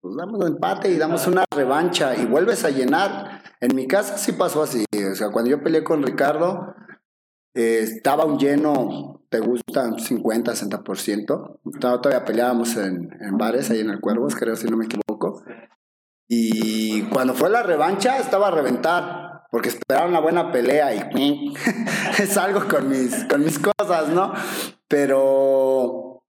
pues 0.00 0.14
damos 0.16 0.46
empate 0.46 0.92
y 0.92 0.96
damos 0.96 1.26
una 1.26 1.44
revancha 1.52 2.14
y 2.14 2.24
vuelves 2.24 2.64
a 2.64 2.70
llenar. 2.70 3.42
En 3.60 3.74
mi 3.74 3.88
casa 3.88 4.16
sí 4.16 4.30
pasó 4.30 4.62
así. 4.62 4.84
O 4.94 5.16
sea, 5.16 5.30
cuando 5.30 5.50
yo 5.50 5.60
peleé 5.60 5.82
con 5.82 6.04
Ricardo, 6.04 6.72
eh, 7.54 7.80
estaba 7.82 8.24
un 8.26 8.38
lleno, 8.38 9.24
te 9.28 9.40
gustan 9.40 9.98
50, 9.98 10.52
60%. 10.52 11.58
Todavía 11.80 12.24
peleábamos 12.24 12.76
en, 12.76 13.10
en 13.20 13.36
bares 13.36 13.72
ahí 13.72 13.80
en 13.80 13.90
el 13.90 14.00
Cuervos, 14.00 14.36
creo, 14.36 14.54
si 14.54 14.68
no 14.68 14.76
me 14.76 14.84
equivoco. 14.84 15.42
Y 16.34 17.02
cuando 17.10 17.34
fue 17.34 17.50
la 17.50 17.62
revancha, 17.62 18.16
estaba 18.16 18.48
a 18.48 18.50
reventar, 18.50 19.42
porque 19.50 19.68
esperaron 19.68 20.12
una 20.12 20.20
buena 20.20 20.50
pelea 20.50 20.94
y 20.94 21.52
es 22.18 22.38
algo 22.38 22.66
con 22.68 22.88
mis, 22.88 23.26
con 23.26 23.44
mis 23.44 23.58
cosas, 23.58 24.08
¿no? 24.08 24.32
Pero 24.88 26.24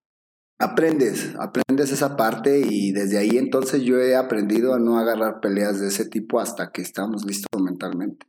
aprendes, 0.59 1.33
aprendes 1.39 1.93
esa 1.93 2.17
parte 2.17 2.59
y 2.59 2.91
desde 2.91 3.17
ahí 3.17 3.37
entonces 3.37 3.83
yo 3.83 3.97
he 3.97 4.17
aprendido 4.17 4.73
a 4.73 4.79
no 4.79 4.99
agarrar 4.99 5.39
peleas 5.39 5.79
de 5.79 5.87
ese 5.87 6.03
tipo 6.03 6.41
hasta 6.41 6.73
que 6.73 6.81
estamos 6.81 7.23
listos 7.23 7.61
mentalmente. 7.61 8.27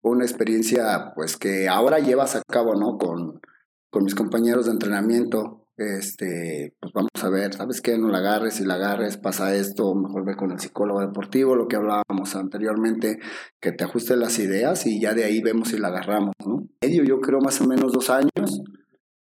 Una 0.00 0.24
experiencia 0.24 1.12
pues 1.14 1.36
que 1.36 1.68
ahora 1.68 1.98
llevas 1.98 2.36
a 2.36 2.42
cabo, 2.50 2.74
¿no? 2.74 2.96
Con, 2.96 3.42
con 3.90 4.04
mis 4.04 4.14
compañeros 4.14 4.64
de 4.64 4.72
entrenamiento. 4.72 5.65
Este, 5.76 6.74
pues 6.80 6.92
vamos 6.94 7.10
a 7.22 7.28
ver, 7.28 7.52
¿sabes 7.52 7.82
qué? 7.82 7.98
No 7.98 8.08
la 8.08 8.18
agarres, 8.18 8.54
si 8.54 8.64
la 8.64 8.74
agarres, 8.74 9.18
pasa 9.18 9.54
esto, 9.54 9.94
mejor 9.94 10.24
ve 10.24 10.34
con 10.34 10.50
el 10.50 10.58
psicólogo 10.58 11.00
deportivo, 11.00 11.54
lo 11.54 11.68
que 11.68 11.76
hablábamos 11.76 12.34
anteriormente, 12.34 13.18
que 13.60 13.72
te 13.72 13.84
ajuste 13.84 14.16
las 14.16 14.38
ideas 14.38 14.86
y 14.86 15.00
ya 15.00 15.12
de 15.12 15.24
ahí 15.24 15.42
vemos 15.42 15.68
si 15.68 15.78
la 15.78 15.88
agarramos, 15.88 16.32
¿no? 16.46 16.66
Medio, 16.80 17.04
yo 17.04 17.20
creo 17.20 17.40
más 17.40 17.60
o 17.60 17.66
menos 17.66 17.92
dos 17.92 18.08
años, 18.08 18.62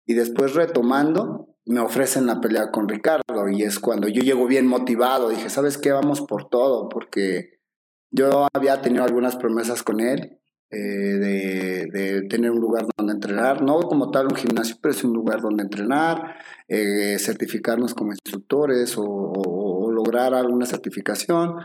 y 0.06 0.14
después 0.14 0.54
retomando, 0.54 1.56
me 1.66 1.80
ofrecen 1.80 2.28
la 2.28 2.40
pelea 2.40 2.72
con 2.72 2.88
Ricardo 2.88 3.50
y 3.52 3.64
es 3.64 3.80
cuando 3.80 4.08
yo 4.08 4.22
llego 4.22 4.48
bien 4.48 4.68
motivado, 4.68 5.30
dije, 5.30 5.50
¿sabes 5.50 5.78
qué? 5.78 5.92
Vamos 5.92 6.22
por 6.22 6.50
todo, 6.50 6.88
porque 6.88 7.60
yo 8.12 8.48
había 8.54 8.82
tenido 8.82 9.04
algunas 9.04 9.36
promesas 9.36 9.84
con 9.84 10.00
él 10.00 10.40
eh, 10.70 11.88
de, 11.92 12.22
tener 12.30 12.52
un 12.52 12.60
lugar 12.60 12.86
donde 12.98 13.14
entrenar, 13.14 13.62
no 13.62 13.80
como 13.80 14.12
tal 14.12 14.28
un 14.28 14.36
gimnasio, 14.36 14.78
pero 14.82 14.94
es 14.94 15.04
un 15.04 15.14
lugar 15.14 15.42
donde 15.42 15.64
entrenar, 15.64 16.36
eh, 16.68 17.18
certificarnos 17.20 17.94
como 17.94 18.12
instructores 18.12 18.96
o, 18.98 19.92
lograr 19.92 20.36
alguna 20.36 20.68
certificación 20.68 21.56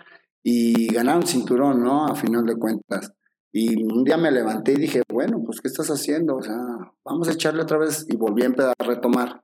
y 0.42 0.86
ganar 0.92 1.16
un 1.18 1.26
cinturón, 1.26 1.82
¿no? 1.82 2.06
A 2.06 2.14
final 2.14 2.46
de 2.46 2.56
cuentas. 2.56 3.12
Y 3.52 3.82
un 3.82 4.04
día 4.04 4.16
me 4.16 4.30
levanté 4.30 4.72
y 4.72 4.76
dije, 4.76 5.02
bueno, 5.12 5.42
pues 5.44 5.60
¿qué 5.60 5.68
estás 5.68 5.90
haciendo? 5.90 6.36
O 6.36 6.42
sea, 6.42 6.56
vamos 7.04 7.28
a 7.28 7.32
echarle 7.32 7.62
otra 7.62 7.76
vez 7.76 8.06
y 8.08 8.16
volví 8.16 8.42
a 8.42 8.48
a 8.48 8.84
retomar 8.84 9.42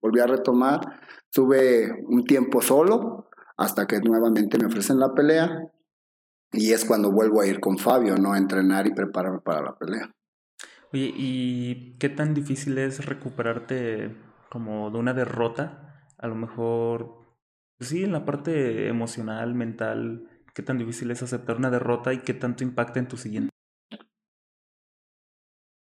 volví 0.00 0.20
a 0.20 0.26
retomar, 0.26 0.80
tuve 1.32 2.04
un 2.06 2.24
tiempo 2.24 2.62
solo 2.62 3.28
hasta 3.56 3.86
que 3.86 4.00
nuevamente 4.00 4.58
me 4.58 4.66
ofrecen 4.66 4.98
la 4.98 5.14
pelea 5.14 5.70
y 6.52 6.72
es 6.72 6.84
cuando 6.84 7.10
vuelvo 7.10 7.40
a 7.40 7.46
ir 7.46 7.60
con 7.60 7.78
Fabio, 7.78 8.16
¿no? 8.16 8.32
A 8.32 8.38
entrenar 8.38 8.86
y 8.86 8.94
prepararme 8.94 9.40
para 9.40 9.62
la 9.62 9.76
pelea. 9.76 10.10
Oye, 10.92 11.12
¿y 11.14 11.96
qué 11.98 12.08
tan 12.08 12.32
difícil 12.32 12.78
es 12.78 13.04
recuperarte 13.04 14.16
como 14.48 14.90
de 14.90 14.98
una 14.98 15.12
derrota? 15.12 16.06
A 16.16 16.26
lo 16.26 16.34
mejor, 16.34 17.36
pues 17.76 17.90
sí, 17.90 18.04
en 18.04 18.12
la 18.12 18.24
parte 18.24 18.88
emocional, 18.88 19.54
mental, 19.54 20.28
¿qué 20.54 20.62
tan 20.62 20.78
difícil 20.78 21.10
es 21.10 21.22
aceptar 21.22 21.56
una 21.56 21.70
derrota 21.70 22.12
y 22.12 22.20
qué 22.20 22.34
tanto 22.34 22.64
impacta 22.64 22.98
en 22.98 23.08
tu 23.08 23.16
siguiente? 23.16 23.50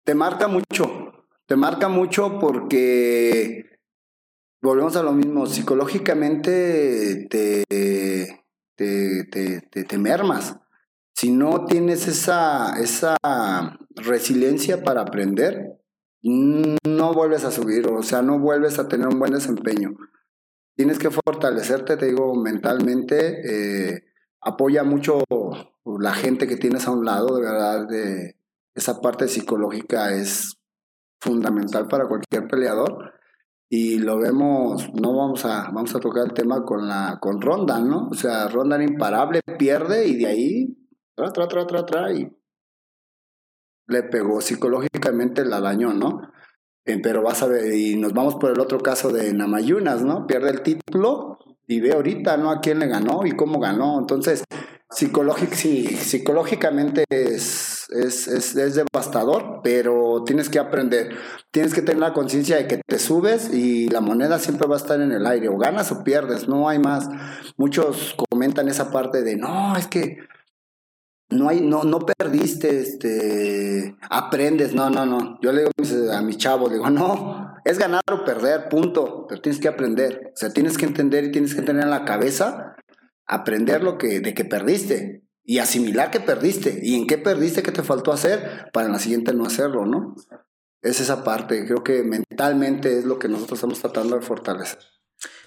Te 0.06 0.16
marca 0.16 0.48
mucho, 0.48 1.28
te 1.46 1.56
marca 1.56 1.88
mucho 1.88 2.40
porque 2.40 3.80
volvemos 4.62 4.96
a 4.96 5.04
lo 5.04 5.12
mismo, 5.12 5.46
psicológicamente 5.46 7.28
te, 7.30 8.43
te, 8.76 9.24
te, 9.26 9.84
te, 9.84 9.98
mermas. 9.98 10.58
Si 11.16 11.32
no 11.32 11.66
tienes 11.66 12.08
esa, 12.08 12.80
esa 12.80 13.18
resiliencia 13.96 14.84
para 14.84 15.02
aprender, 15.02 15.80
no 16.22 17.14
vuelves 17.14 17.44
a 17.44 17.52
subir, 17.52 17.88
o 17.88 18.04
sea, 18.04 18.22
no 18.22 18.40
vuelves 18.40 18.80
a 18.80 18.88
tener 18.88 19.08
un 19.08 19.20
buen 19.20 19.34
desempeño. 19.34 19.96
Tienes 20.76 20.98
que 20.98 21.12
fortalecerte, 21.12 21.98
te 21.98 22.08
digo, 22.08 22.36
mentalmente. 22.36 23.42
Eh, 23.96 24.04
apoya 24.42 24.84
mucho 24.84 25.24
la 26.00 26.14
gente 26.14 26.48
que 26.48 26.58
tienes 26.58 26.88
a 26.88 26.92
un 26.92 27.06
lado, 27.06 27.36
de 27.36 27.42
verdad, 27.42 27.88
de 27.88 28.38
esa 28.74 29.02
parte 29.02 29.28
psicológica 29.28 30.14
es 30.14 30.58
fundamental 31.22 31.88
para 31.88 32.08
cualquier 32.08 32.48
peleador 32.48 33.14
y 33.76 33.98
lo 33.98 34.20
vemos, 34.20 34.94
no 34.94 35.18
vamos 35.18 35.46
a, 35.46 35.72
vamos 35.72 35.96
a 35.96 36.00
tocar 36.00 36.28
el 36.28 36.34
tema 36.34 36.64
con 36.64 36.88
la, 36.88 37.18
con 37.20 37.42
Ronda, 37.42 37.82
¿no? 37.82 38.10
O 38.12 38.14
sea, 38.14 38.48
Ronda 38.48 38.76
era 38.76 38.86
imparable, 38.86 39.42
pierde 39.58 40.06
y 40.06 40.16
de 40.18 40.28
ahí, 40.28 40.78
tra, 41.16 41.32
tra, 41.32 41.48
tra, 41.48 41.66
tra, 41.66 41.84
tra, 41.84 42.14
y 42.14 42.32
le 43.88 44.04
pegó 44.04 44.42
psicológicamente, 44.42 45.44
la 45.44 45.60
dañó, 45.60 45.92
¿no? 45.92 46.22
Eh, 46.86 47.00
pero 47.02 47.24
vas 47.24 47.42
a 47.42 47.48
ver, 47.48 47.74
y 47.74 47.96
nos 47.96 48.14
vamos 48.14 48.36
por 48.36 48.52
el 48.52 48.60
otro 48.60 48.78
caso 48.78 49.12
de 49.12 49.34
Namayunas, 49.34 50.04
¿no? 50.04 50.28
Pierde 50.28 50.52
el 50.52 50.62
título 50.62 51.40
y 51.68 51.80
ve 51.80 51.94
ahorita, 51.94 52.38
¿no? 52.38 52.52
A 52.52 52.62
quién 52.62 52.80
le 52.80 52.88
ganó 52.88 53.26
y 53.26 53.32
cómo 53.32 53.60
ganó. 53.60 54.00
Entonces, 54.00 54.44
psicológic, 54.90 55.54
sí, 55.54 55.88
psicológicamente 55.88 57.06
es 57.10 57.74
es, 57.94 58.28
es, 58.28 58.56
es, 58.56 58.76
devastador, 58.76 59.62
pero 59.64 60.24
tienes 60.26 60.50
que 60.50 60.60
aprender. 60.60 61.16
Tienes 61.52 61.74
que 61.74 61.82
tener 61.82 62.00
la 62.00 62.14
conciencia 62.14 62.58
de 62.58 62.68
que 62.68 62.82
te 62.86 63.00
subes 63.00 63.54
y 63.54 63.90
la 63.90 64.02
moneda 64.02 64.40
siempre 64.40 64.68
va 64.68 64.76
a 64.76 64.80
estar 64.80 65.00
en 65.02 65.12
el 65.12 65.26
aire, 65.26 65.50
o 65.50 65.58
ganas 65.58 65.92
o 65.92 66.04
pierdes, 66.04 66.48
no 66.48 66.70
hay 66.70 66.80
más. 66.80 67.10
Muchos 67.58 68.16
comentan 68.30 68.68
esa 68.68 68.92
parte 68.92 69.22
de, 69.22 69.36
no, 69.36 69.76
es 69.78 69.88
que 69.88 70.18
no 71.30 71.50
hay, 71.50 71.62
no, 71.62 71.84
no 71.84 72.00
perdiste, 72.00 72.80
este, 72.80 73.96
aprendes, 74.10 74.74
no, 74.74 74.90
no, 74.90 75.06
no. 75.06 75.40
Yo 75.42 75.52
le 75.52 75.62
digo 75.62 76.12
a 76.14 76.22
mis 76.22 76.38
chavos, 76.38 76.72
digo, 76.72 76.90
no, 76.90 77.43
es 77.66 77.80
ganar 77.80 78.02
o 78.12 78.26
perder, 78.26 78.70
punto, 78.70 79.26
pero 79.28 79.42
tienes 79.42 79.60
que 79.60 79.68
aprender. 79.68 80.32
O 80.34 80.38
sea, 80.38 80.52
tienes 80.52 80.78
que 80.78 80.86
entender 80.86 81.26
y 81.26 81.32
tienes 81.32 81.56
que 81.56 81.62
tener 81.62 81.84
en 81.84 81.90
la 81.90 82.06
cabeza 82.06 82.76
aprender 83.26 83.84
lo 83.84 83.98
que, 83.98 84.20
de 84.20 84.34
que 84.34 84.46
perdiste 84.46 85.24
y 85.44 85.60
asimilar 85.60 86.12
que 86.12 86.20
perdiste 86.20 86.80
y 86.82 86.96
en 86.96 87.08
qué 87.08 87.18
perdiste, 87.18 87.64
qué 87.64 87.72
te 87.72 87.84
faltó 87.84 88.12
hacer 88.12 88.70
para 88.72 88.88
en 88.88 88.94
la 88.94 89.00
siguiente 89.00 89.34
no 89.34 89.46
hacerlo, 89.46 89.86
¿no? 89.86 90.16
Es 90.82 91.00
esa 91.00 91.24
parte, 91.24 91.66
creo 91.66 91.84
que 91.84 92.04
mentalmente 92.04 92.98
es 92.98 93.06
lo 93.06 93.20
que 93.20 93.30
nosotros 93.30 93.58
estamos 93.58 93.80
tratando 93.80 94.18
de 94.18 94.22
fortalecer. 94.22 94.80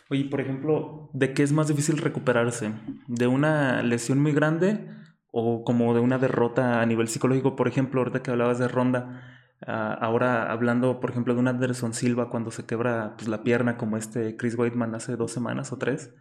Oye, 0.09 0.25
por 0.31 0.41
ejemplo, 0.41 1.11
¿de 1.13 1.35
qué 1.35 1.43
es 1.43 1.53
más 1.53 1.69
difícil 1.69 1.99
recuperarse? 1.99 2.73
¿De 3.09 3.27
una 3.27 3.83
lesión 3.83 4.21
muy 4.21 4.33
grande 4.33 4.89
o 5.31 5.65
como 5.65 5.95
de 5.95 6.01
una 6.01 6.19
derrota 6.19 6.81
a 6.81 6.87
nivel 6.87 7.09
psicológico? 7.09 7.57
Por 7.57 7.69
ejemplo, 7.69 8.01
ahorita 8.01 8.23
que 8.23 8.31
hablabas 8.31 8.59
de 8.59 8.69
Ronda, 8.69 9.36
ah, 9.67 9.95
ahora 10.01 10.51
hablando, 10.51 11.01
por 11.01 11.11
ejemplo, 11.11 11.35
de 11.35 11.41
un 11.41 11.49
Anderson 11.49 11.95
Silva 11.95 12.31
cuando 12.31 12.51
se 12.51 12.67
quebra 12.67 13.15
pues, 13.17 13.29
la 13.29 13.43
pierna 13.43 13.77
como 13.77 13.97
este 13.97 14.37
Chris 14.37 14.57
Weidman 14.57 14.95
hace 14.95 15.17
dos 15.17 15.33
semanas 15.33 15.73
o 15.73 15.79
tres 15.79 16.13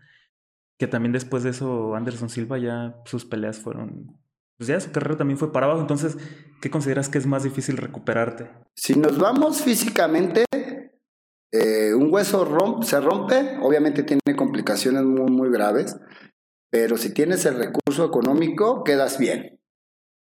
que 0.77 0.87
también 0.87 1.13
después 1.13 1.43
de 1.43 1.51
eso 1.51 1.95
Anderson 1.95 2.29
Silva 2.29 2.57
ya 2.57 2.95
sus 3.05 3.25
peleas 3.25 3.59
fueron, 3.59 4.19
pues 4.57 4.67
ya 4.67 4.79
su 4.79 4.91
carrera 4.91 5.17
también 5.17 5.37
fue 5.37 5.51
para 5.51 5.67
abajo, 5.67 5.81
entonces, 5.81 6.17
¿qué 6.61 6.69
consideras 6.69 7.09
que 7.09 7.17
es 7.17 7.25
más 7.25 7.43
difícil 7.43 7.77
recuperarte? 7.77 8.49
Si 8.75 8.97
nos 8.97 9.17
vamos 9.17 9.61
físicamente, 9.61 10.45
eh, 11.51 11.93
un 11.93 12.13
hueso 12.13 12.81
se 12.81 12.99
rompe, 12.99 13.57
obviamente 13.61 14.03
tiene 14.03 14.35
complicaciones 14.35 15.03
muy, 15.03 15.31
muy 15.31 15.49
graves, 15.49 15.97
pero 16.69 16.97
si 16.97 17.13
tienes 17.13 17.45
el 17.45 17.57
recurso 17.57 18.05
económico, 18.05 18.83
quedas 18.83 19.17
bien. 19.17 19.59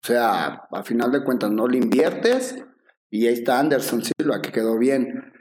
O 0.02 0.06
sea, 0.06 0.64
a 0.72 0.82
final 0.82 1.12
de 1.12 1.22
cuentas 1.22 1.52
no 1.52 1.68
le 1.68 1.78
inviertes 1.78 2.64
y 3.12 3.26
ahí 3.26 3.34
está 3.34 3.60
Anderson 3.60 4.02
Silva, 4.02 4.40
que 4.40 4.50
quedó 4.50 4.78
bien. 4.78 5.34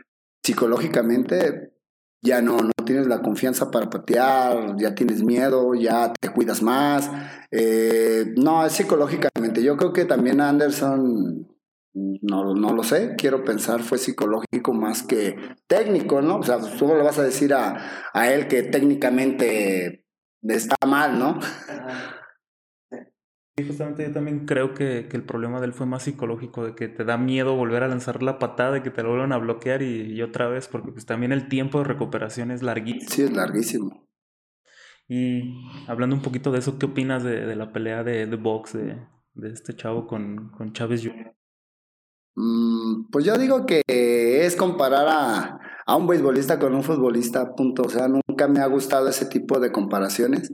Psicológicamente, 0.43 1.71
ya 2.21 2.41
no, 2.41 2.57
no 2.57 2.71
tienes 2.85 3.07
la 3.07 3.21
confianza 3.21 3.71
para 3.71 3.89
patear, 3.89 4.75
ya 4.77 4.93
tienes 4.93 5.23
miedo, 5.23 5.73
ya 5.73 6.11
te 6.19 6.29
cuidas 6.29 6.61
más. 6.61 7.09
Eh, 7.49 8.33
no, 8.35 8.65
es 8.65 8.73
psicológicamente. 8.73 9.63
Yo 9.63 9.77
creo 9.77 9.93
que 9.93 10.03
también 10.03 10.41
Anderson, 10.41 11.47
no, 11.93 12.53
no 12.55 12.73
lo 12.73 12.83
sé, 12.83 13.15
quiero 13.17 13.45
pensar 13.45 13.81
fue 13.81 13.97
psicológico 13.97 14.73
más 14.73 15.03
que 15.03 15.37
técnico, 15.67 16.21
¿no? 16.21 16.39
O 16.39 16.43
sea, 16.43 16.59
tú 16.59 16.89
le 16.89 17.03
vas 17.03 17.19
a 17.19 17.23
decir 17.23 17.53
a, 17.53 18.11
a 18.13 18.33
él 18.33 18.49
que 18.49 18.63
técnicamente 18.63 20.05
está 20.43 20.75
mal, 20.85 21.17
¿no? 21.17 21.39
Sí, 23.61 23.67
justamente 23.67 24.03
yo 24.03 24.11
también 24.11 24.45
creo 24.45 24.73
que, 24.73 25.07
que, 25.07 25.15
el 25.15 25.23
problema 25.23 25.59
de 25.59 25.67
él 25.67 25.73
fue 25.73 25.85
más 25.85 26.03
psicológico, 26.03 26.65
de 26.65 26.73
que 26.73 26.87
te 26.87 27.03
da 27.03 27.17
miedo 27.17 27.55
volver 27.55 27.83
a 27.83 27.87
lanzar 27.87 28.23
la 28.23 28.39
patada 28.39 28.77
y 28.77 28.81
que 28.81 28.89
te 28.89 29.03
lo 29.03 29.09
vuelvan 29.09 29.33
a 29.33 29.37
bloquear 29.37 29.83
y, 29.83 30.13
y, 30.13 30.21
otra 30.23 30.47
vez, 30.47 30.67
porque 30.67 30.91
pues 30.91 31.05
también 31.05 31.31
el 31.31 31.47
tiempo 31.47 31.77
de 31.79 31.83
recuperación 31.83 32.49
es 32.49 32.63
larguísimo. 32.63 33.11
Sí, 33.11 33.21
es 33.21 33.31
larguísimo. 33.31 34.07
Y 35.07 35.53
hablando 35.87 36.15
un 36.15 36.23
poquito 36.23 36.51
de 36.51 36.59
eso, 36.59 36.79
¿qué 36.79 36.87
opinas 36.87 37.23
de, 37.23 37.45
de 37.45 37.55
la 37.55 37.71
pelea 37.71 38.03
de, 38.03 38.25
de 38.25 38.35
box 38.35 38.73
de, 38.73 38.97
de, 39.35 39.49
este 39.49 39.75
chavo 39.75 40.07
con, 40.07 40.49
con 40.57 40.73
Chávez 40.73 41.03
Jr.? 41.03 41.35
Mm, 42.35 43.09
pues 43.11 43.25
yo 43.25 43.37
digo 43.37 43.67
que 43.67 43.83
es 43.87 44.55
comparar 44.55 45.07
a, 45.07 45.59
a 45.85 45.95
un 45.95 46.07
beisbolista 46.07 46.57
con 46.57 46.73
un 46.73 46.83
futbolista, 46.83 47.53
punto. 47.53 47.83
O 47.83 47.89
sea, 47.89 48.07
nunca 48.07 48.47
me 48.47 48.61
ha 48.61 48.67
gustado 48.67 49.07
ese 49.07 49.25
tipo 49.25 49.59
de 49.59 49.71
comparaciones. 49.71 50.51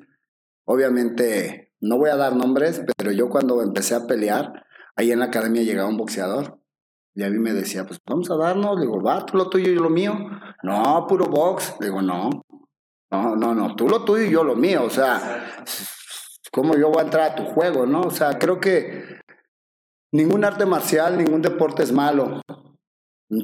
Obviamente, 0.66 1.67
no 1.80 1.98
voy 1.98 2.10
a 2.10 2.16
dar 2.16 2.36
nombres, 2.36 2.82
pero 2.98 3.12
yo 3.12 3.30
cuando 3.30 3.62
empecé 3.62 3.96
a 3.96 4.08
pelear, 4.08 4.66
ahí 4.96 5.12
en 5.12 5.20
la 5.20 5.26
academia 5.26 5.64
llegaba 5.64 5.90
un 5.90 5.98
boxeador. 5.98 6.60
Y 7.14 7.24
a 7.24 7.30
mí 7.30 7.40
me 7.40 7.54
decía, 7.54 7.84
pues 7.86 8.00
vamos 8.06 8.30
a 8.30 8.38
darnos. 8.38 8.76
Le 8.76 8.86
digo, 8.86 9.02
va, 9.02 9.26
tú 9.26 9.38
lo 9.38 9.50
tuyo 9.50 9.72
y 9.72 9.76
yo 9.76 9.82
lo 9.82 9.90
mío. 9.90 10.14
No, 10.62 11.06
puro 11.08 11.26
box. 11.26 11.76
Le 11.80 11.88
digo, 11.88 12.02
no. 12.02 12.30
No, 13.10 13.36
no, 13.36 13.56
no, 13.56 13.76
tú 13.76 13.88
lo 13.88 14.06
tuyo 14.06 14.26
y 14.26 14.30
yo 14.30 14.44
lo 14.44 14.56
mío. 14.56 14.84
O 14.84 14.90
sea, 14.92 15.48
¿cómo 16.52 16.76
yo 16.76 16.90
voy 16.90 17.00
a 17.00 17.06
entrar 17.06 17.32
a 17.32 17.36
tu 17.36 17.44
juego, 17.46 17.88
no? 17.88 18.02
O 18.02 18.12
sea, 18.12 18.38
creo 18.38 18.60
que 18.60 19.04
ningún 20.12 20.46
arte 20.46 20.68
marcial, 20.68 21.18
ningún 21.18 21.42
deporte 21.42 21.82
es 21.82 21.92
malo. 21.92 22.42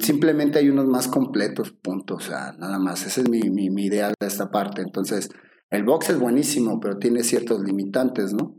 Simplemente 0.01 0.59
hay 0.59 0.69
unos 0.69 0.85
más 0.85 1.07
completos, 1.07 1.71
punto. 1.71 2.15
O 2.15 2.19
sea, 2.19 2.53
nada 2.59 2.77
más. 2.77 3.07
Esa 3.07 3.21
es 3.21 3.29
mi, 3.29 3.41
mi, 3.49 3.71
mi 3.71 3.85
idea 3.85 4.09
de 4.09 4.27
esta 4.27 4.51
parte. 4.51 4.83
Entonces, 4.83 5.29
el 5.73 5.83
box 5.83 6.11
es 6.11 6.19
buenísimo, 6.19 6.79
pero 6.79 6.99
tiene 6.99 7.23
ciertos 7.23 7.61
limitantes, 7.63 8.31
¿no? 8.31 8.55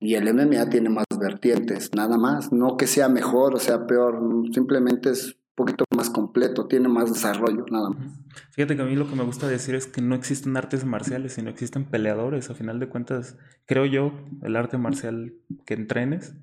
Y 0.00 0.14
el 0.14 0.34
MMA 0.34 0.68
tiene 0.68 0.88
más 0.88 1.04
vertientes, 1.18 1.90
nada 1.94 2.18
más. 2.18 2.52
No 2.52 2.76
que 2.76 2.88
sea 2.88 3.08
mejor 3.08 3.54
o 3.54 3.60
sea 3.60 3.86
peor, 3.86 4.20
simplemente 4.52 5.10
es 5.10 5.26
un 5.26 5.54
poquito 5.54 5.84
más 5.96 6.10
completo, 6.10 6.66
tiene 6.66 6.88
más 6.88 7.12
desarrollo, 7.12 7.66
nada 7.70 7.90
más. 7.90 8.20
Fíjate 8.50 8.74
que 8.74 8.82
a 8.82 8.84
mí 8.84 8.96
lo 8.96 9.08
que 9.08 9.14
me 9.14 9.22
gusta 9.22 9.46
decir 9.46 9.76
es 9.76 9.86
que 9.86 10.02
no 10.02 10.16
existen 10.16 10.56
artes 10.56 10.84
marciales, 10.84 11.34
sino 11.34 11.50
existen 11.50 11.84
peleadores. 11.84 12.50
A 12.50 12.54
final 12.54 12.80
de 12.80 12.88
cuentas, 12.88 13.38
creo 13.64 13.86
yo, 13.86 14.12
el 14.42 14.56
arte 14.56 14.76
marcial 14.76 15.34
que 15.66 15.74
entrenes, 15.74 16.34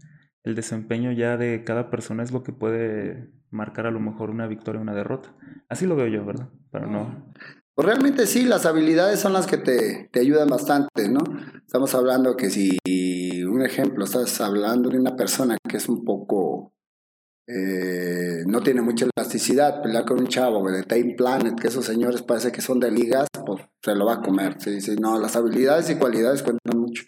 el 0.44 0.56
desempeño 0.56 1.12
ya 1.12 1.36
de 1.36 1.66
cada 1.66 1.90
persona 1.90 2.24
es 2.24 2.32
lo 2.32 2.44
que 2.44 2.54
puede 2.54 3.30
marcar 3.50 3.88
a 3.88 3.92
lo 3.92 4.00
mejor 4.00 4.30
una 4.30 4.48
victoria 4.48 4.80
o 4.80 4.84
una 4.84 4.96
derrota. 4.96 5.36
Así 5.68 5.86
lo 5.86 5.98
veo 5.98 6.08
yo, 6.08 6.26
¿verdad? 6.26 6.48
Pero 6.72 6.88
no. 6.88 7.34
Pues 7.78 7.86
realmente 7.86 8.26
sí, 8.26 8.44
las 8.44 8.66
habilidades 8.66 9.20
son 9.20 9.34
las 9.34 9.46
que 9.46 9.58
te, 9.58 10.10
te 10.12 10.20
ayudan 10.20 10.48
bastante, 10.48 11.10
¿no? 11.10 11.20
Estamos 11.64 11.94
hablando 11.94 12.36
que 12.36 12.50
si, 12.50 12.76
un 13.44 13.62
ejemplo, 13.64 14.04
estás 14.04 14.42
hablando 14.42 14.90
de 14.90 14.98
una 14.98 15.16
persona 15.16 15.58
que 15.70 15.78
es 15.78 15.88
un 15.88 16.04
poco, 16.04 16.74
eh, 17.48 18.42
no 18.48 18.64
tiene 18.64 18.82
mucha 18.82 19.06
elasticidad, 19.16 19.84
pelear 19.84 20.06
con 20.06 20.20
un 20.20 20.28
chavo 20.28 20.68
de 20.72 20.86
Time 20.86 21.14
Planet, 21.16 21.54
que 21.54 21.68
esos 21.68 21.86
señores 21.86 22.24
parece 22.24 22.52
que 22.52 22.62
son 22.62 22.80
de 22.80 22.90
ligas, 22.90 23.28
pues 23.46 23.62
se 23.84 23.94
lo 23.94 24.08
va 24.08 24.16
a 24.16 24.22
comer. 24.22 24.60
Sí, 24.60 24.82
sí, 24.82 24.96
no, 25.00 25.20
las 25.20 25.36
habilidades 25.36 25.88
y 25.92 25.98
cualidades 25.98 26.42
cuentan 26.42 26.80
mucho. 26.80 27.04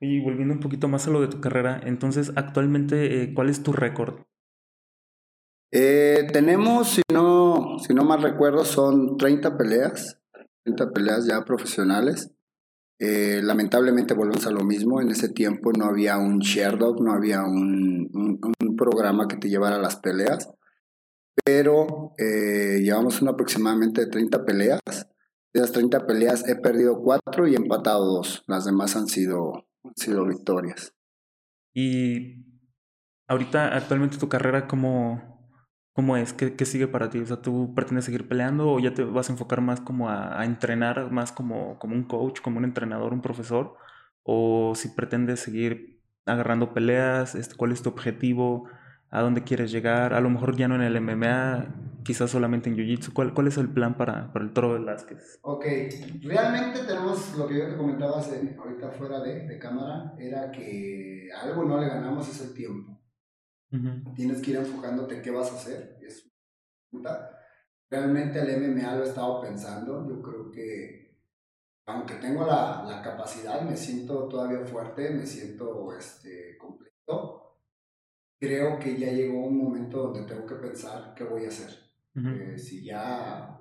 Y 0.00 0.20
volviendo 0.22 0.54
un 0.54 0.60
poquito 0.60 0.88
más 0.88 1.06
a 1.06 1.10
lo 1.10 1.20
de 1.20 1.28
tu 1.28 1.38
carrera, 1.38 1.82
entonces 1.84 2.32
actualmente, 2.34 3.24
eh, 3.24 3.34
¿cuál 3.34 3.50
es 3.50 3.62
tu 3.62 3.74
récord? 3.74 4.22
Eh, 5.74 6.28
tenemos, 6.30 6.88
si 6.90 7.02
no, 7.10 7.31
si 7.78 7.94
no 7.94 8.04
mal 8.04 8.22
recuerdo, 8.22 8.64
son 8.64 9.16
30 9.16 9.56
peleas, 9.56 10.20
30 10.64 10.90
peleas 10.90 11.26
ya 11.26 11.44
profesionales. 11.44 12.30
Eh, 12.98 13.40
lamentablemente 13.42 14.14
volvemos 14.14 14.46
a 14.46 14.52
lo 14.52 14.62
mismo, 14.64 15.00
en 15.00 15.10
ese 15.10 15.28
tiempo 15.28 15.72
no 15.72 15.86
había 15.86 16.18
un 16.18 16.38
Sherdog, 16.38 17.02
no 17.02 17.12
había 17.12 17.42
un, 17.42 18.08
un, 18.14 18.40
un, 18.60 18.76
programa 18.76 19.26
que 19.26 19.36
te 19.36 19.48
llevara 19.48 19.76
a 19.76 19.80
las 19.80 19.96
peleas, 19.96 20.52
pero 21.44 22.12
eh, 22.16 22.80
llevamos 22.80 23.20
un 23.20 23.28
aproximadamente 23.28 24.06
30 24.06 24.44
peleas. 24.44 24.80
De 25.52 25.60
las 25.60 25.72
30 25.72 26.06
peleas 26.06 26.48
he 26.48 26.54
perdido 26.54 27.02
4 27.02 27.48
y 27.48 27.56
empatado 27.56 28.04
2, 28.04 28.44
las 28.46 28.64
demás 28.64 28.94
han 28.94 29.08
sido, 29.08 29.66
han 29.82 29.96
sido 29.96 30.24
victorias. 30.24 30.94
Y 31.74 32.44
ahorita, 33.26 33.76
actualmente 33.76 34.18
tu 34.18 34.28
carrera, 34.28 34.68
¿cómo, 34.68 35.31
¿Cómo 35.94 36.16
es? 36.16 36.32
¿Qué, 36.32 36.56
¿Qué, 36.56 36.64
sigue 36.64 36.88
para 36.88 37.10
ti? 37.10 37.18
O 37.18 37.26
sea, 37.26 37.42
¿tú 37.42 37.74
pretendes 37.74 38.06
seguir 38.06 38.26
peleando 38.26 38.70
o 38.70 38.78
ya 38.80 38.94
te 38.94 39.04
vas 39.04 39.28
a 39.28 39.32
enfocar 39.32 39.60
más 39.60 39.80
como 39.80 40.08
a, 40.08 40.40
a, 40.40 40.46
entrenar, 40.46 41.10
más 41.10 41.32
como, 41.32 41.78
como 41.78 41.94
un 41.94 42.04
coach, 42.04 42.40
como 42.40 42.58
un 42.58 42.64
entrenador, 42.64 43.12
un 43.12 43.20
profesor? 43.20 43.76
¿O 44.22 44.74
si 44.74 44.88
pretendes 44.88 45.40
seguir 45.40 46.00
agarrando 46.24 46.72
peleas? 46.72 47.34
Este, 47.34 47.56
¿Cuál 47.56 47.72
es 47.72 47.82
tu 47.82 47.90
objetivo? 47.90 48.68
¿A 49.10 49.20
dónde 49.20 49.42
quieres 49.44 49.70
llegar? 49.70 50.14
A 50.14 50.22
lo 50.22 50.30
mejor 50.30 50.56
ya 50.56 50.68
no 50.68 50.76
en 50.76 50.80
el 50.80 50.96
MMA, 50.98 51.66
quizás 52.02 52.30
solamente 52.30 52.70
en 52.70 52.76
Jiu-Jitsu. 52.76 53.12
¿Cuál, 53.12 53.34
¿Cuál 53.34 53.48
es 53.48 53.58
el 53.58 53.68
plan 53.68 53.94
para, 53.94 54.32
para 54.32 54.46
el 54.46 54.52
Toro 54.54 54.72
Velázquez? 54.72 55.38
Ok, 55.42 55.66
realmente 56.22 56.84
tenemos 56.86 57.36
lo 57.36 57.46
que 57.46 57.58
yo 57.58 57.68
te 57.68 57.76
comentaba 57.76 58.20
hace, 58.20 58.56
ahorita 58.58 58.88
fuera 58.92 59.20
de, 59.20 59.46
de 59.46 59.58
cámara, 59.58 60.14
era 60.18 60.50
que 60.50 61.28
algo 61.42 61.64
no 61.64 61.78
le 61.78 61.88
ganamos 61.88 62.26
es 62.30 62.40
el 62.40 62.54
tiempo. 62.54 62.91
Uh-huh. 63.72 64.14
Tienes 64.14 64.40
que 64.42 64.50
ir 64.50 64.56
enfocándote 64.58 65.22
qué 65.22 65.30
vas 65.30 65.50
a 65.50 65.56
hacer. 65.56 65.98
Es 66.02 66.30
Realmente 67.90 68.40
el 68.40 68.60
MMA 68.60 68.96
lo 68.96 69.04
he 69.04 69.08
estado 69.08 69.40
pensando. 69.40 70.08
Yo 70.08 70.22
creo 70.22 70.50
que, 70.50 71.18
aunque 71.86 72.14
tengo 72.14 72.46
la, 72.46 72.84
la 72.86 73.02
capacidad, 73.02 73.60
me 73.62 73.76
siento 73.76 74.28
todavía 74.28 74.64
fuerte, 74.64 75.10
me 75.10 75.26
siento 75.26 75.92
este, 75.94 76.56
completo. 76.58 77.58
Creo 78.40 78.78
que 78.78 78.98
ya 78.98 79.12
llegó 79.12 79.46
un 79.46 79.58
momento 79.58 80.04
donde 80.04 80.22
tengo 80.22 80.46
que 80.46 80.54
pensar 80.56 81.14
qué 81.14 81.24
voy 81.24 81.44
a 81.44 81.48
hacer. 81.48 81.70
Uh-huh. 82.16 82.28
Eh, 82.28 82.58
si 82.58 82.84
ya 82.84 83.60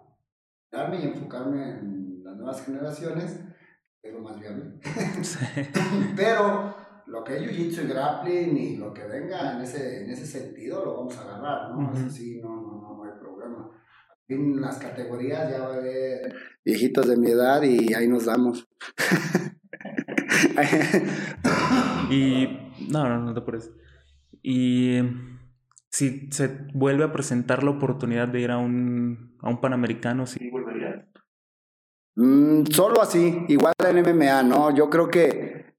darme 0.71 1.02
y 1.02 1.08
enfocarme 1.08 1.69
en 1.69 2.24
las 2.24 2.36
nuevas 2.38 2.65
generaciones, 2.65 3.39
es 4.02 4.13
lo 4.13 4.21
más 4.21 4.39
viable. 4.39 4.80
Sí. 5.24 5.39
Pero 6.15 6.74
lo 7.12 7.24
que 7.26 7.36
es 7.36 7.41
jiu-jitsu 7.41 7.84
y 7.84 7.88
grappling 7.88 8.58
y 8.58 8.78
lo 8.78 8.93
que 8.93 9.04
venga 9.04 9.54
en 9.54 9.62
ese, 9.62 10.04
en 10.04 10.12
ese 10.12 10.26
sentido 10.26 10.86
lo 10.86 10.97
vamos 10.97 11.17
a 11.17 11.21
agarrar, 11.24 11.71
¿no? 11.71 11.80
Uh 11.80 11.93
-huh. 11.93 12.08
Así 12.08 12.39
no, 12.41 12.50
no, 12.50 12.82
no, 12.82 12.97
no 12.97 13.04
hay 13.04 13.19
problema. 13.19 13.69
En 14.30 14.62
las 14.62 14.78
categorías 14.78 15.52
ya 15.52 15.60
va 15.60 15.74
a 15.74 15.78
haber 15.78 16.34
viejitos 16.63 17.06
de 17.08 17.17
mi 17.17 17.32
edad 17.32 17.62
y 17.63 17.93
ahí 17.93 18.08
nos 18.08 18.26
damos. 18.26 18.65
y 22.10 22.47
no, 22.89 23.10
no, 23.10 23.19
no 23.19 23.34
te 23.34 23.41
apures. 23.41 23.69
Y 24.41 25.02
si 25.89 26.30
se 26.32 26.47
vuelve 26.74 27.04
a 27.04 27.12
presentar 27.12 27.62
la 27.63 27.71
oportunidad 27.71 28.30
de 28.30 28.39
ir 28.39 28.52
a 28.52 28.58
un, 28.58 29.36
a 29.41 29.50
un 29.50 29.60
Panamericano, 29.60 30.26
¿sí 30.26 30.50
volverías? 30.50 31.06
Mm, 32.15 32.63
solo 32.67 33.02
así, 33.02 33.45
igual 33.50 33.74
en 33.86 34.02
MMA, 34.02 34.43
¿no? 34.43 34.74
Yo 34.74 34.89
creo 34.89 35.10
que 35.10 35.70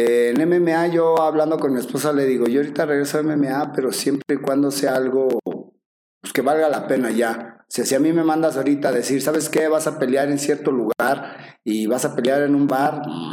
eh, 0.00 0.32
en 0.32 0.48
MMA 0.48 0.86
yo 0.86 1.20
hablando 1.20 1.58
con 1.58 1.72
mi 1.72 1.80
esposa 1.80 2.12
le 2.12 2.24
digo, 2.24 2.46
yo 2.46 2.60
ahorita 2.60 2.86
regreso 2.86 3.18
a 3.18 3.22
MMA, 3.24 3.72
pero 3.74 3.90
siempre 3.90 4.36
y 4.36 4.40
cuando 4.40 4.70
sea 4.70 4.94
algo 4.94 5.40
pues, 5.42 6.32
que 6.32 6.40
valga 6.40 6.68
la 6.68 6.86
pena 6.86 7.10
ya. 7.10 7.66
Si 7.68 7.92
a 7.96 7.98
mí 7.98 8.12
me 8.12 8.22
mandas 8.22 8.56
ahorita 8.56 8.90
a 8.90 8.92
decir, 8.92 9.20
¿sabes 9.20 9.48
qué? 9.48 9.66
Vas 9.66 9.88
a 9.88 9.98
pelear 9.98 10.30
en 10.30 10.38
cierto 10.38 10.70
lugar 10.70 11.58
y 11.64 11.88
vas 11.88 12.04
a 12.04 12.14
pelear 12.14 12.42
en 12.42 12.54
un 12.54 12.68
bar. 12.68 13.02
O 13.08 13.32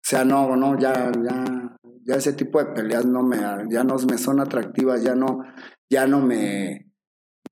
sea, 0.00 0.24
no, 0.24 0.54
no, 0.54 0.78
ya, 0.78 1.10
ya, 1.10 1.76
ya 2.04 2.14
ese 2.14 2.32
tipo 2.32 2.60
de 2.60 2.66
peleas 2.66 3.04
no 3.04 3.24
me, 3.24 3.38
ya 3.68 3.82
no 3.82 3.96
me 4.08 4.18
son 4.18 4.38
atractivas, 4.38 5.02
ya 5.02 5.16
no, 5.16 5.42
ya 5.90 6.06
no 6.06 6.20
me, 6.20 6.92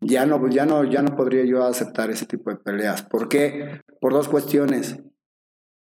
ya 0.00 0.24
no, 0.24 0.48
ya 0.48 0.66
no, 0.66 0.84
ya 0.84 1.02
no 1.02 1.16
podría 1.16 1.44
yo 1.44 1.64
aceptar 1.64 2.10
ese 2.10 2.26
tipo 2.26 2.50
de 2.50 2.58
peleas. 2.58 3.02
¿Por 3.02 3.28
qué? 3.28 3.80
Por 4.00 4.12
dos 4.12 4.28
cuestiones 4.28 5.00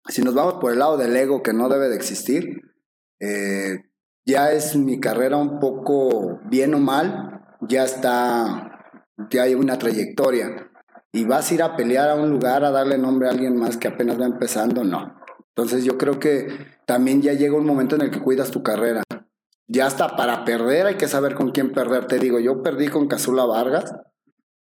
si 0.08 0.22
nos 0.22 0.34
vamos 0.34 0.56
por 0.56 0.72
el 0.72 0.80
lado 0.80 0.98
del 0.98 1.16
ego 1.16 1.42
que 1.42 1.54
no 1.54 1.70
debe 1.70 1.90
de 1.90 1.96
existir, 1.96 2.62
eh, 3.20 3.84
ya 4.26 4.52
es 4.52 4.76
mi 4.76 5.00
carrera 5.00 5.38
un 5.38 5.60
poco 5.60 6.40
bien 6.50 6.74
o 6.74 6.80
mal, 6.80 7.42
ya 7.62 7.84
está, 7.84 8.80
ya 9.30 9.44
hay 9.44 9.56
una 9.56 9.78
trayectoria. 9.78 10.70
Y 11.12 11.26
vas 11.26 11.52
a 11.52 11.54
ir 11.54 11.64
a 11.64 11.76
pelear 11.76 12.10
a 12.10 12.16
un 12.16 12.32
lugar 12.32 12.64
a 12.64 12.72
darle 12.72 12.98
nombre 12.98 13.28
a 13.28 13.32
alguien 13.32 13.56
más 13.56 13.78
que 13.78 13.88
apenas 13.88 14.20
va 14.20 14.26
empezando, 14.26 14.84
no. 14.84 15.16
Entonces 15.56 15.86
yo 15.86 15.98
creo 15.98 16.20
que 16.20 16.48
también 16.88 17.22
ya 17.22 17.34
llega 17.34 17.56
un 17.56 17.66
momento 17.66 17.96
en 17.96 18.02
el 18.02 18.12
que 18.12 18.22
cuidas 18.22 18.50
tu 18.50 18.64
carrera. 18.64 19.04
Ya 19.68 19.86
hasta 19.86 20.16
para 20.16 20.44
perder 20.44 20.88
hay 20.88 20.96
que 20.96 21.08
saber 21.08 21.36
con 21.36 21.52
quién 21.52 21.72
perder. 21.72 22.08
Te 22.08 22.18
digo, 22.18 22.40
yo 22.40 22.64
perdí 22.64 22.88
con 22.88 23.08
Casula 23.08 23.46
Vargas, 23.46 23.94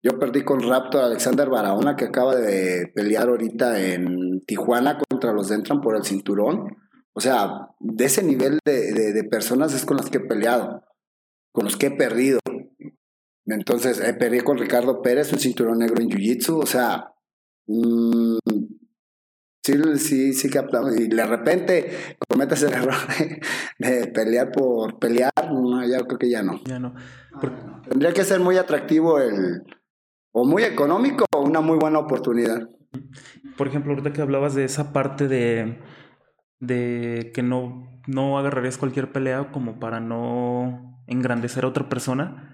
yo 0.03 0.19
perdí 0.19 0.43
con 0.43 0.61
Raptor 0.61 1.05
Alexander 1.05 1.49
Barahona, 1.49 1.97
que 1.97 2.07
acaba 2.07 2.35
de 2.35 2.91
pelear 2.95 3.29
ahorita 3.29 3.81
en 3.81 4.41
Tijuana 4.41 4.99
contra 4.99 5.33
los 5.33 5.49
de 5.49 5.57
Entran 5.57 5.81
por 5.81 5.97
el 5.97 6.05
cinturón. 6.05 6.77
O 7.12 7.21
sea, 7.21 7.69
de 7.79 8.05
ese 8.05 8.23
nivel 8.23 8.59
de, 8.65 8.93
de, 8.93 9.12
de, 9.12 9.25
personas 9.25 9.75
es 9.75 9.85
con 9.85 9.97
las 9.97 10.11
que 10.11 10.19
he 10.19 10.27
peleado, 10.27 10.83
con 11.53 11.65
los 11.65 11.77
que 11.77 11.87
he 11.87 11.91
perdido. 11.91 12.41
Entonces, 13.47 14.01
eh, 14.01 14.15
perdí 14.15 14.41
con 14.41 14.59
Ricardo 14.59 15.03
Pérez, 15.03 15.33
un 15.33 15.38
cinturón 15.38 15.79
negro 15.79 16.01
en 16.01 16.09
Jiu-Jitsu. 16.09 16.62
O 16.62 16.67
sea, 16.67 17.12
mmm, 17.67 18.38
Sí, 19.65 19.75
sí, 19.99 20.33
sí 20.33 20.51
que 20.51 20.61
Y 20.99 21.07
de 21.07 21.25
repente 21.25 22.17
cometes 22.29 22.65
el 22.65 22.73
error 22.73 22.97
de, 23.79 24.09
pelear 24.09 24.51
por 24.51 24.99
pelear, 24.99 25.33
no, 25.53 25.87
ya 25.87 26.01
creo 26.01 26.19
que 26.19 26.29
ya 26.29 26.43
no. 26.43 26.61
Ya 26.65 26.81
no. 26.81 26.95
Tendría 27.88 28.12
que 28.12 28.25
ser 28.25 28.41
muy 28.41 28.59
atractivo 28.59 29.21
el, 29.21 29.62
o 30.33 30.45
muy 30.45 30.64
económico 30.64 31.25
o 31.35 31.40
una 31.40 31.61
muy 31.61 31.79
buena 31.79 31.99
oportunidad. 31.99 32.68
Por 33.57 33.68
ejemplo, 33.68 33.92
ahorita 33.92 34.12
que 34.12 34.23
hablabas 34.23 34.55
de 34.55 34.64
esa 34.64 34.92
parte 34.92 35.29
de, 35.29 35.81
de 36.61 37.31
que 37.35 37.42
no, 37.42 38.01
no 38.07 38.38
agarrarías 38.38 38.79
cualquier 38.79 39.12
pelea 39.12 39.51
como 39.53 39.79
para 39.79 40.01
no 40.01 40.99
engrandecer 41.07 41.64
a 41.64 41.68
otra 41.68 41.88
persona 41.88 42.53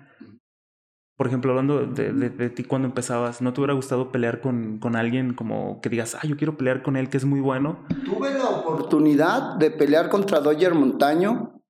por 1.18 1.26
ejemplo, 1.26 1.50
hablando 1.50 1.84
de, 1.84 2.50
ti 2.50 2.62
cuando 2.62 2.86
empezabas, 2.86 3.42
¿no 3.42 3.52
te 3.52 3.60
hubiera 3.60 3.74
gustado 3.74 4.12
pelear 4.12 4.40
con, 4.40 4.78
con, 4.78 4.94
alguien 4.94 5.34
como 5.34 5.80
que 5.80 5.88
digas, 5.88 6.14
ah, 6.14 6.24
yo 6.24 6.36
quiero 6.36 6.56
pelear 6.56 6.84
con 6.84 6.96
él, 6.96 7.08
que 7.08 7.16
es 7.16 7.24
muy 7.24 7.40
bueno? 7.40 7.84
Tuve 8.04 8.32
la 8.34 8.48
oportunidad 8.48 9.56
de 9.56 9.72
pelear 9.72 10.10
contra 10.10 10.38
Doyer 10.38 10.74
Montaño, 10.74 11.60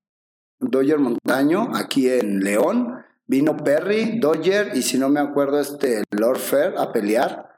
Doyer 0.60 0.98
Montaño, 0.98 1.70
aquí 1.74 2.10
en 2.10 2.40
León. 2.40 2.97
Vino 3.28 3.58
Perry, 3.58 4.18
Dodger 4.18 4.72
y 4.74 4.80
si 4.80 4.98
no 4.98 5.10
me 5.10 5.20
acuerdo, 5.20 5.60
este 5.60 6.02
Lord 6.10 6.38
Fair 6.38 6.74
a 6.78 6.90
pelear. 6.92 7.50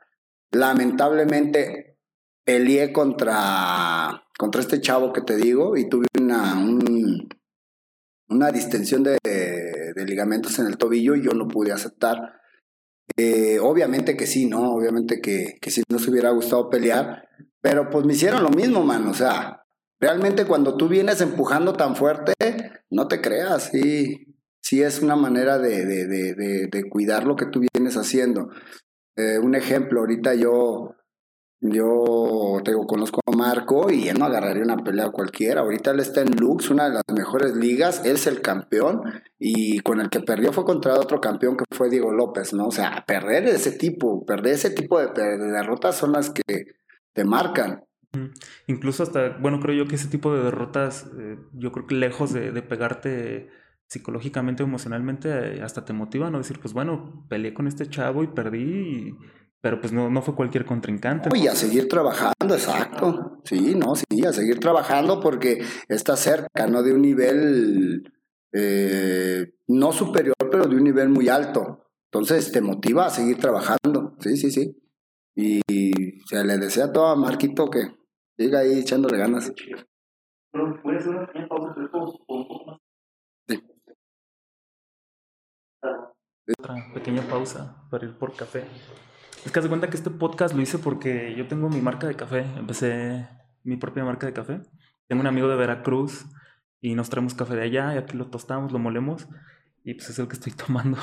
Lamentablemente 0.50 1.96
peleé 2.44 2.92
contra, 2.92 4.24
contra 4.36 4.60
este 4.60 4.80
chavo 4.80 5.12
que 5.12 5.20
te 5.20 5.36
digo 5.36 5.76
y 5.76 5.88
tuve 5.88 6.06
una, 6.20 6.60
una 8.28 8.50
distensión 8.50 9.04
de, 9.04 9.18
ligamentos 9.94 10.58
en 10.58 10.66
el 10.66 10.76
tobillo 10.76 11.14
y 11.14 11.22
yo 11.22 11.30
no 11.34 11.46
pude 11.46 11.70
aceptar. 11.70 12.40
Eh, 13.16 13.60
obviamente 13.60 14.16
que 14.16 14.26
sí, 14.26 14.46
¿no? 14.46 14.72
Obviamente 14.72 15.20
que, 15.20 15.56
que 15.60 15.70
sí 15.70 15.84
nos 15.88 16.06
hubiera 16.08 16.30
gustado 16.30 16.68
pelear, 16.68 17.28
pero 17.60 17.90
pues 17.90 18.04
me 18.04 18.14
hicieron 18.14 18.42
lo 18.42 18.50
mismo, 18.50 18.82
man. 18.82 19.06
O 19.06 19.14
sea, 19.14 19.62
realmente 20.00 20.46
cuando 20.46 20.76
tú 20.76 20.88
vienes 20.88 21.20
empujando 21.20 21.74
tan 21.74 21.94
fuerte, 21.94 22.32
no 22.90 23.06
te 23.06 23.20
creas, 23.20 23.70
sí, 23.70 24.29
sí 24.70 24.84
es 24.84 25.02
una 25.02 25.16
manera 25.16 25.58
de, 25.58 25.84
de, 25.84 26.68
de, 26.70 26.88
cuidar 26.88 27.26
lo 27.26 27.34
que 27.34 27.46
tú 27.46 27.60
vienes 27.74 27.96
haciendo. 27.96 28.50
Eh, 29.16 29.40
un 29.40 29.56
ejemplo, 29.56 29.98
ahorita 29.98 30.34
yo 30.34 30.94
yo 31.60 32.62
te 32.64 32.72
conozco 32.86 33.20
a 33.26 33.36
Marco 33.36 33.90
y 33.90 34.08
él 34.08 34.18
no 34.18 34.26
agarraría 34.26 34.62
una 34.62 34.76
pelea 34.76 35.10
cualquiera. 35.10 35.62
Ahorita 35.62 35.90
él 35.90 35.98
está 35.98 36.20
en 36.20 36.36
Lux, 36.36 36.70
una 36.70 36.84
de 36.84 36.94
las 36.94 37.02
mejores 37.12 37.56
ligas. 37.56 38.02
Él 38.04 38.12
es 38.12 38.28
el 38.28 38.42
campeón 38.42 39.02
y 39.40 39.80
con 39.80 40.00
el 40.00 40.08
que 40.08 40.20
perdió 40.20 40.52
fue 40.52 40.64
contra 40.64 40.94
otro 40.94 41.20
campeón 41.20 41.56
que 41.56 41.64
fue 41.72 41.90
Diego 41.90 42.12
López, 42.12 42.54
¿no? 42.54 42.68
O 42.68 42.70
sea, 42.70 43.04
perder 43.06 43.46
ese 43.46 43.72
tipo, 43.72 44.24
perder 44.24 44.54
ese 44.54 44.70
tipo 44.70 45.00
de, 45.00 45.36
derrotas 45.36 45.96
son 45.96 46.12
las 46.12 46.30
que 46.30 46.42
te 47.12 47.24
marcan. 47.24 47.82
Incluso 48.68 49.02
hasta, 49.02 49.36
bueno, 49.38 49.58
creo 49.58 49.74
yo 49.74 49.88
que 49.88 49.96
ese 49.96 50.08
tipo 50.08 50.32
de 50.32 50.44
derrotas, 50.44 51.10
eh, 51.18 51.38
yo 51.54 51.72
creo 51.72 51.88
que 51.88 51.96
lejos 51.96 52.32
de, 52.32 52.52
de 52.52 52.62
pegarte 52.62 53.50
psicológicamente 53.90 54.62
o 54.62 54.66
emocionalmente, 54.66 55.60
hasta 55.62 55.84
te 55.84 55.92
motiva, 55.92 56.30
¿no? 56.30 56.38
Decir, 56.38 56.60
pues 56.60 56.72
bueno, 56.72 57.26
peleé 57.28 57.52
con 57.52 57.66
este 57.66 57.88
chavo 57.88 58.22
y 58.22 58.28
perdí 58.28 58.62
y 58.62 59.18
pero 59.62 59.78
pues 59.78 59.92
no, 59.92 60.08
no 60.08 60.22
fue 60.22 60.34
cualquier 60.34 60.64
contrincante. 60.64 61.28
Y 61.36 61.46
a 61.46 61.54
seguir 61.54 61.86
trabajando, 61.86 62.54
exacto. 62.54 63.42
Sí, 63.44 63.74
no, 63.74 63.94
sí, 63.94 64.24
a 64.24 64.32
seguir 64.32 64.58
trabajando 64.58 65.20
porque 65.20 65.62
está 65.88 66.16
cerca, 66.16 66.66
¿no? 66.66 66.82
De 66.82 66.94
un 66.94 67.02
nivel 67.02 68.10
eh, 68.52 69.52
no 69.68 69.92
superior, 69.92 70.34
pero 70.50 70.66
de 70.66 70.76
un 70.76 70.84
nivel 70.84 71.10
muy 71.10 71.28
alto. 71.28 71.90
Entonces 72.10 72.50
te 72.52 72.62
motiva 72.62 73.06
a 73.06 73.10
seguir 73.10 73.38
trabajando. 73.38 74.16
Sí, 74.20 74.36
sí, 74.36 74.50
sí. 74.50 74.76
Y 75.36 75.60
se 76.26 76.44
le 76.44 76.56
desea 76.56 76.90
todo 76.90 77.08
a 77.08 77.16
Marquito 77.16 77.68
que 77.68 77.80
siga 78.38 78.60
ahí 78.60 78.78
echándole 78.78 79.18
ganas. 79.18 79.52
Pero 80.52 80.82
puede 80.82 81.00
ser 81.00 81.10
una 81.10 81.26
pequeña 81.26 81.48
pausa, 81.48 81.74
Sí. 81.74 82.79
Otra 85.82 86.92
pequeña 86.94 87.22
pausa 87.22 87.86
para 87.90 88.06
ir 88.06 88.18
por 88.18 88.34
café. 88.34 88.64
Es 89.44 89.52
que 89.52 89.58
haz 89.58 89.64
de 89.64 89.68
cuenta 89.68 89.88
que 89.88 89.96
este 89.96 90.10
podcast 90.10 90.54
lo 90.54 90.62
hice 90.62 90.78
porque 90.78 91.34
yo 91.34 91.46
tengo 91.48 91.68
mi 91.68 91.80
marca 91.80 92.06
de 92.06 92.16
café. 92.16 92.44
Empecé 92.56 93.28
mi 93.62 93.76
propia 93.76 94.04
marca 94.04 94.26
de 94.26 94.32
café. 94.32 94.60
Tengo 95.06 95.20
un 95.20 95.26
amigo 95.26 95.48
de 95.48 95.56
Veracruz 95.56 96.26
y 96.80 96.94
nos 96.94 97.10
traemos 97.10 97.34
café 97.34 97.56
de 97.56 97.62
allá 97.62 97.94
y 97.94 97.98
aquí 97.98 98.16
lo 98.16 98.26
tostamos, 98.26 98.72
lo 98.72 98.78
molemos 98.78 99.28
y 99.84 99.94
pues 99.94 100.10
es 100.10 100.18
el 100.18 100.28
que 100.28 100.34
estoy 100.34 100.52
tomando. 100.66 100.98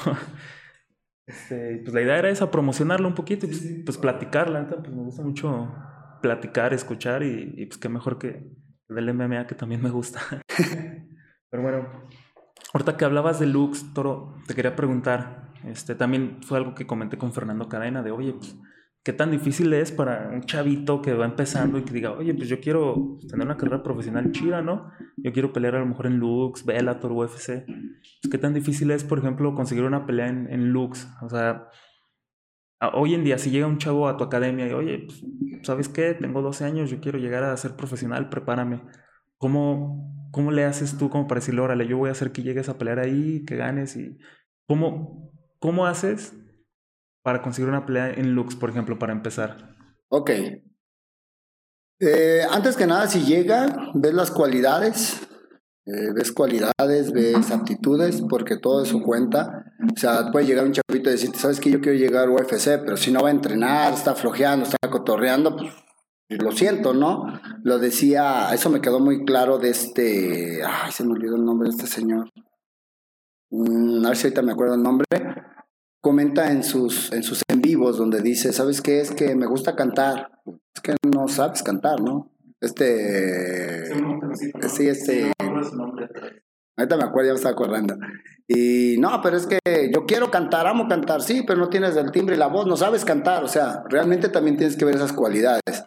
Este, 1.26 1.82
pues 1.84 1.94
la 1.94 2.02
idea 2.02 2.18
era 2.18 2.30
esa, 2.30 2.52
promocionarlo 2.52 3.08
un 3.08 3.16
poquito 3.16 3.46
y 3.46 3.50
pues, 3.50 3.64
pues 3.86 3.98
platicar, 3.98 4.50
la 4.50 4.62
neta, 4.62 4.78
pues 4.78 4.92
me 4.92 5.04
gusta 5.04 5.24
mucho 5.24 5.74
platicar, 6.22 6.74
escuchar 6.74 7.24
y, 7.24 7.54
y 7.58 7.66
pues 7.66 7.78
qué 7.78 7.90
mejor 7.90 8.18
que 8.18 8.50
del 8.88 9.14
MMA 9.14 9.48
que 9.48 9.56
también 9.56 9.82
me 9.82 9.90
gusta. 9.90 10.22
Pero 11.50 11.64
bueno, 11.64 12.08
ahorita 12.74 12.98
que 12.98 13.06
hablabas 13.06 13.40
de 13.40 13.48
Lux, 13.48 13.94
Toro, 13.94 14.36
te 14.48 14.56
quería 14.56 14.76
preguntar, 14.76 15.52
este, 15.66 15.96
también 15.96 16.40
fue 16.44 16.58
algo 16.58 16.76
que 16.76 16.88
comenté 16.88 17.18
con 17.18 17.34
Fernando 17.34 17.68
Cadena 17.68 18.04
de, 18.04 18.12
oye, 18.12 18.34
pues, 18.34 18.58
¿qué 19.04 19.14
tan 19.14 19.32
difícil 19.32 19.74
es 19.74 19.92
para 19.92 20.30
un 20.30 20.44
chavito 20.44 21.02
que 21.02 21.14
va 21.14 21.26
empezando 21.26 21.78
y 21.78 21.84
que 21.84 21.94
diga, 21.94 22.12
oye, 22.12 22.34
pues 22.34 22.50
yo 22.50 22.60
quiero 22.60 23.18
tener 23.30 23.46
una 23.46 23.58
carrera 23.58 23.84
profesional 23.84 24.32
chida, 24.32 24.62
¿no? 24.62 24.92
Yo 25.18 25.32
quiero 25.32 25.54
pelear 25.54 25.76
a 25.76 25.80
lo 25.80 25.86
mejor 25.86 26.08
en 26.08 26.18
Lux, 26.18 26.66
Bellator, 26.66 27.12
UFC. 27.12 27.66
Pues, 27.66 28.32
¿Qué 28.32 28.38
tan 28.38 28.54
difícil 28.54 28.92
es, 28.92 29.04
por 29.04 29.20
ejemplo, 29.20 29.56
conseguir 29.56 29.86
una 29.86 30.06
pelea 30.06 30.28
en, 30.28 30.52
en 30.52 30.72
Lux? 30.72 31.08
O 31.22 31.30
sea, 31.30 31.70
hoy 32.94 33.14
en 33.16 33.24
día, 33.24 33.38
si 33.38 33.50
llega 33.50 33.66
un 33.66 33.78
chavo 33.78 34.08
a 34.08 34.18
tu 34.18 34.24
academia 34.24 34.68
y, 34.68 34.74
oye, 34.74 35.06
pues, 35.06 35.24
¿sabes 35.64 35.90
qué? 35.90 36.14
Tengo 36.14 36.42
12 36.42 36.66
años, 36.66 36.90
yo 36.90 37.00
quiero 37.00 37.18
llegar 37.18 37.44
a 37.44 37.58
ser 37.58 37.76
profesional, 37.76 38.30
prepárame. 38.30 38.84
¿Cómo, 39.38 40.17
¿Cómo 40.38 40.52
le 40.52 40.66
haces 40.66 41.00
tú 41.00 41.10
como 41.10 41.28
para 41.28 41.40
decirle, 41.40 41.62
órale, 41.62 41.88
yo 41.88 41.98
voy 41.98 42.10
a 42.10 42.12
hacer 42.12 42.32
que 42.32 42.44
llegues 42.44 42.70
a 42.70 42.78
pelear 42.78 43.00
ahí, 43.00 43.44
que 43.44 43.56
ganes? 43.56 43.96
y 43.96 44.20
¿Cómo, 44.68 45.32
¿Cómo 45.58 45.88
haces 45.88 46.36
para 47.24 47.42
conseguir 47.42 47.70
una 47.70 47.88
pelea 47.88 48.12
en 48.12 48.36
Lux, 48.36 48.56
por 48.56 48.70
ejemplo, 48.70 49.00
para 49.00 49.14
empezar? 49.14 49.76
Ok. 50.10 50.30
Eh, 52.00 52.42
antes 52.52 52.78
que 52.78 52.86
nada, 52.86 53.08
si 53.08 53.22
llega, 53.22 53.90
ves 53.96 54.14
las 54.14 54.30
cualidades, 54.30 55.28
eh, 55.88 56.14
ves 56.14 56.32
cualidades, 56.32 57.12
ves 57.12 57.50
aptitudes, 57.50 58.22
porque 58.30 58.58
todo 58.58 58.84
es 58.84 58.90
su 58.90 59.02
cuenta. 59.02 59.74
O 59.92 60.00
sea, 60.00 60.32
puede 60.32 60.46
llegar 60.46 60.66
un 60.66 60.74
chavito 60.74 61.10
y 61.10 61.14
decirte, 61.14 61.40
sabes 61.40 61.60
que 61.60 61.72
yo 61.72 61.82
quiero 61.82 61.98
llegar 61.98 62.28
a 62.28 62.32
UFC, 62.32 62.78
pero 62.86 62.96
si 62.96 63.12
no 63.12 63.24
va 63.24 63.30
a 63.30 63.32
entrenar, 63.32 63.92
está 63.92 64.14
flojeando, 64.14 64.66
está 64.66 64.88
cotorreando, 64.88 65.58
pues 65.58 65.74
lo 66.30 66.52
siento, 66.52 66.94
¿no? 66.94 67.40
Lo 67.64 67.80
decía, 67.80 68.54
eso 68.54 68.70
me 68.70 68.82
quedó 68.82 69.00
muy 69.00 69.26
claro 69.26 69.60
de 69.60 69.70
este, 69.70 70.62
ay, 70.64 70.92
se 70.92 71.04
me 71.06 71.14
olvidó 71.14 71.36
el 71.36 71.46
nombre 71.46 71.70
de 71.70 71.76
este 71.76 71.88
señor. 71.88 72.30
Mm, 73.50 74.06
a 74.06 74.10
ver 74.10 74.18
si 74.18 74.28
ahorita 74.28 74.42
me 74.42 74.52
acuerdo 74.52 74.76
el 74.76 74.84
nombre, 74.84 75.06
comenta 76.02 76.52
en 76.52 76.64
sus, 76.64 77.12
en 77.14 77.24
sus 77.24 77.44
en 77.48 77.62
vivos 77.62 77.98
donde 77.98 78.22
dice, 78.22 78.52
¿sabes 78.52 78.82
qué? 78.82 79.00
Es 79.00 79.12
que 79.12 79.36
me 79.36 79.46
gusta 79.46 79.76
cantar. 79.76 80.32
Es 80.76 80.82
que 80.82 80.96
no 81.14 81.28
sabes 81.28 81.64
cantar, 81.64 82.02
¿no? 82.02 82.32
Este... 82.60 83.86
Sí, 84.68 84.88
este... 84.88 85.32
Ahorita 86.80 86.98
me 86.98 87.04
acuerdo, 87.06 87.28
ya 87.28 87.34
me 87.34 87.38
estaba 87.38 87.54
acordando. 87.54 87.96
Y 88.48 88.98
no, 89.00 89.20
pero 89.22 89.36
es 89.36 89.48
que 89.48 89.60
yo 89.94 90.06
quiero 90.06 90.30
cantar, 90.30 90.68
amo 90.68 90.88
cantar, 90.88 91.22
sí, 91.22 91.44
pero 91.46 91.60
no 91.60 91.70
tienes 91.70 91.96
el 91.96 92.12
timbre 92.12 92.36
y 92.36 92.40
la 92.40 92.48
voz, 92.48 92.68
no 92.68 92.78
sabes 92.78 93.04
cantar. 93.04 93.44
O 93.44 93.48
sea, 93.48 93.84
realmente 93.90 94.30
también 94.30 94.58
tienes 94.58 94.78
que 94.78 94.86
ver 94.86 94.96
esas 94.96 95.14
cualidades. 95.14 95.86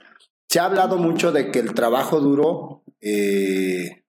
Se 0.50 0.58
ha 0.58 0.64
hablado 0.64 0.98
mucho 0.98 1.30
de 1.30 1.50
que 1.50 1.60
el 1.60 1.74
trabajo 1.74 2.20
duro 2.20 2.82
eh, 3.00 4.00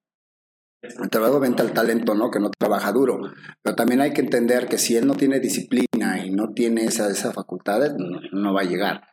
el 0.82 1.10
trabajo 1.12 1.40
venta 1.40 1.62
el 1.62 1.74
talento, 1.74 2.16
¿no? 2.16 2.32
Que 2.32 2.40
no 2.40 2.50
trabaja 2.50 2.92
duro. 2.92 3.20
Pero 3.62 3.76
también 3.76 4.02
hay 4.02 4.14
que 4.14 4.22
entender 4.22 4.68
que 4.68 4.80
si 4.80 4.96
él 4.96 5.06
no 5.06 5.14
tiene 5.14 5.40
disciplina 5.40 6.26
y 6.26 6.32
no 6.32 6.54
tiene 6.54 6.86
esas 6.86 7.12
esa 7.12 7.32
facultades, 7.32 7.94
no, 8.32 8.54
va 8.54 8.62
a 8.62 8.66
llegar. 8.66 9.04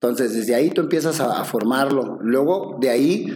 Entonces, 0.00 0.34
desde 0.34 0.54
ahí 0.54 0.70
tú 0.70 0.82
empiezas 0.82 1.20
a, 1.20 1.44
formarlo. 1.44 2.18
Luego, 2.20 2.78
de 2.80 2.90
ahí, 2.90 3.34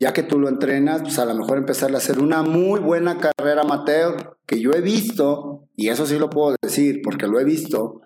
ya 0.00 0.12
que 0.12 0.24
tú 0.24 0.40
lo 0.40 0.48
entrenas, 0.48 1.02
pues 1.02 1.18
a 1.20 1.24
lo 1.24 1.34
mejor 1.34 1.58
empezar 1.58 1.94
a 1.94 1.98
hacer 1.98 2.18
una 2.18 2.42
muy 2.42 2.80
buena 2.80 3.18
carrera 3.18 3.62
amateur, 3.62 4.36
que 4.46 4.60
yo 4.60 4.72
he 4.72 4.80
visto, 4.80 5.68
y 5.76 5.88
eso 5.88 6.06
sí 6.06 6.18
lo 6.18 6.30
puedo 6.30 6.56
decir, 6.60 7.00
porque 7.04 7.28
lo 7.28 7.38
he 7.38 7.44
visto, 7.44 8.00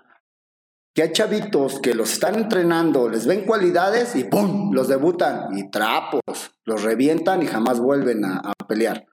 que 0.95 1.03
hay 1.03 1.13
chavitos 1.13 1.81
que 1.81 1.95
los 1.95 2.13
están 2.13 2.37
entrenando, 2.37 3.09
les 3.09 3.27
ven 3.27 3.45
cualidades 3.45 4.15
y 4.17 4.25
¡pum! 4.25 4.73
los 4.73 4.89
debutan 4.89 5.59
y 5.59 5.71
trapos, 5.71 6.23
los 6.65 6.83
revientan 6.83 7.43
y 7.43 7.47
jamás 7.47 7.81
vuelven 7.81 8.25
a 8.25 8.53
pelear. 8.69 9.05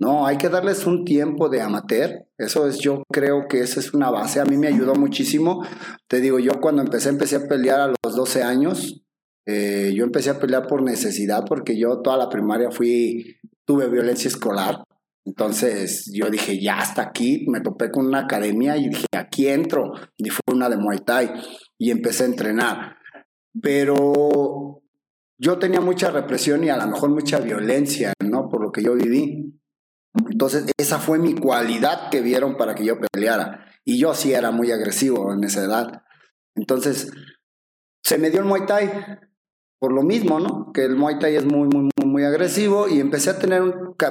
No, 0.00 0.26
hay 0.26 0.38
que 0.38 0.48
darles 0.48 0.86
un 0.86 1.04
tiempo 1.04 1.48
de 1.48 1.60
amateur. 1.60 2.26
Eso 2.36 2.68
es, 2.68 2.78
yo 2.78 3.02
creo 3.10 3.48
que 3.48 3.60
esa 3.60 3.80
es 3.80 3.94
una 3.94 4.10
base. 4.10 4.40
A 4.40 4.44
mí 4.44 4.56
me 4.56 4.68
ayudó 4.68 4.94
muchísimo. 4.94 5.64
Te 6.06 6.20
digo, 6.20 6.38
yo 6.38 6.60
cuando 6.60 6.82
empecé, 6.82 7.08
empecé 7.08 7.36
a 7.36 7.48
pelear 7.48 7.80
a 7.80 7.88
los 7.88 8.14
12 8.14 8.44
años. 8.44 9.02
Eh, 9.44 9.92
yo 9.96 10.04
empecé 10.04 10.30
a 10.30 10.38
pelear 10.38 10.68
por 10.68 10.82
necesidad 10.82 11.44
porque 11.48 11.76
yo 11.76 12.00
toda 12.00 12.16
la 12.16 12.28
primaria 12.28 12.70
fui, 12.70 13.38
tuve 13.64 13.88
violencia 13.88 14.28
escolar. 14.28 14.84
Entonces 15.28 16.10
yo 16.10 16.30
dije, 16.30 16.58
ya 16.58 16.78
hasta 16.78 17.02
aquí, 17.02 17.44
me 17.48 17.60
topé 17.60 17.90
con 17.90 18.06
una 18.06 18.20
academia 18.20 18.78
y 18.78 18.88
dije, 18.88 19.06
aquí 19.14 19.46
entro. 19.46 19.92
Y 20.16 20.30
fue 20.30 20.54
una 20.54 20.70
de 20.70 20.78
Muay 20.78 21.00
Thai 21.04 21.30
y 21.76 21.90
empecé 21.90 22.22
a 22.22 22.28
entrenar. 22.28 22.96
Pero 23.60 24.82
yo 25.38 25.58
tenía 25.58 25.82
mucha 25.82 26.10
represión 26.10 26.64
y 26.64 26.70
a 26.70 26.78
lo 26.78 26.86
mejor 26.86 27.10
mucha 27.10 27.40
violencia, 27.40 28.14
¿no? 28.24 28.48
Por 28.48 28.62
lo 28.62 28.72
que 28.72 28.82
yo 28.82 28.94
viví. 28.94 29.60
Entonces, 30.30 30.64
esa 30.78 30.98
fue 30.98 31.18
mi 31.18 31.34
cualidad 31.34 32.08
que 32.10 32.22
vieron 32.22 32.56
para 32.56 32.74
que 32.74 32.86
yo 32.86 32.94
peleara. 32.98 33.66
Y 33.84 34.00
yo 34.00 34.14
sí 34.14 34.32
era 34.32 34.50
muy 34.50 34.72
agresivo 34.72 35.34
en 35.34 35.44
esa 35.44 35.62
edad. 35.62 36.04
Entonces, 36.56 37.12
se 38.02 38.16
me 38.16 38.30
dio 38.30 38.40
el 38.40 38.46
Muay 38.46 38.64
Thai 38.64 38.90
por 39.78 39.92
lo 39.92 40.02
mismo, 40.02 40.40
¿no? 40.40 40.72
Que 40.72 40.86
el 40.86 40.96
Muay 40.96 41.18
Thai 41.18 41.36
es 41.36 41.44
muy, 41.44 41.68
muy, 41.68 41.90
muy, 42.18 42.24
agresivo 42.24 42.88
y 42.88 43.00
empecé 43.00 43.30
a 43.30 43.38
tener 43.38 43.62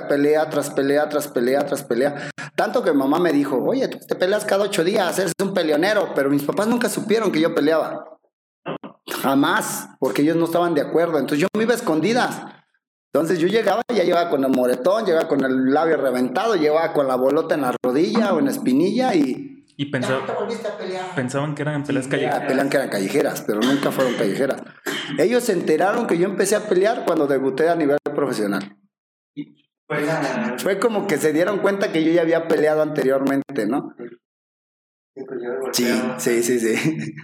pelea 0.08 0.50
tras 0.50 0.70
pelea, 0.70 1.10
tras 1.10 1.28
pelea, 1.28 1.66
tras 1.66 1.84
pelea. 1.84 2.30
Tanto 2.56 2.84
que 2.84 2.94
mamá 2.94 3.20
me 3.20 3.32
dijo, 3.32 3.58
oye, 3.58 3.88
te 3.88 4.16
peleas 4.16 4.46
cada 4.46 4.64
ocho 4.64 4.84
días, 4.84 5.20
eres 5.20 5.34
un 5.42 5.54
peleonero, 5.54 6.14
pero 6.16 6.30
mis 6.30 6.44
papás 6.44 6.68
nunca 6.68 6.90
supieron 6.90 7.32
que 7.32 7.42
yo 7.42 7.54
peleaba. 7.54 8.18
Jamás, 9.22 9.90
porque 10.00 10.22
ellos 10.22 10.36
no 10.36 10.46
estaban 10.46 10.74
de 10.74 10.82
acuerdo. 10.82 11.18
Entonces 11.18 11.40
yo 11.40 11.48
me 11.58 11.64
iba 11.64 11.74
a 11.74 11.78
escondidas. 11.78 12.42
Entonces 13.14 13.40
yo 13.40 13.48
llegaba, 13.48 13.82
ya 13.94 14.04
llegaba 14.04 14.30
con 14.30 14.44
el 14.44 14.52
moretón, 14.52 15.06
llegaba 15.06 15.28
con 15.28 15.44
el 15.44 15.74
labio 15.74 15.98
reventado, 15.98 16.56
llegaba 16.56 16.94
con 16.94 17.08
la 17.08 17.16
bolota 17.16 17.56
en 17.56 17.62
la 17.62 17.76
rodilla 17.84 18.34
o 18.34 18.40
en 18.40 18.46
la 18.46 18.52
espinilla 18.52 19.16
y... 19.16 19.57
Y 19.80 19.92
pensaba, 19.92 20.26
pensaban 21.16 21.54
que 21.54 21.62
eran 21.62 21.84
peleas 21.84 22.08
callejeras. 22.08 22.48
Pelean 22.48 22.70
que 22.70 22.78
eran 22.78 22.90
callejeras, 22.90 23.42
pero 23.44 23.60
nunca 23.60 23.92
fueron 23.92 24.16
callejeras. 24.16 24.64
Ellos 25.20 25.44
se 25.44 25.54
enteraron 25.54 26.08
que 26.08 26.18
yo 26.18 26.26
empecé 26.26 26.56
a 26.56 26.68
pelear 26.68 27.06
cuando 27.06 27.28
debuté 27.28 27.70
a 27.70 27.76
nivel 27.76 28.00
profesional. 28.16 28.76
Fue 30.58 30.80
como 30.80 31.06
que 31.06 31.18
se 31.18 31.32
dieron 31.32 31.60
cuenta 31.60 31.92
que 31.92 32.04
yo 32.04 32.12
ya 32.12 32.22
había 32.22 32.48
peleado 32.48 32.82
anteriormente, 32.82 33.68
¿no? 33.68 33.96
Sí, 35.72 35.86
sí, 36.18 36.42
sí, 36.42 36.60
sí. 36.60 37.16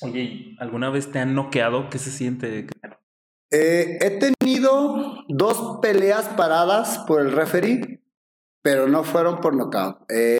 Oye, 0.00 0.54
¿alguna 0.60 0.90
vez 0.90 1.10
te 1.10 1.18
han 1.18 1.34
noqueado? 1.34 1.90
¿Qué 1.90 1.98
se 1.98 2.12
siente? 2.12 2.68
Eh, 3.50 3.98
he 4.00 4.10
tenido 4.18 5.24
dos 5.28 5.80
peleas 5.82 6.28
paradas 6.36 6.98
por 7.06 7.20
el 7.20 7.32
referee, 7.32 8.02
pero 8.62 8.86
no 8.86 9.04
fueron 9.04 9.40
por 9.40 9.54
knockout. 9.54 10.10
Eh, 10.10 10.38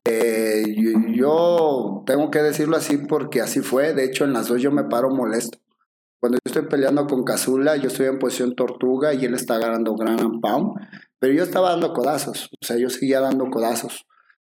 yo, 0.75 2.03
tengo 2.07 2.31
que 2.31 2.43
decirlo 2.43 2.77
así 2.77 2.99
porque 2.99 3.41
así 3.41 3.61
fue. 3.61 3.95
De 3.95 4.05
hecho, 4.05 4.25
en 4.25 4.33
las 4.33 4.49
dos 4.49 4.61
yo 4.61 4.71
me 4.71 4.85
paro 4.85 5.11
molesto. 5.11 5.59
Cuando 6.21 6.39
yo 6.39 6.43
estoy 6.47 6.69
peleando 6.69 7.07
con 7.07 7.25
Cazula, 7.25 7.77
yo 7.77 7.89
estoy 7.89 8.07
en 8.07 8.19
posición 8.19 8.55
tortuga 8.55 9.14
y 9.14 9.25
él 9.25 9.35
está 9.35 9.59
ganando 9.59 9.95
gran 9.95 10.41
pound, 10.41 10.73
pero 11.19 11.35
yo 11.35 11.43
estaba 11.43 11.71
dando 11.71 11.93
codazos, 11.93 12.49
o 12.61 12.67
sea, 12.67 12.79
yo 12.79 12.89
seguía 12.89 13.21
dando 13.21 13.51
codazos. 13.51 14.07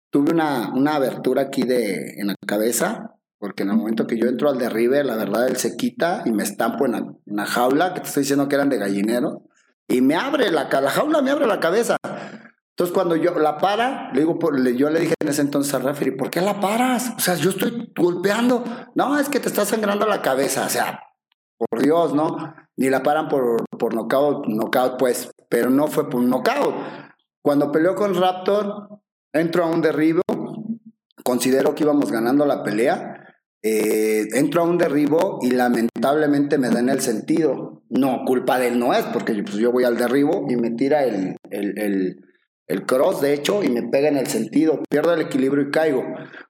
Tuve 0.09 0.31
una, 0.31 0.73
una 0.73 0.95
abertura 0.95 1.43
aquí 1.43 1.61
de, 1.61 2.15
en 2.17 2.27
la 2.27 2.35
cabeza 2.45 3.19
porque 3.39 3.63
en 3.63 3.69
el 3.69 3.77
momento 3.77 4.05
que 4.05 4.17
yo 4.17 4.27
entro 4.27 4.49
al 4.49 4.57
derribe, 4.57 5.03
la 5.03 5.15
verdad, 5.15 5.47
él 5.47 5.55
se 5.55 5.77
quita 5.77 6.23
y 6.25 6.31
me 6.31 6.43
estampo 6.43 6.85
en 6.85 7.17
una 7.25 7.45
jaula, 7.45 7.93
que 7.93 8.01
te 8.01 8.07
estoy 8.07 8.23
diciendo 8.23 8.49
que 8.49 8.55
eran 8.55 8.69
de 8.69 8.77
gallinero, 8.77 9.43
y 9.87 10.01
me 10.01 10.15
abre 10.15 10.51
la, 10.51 10.69
la 10.69 10.89
jaula, 10.91 11.21
me 11.21 11.31
abre 11.31 11.47
la 11.47 11.59
cabeza. 11.61 11.97
Entonces, 12.79 12.93
cuando 12.93 13.17
yo 13.17 13.37
la 13.37 13.57
para, 13.57 14.09
digo, 14.13 14.39
yo 14.73 14.89
le 14.89 15.01
dije 15.01 15.13
en 15.19 15.27
ese 15.27 15.41
entonces 15.41 15.73
al 15.73 15.83
referee, 15.83 16.15
¿por 16.15 16.29
qué 16.29 16.39
la 16.39 16.61
paras? 16.61 17.13
O 17.17 17.19
sea, 17.19 17.35
yo 17.35 17.49
estoy 17.49 17.91
golpeando. 17.93 18.63
No, 18.95 19.19
es 19.19 19.27
que 19.27 19.41
te 19.41 19.49
está 19.49 19.65
sangrando 19.65 20.05
la 20.05 20.21
cabeza. 20.21 20.65
O 20.65 20.69
sea, 20.69 21.01
por 21.57 21.81
Dios, 21.81 22.13
¿no? 22.13 22.55
Ni 22.77 22.89
la 22.89 23.03
paran 23.03 23.27
por, 23.27 23.65
por 23.77 23.93
knockout, 23.93 24.47
knockout, 24.47 24.97
pues, 24.97 25.29
pero 25.49 25.69
no 25.69 25.87
fue 25.87 26.09
por 26.09 26.23
knockout. 26.23 26.73
Cuando 27.41 27.69
peleó 27.69 27.95
con 27.95 28.15
Raptor, 28.15 29.01
entro 29.33 29.65
a 29.65 29.67
un 29.67 29.81
derribo, 29.81 30.21
considero 31.25 31.75
que 31.75 31.83
íbamos 31.83 32.09
ganando 32.09 32.45
la 32.45 32.63
pelea 32.63 33.19
eh, 33.61 34.25
entro 34.35 34.61
a 34.61 34.65
un 34.65 34.77
derribo 34.77 35.39
y 35.41 35.51
lamentablemente 35.51 36.57
me 36.57 36.69
da 36.69 36.79
en 36.79 36.89
el 36.89 37.01
sentido. 37.01 37.83
No, 37.89 38.23
culpa 38.25 38.57
de 38.57 38.69
él 38.69 38.79
no 38.79 38.93
es, 38.93 39.03
porque 39.07 39.33
pues, 39.43 39.55
yo 39.55 39.71
voy 39.71 39.83
al 39.83 39.97
derribo 39.97 40.45
y 40.49 40.55
me 40.55 40.71
tira 40.71 41.03
el, 41.03 41.35
el, 41.49 42.23
cross, 42.85 43.21
de 43.21 43.33
hecho, 43.33 43.63
y 43.63 43.69
me 43.69 43.83
pega 43.83 44.09
en 44.09 44.17
el 44.17 44.27
sentido. 44.27 44.81
Pierdo 44.89 45.13
el 45.13 45.21
equilibrio 45.21 45.67
y 45.67 45.71
caigo. 45.71 46.03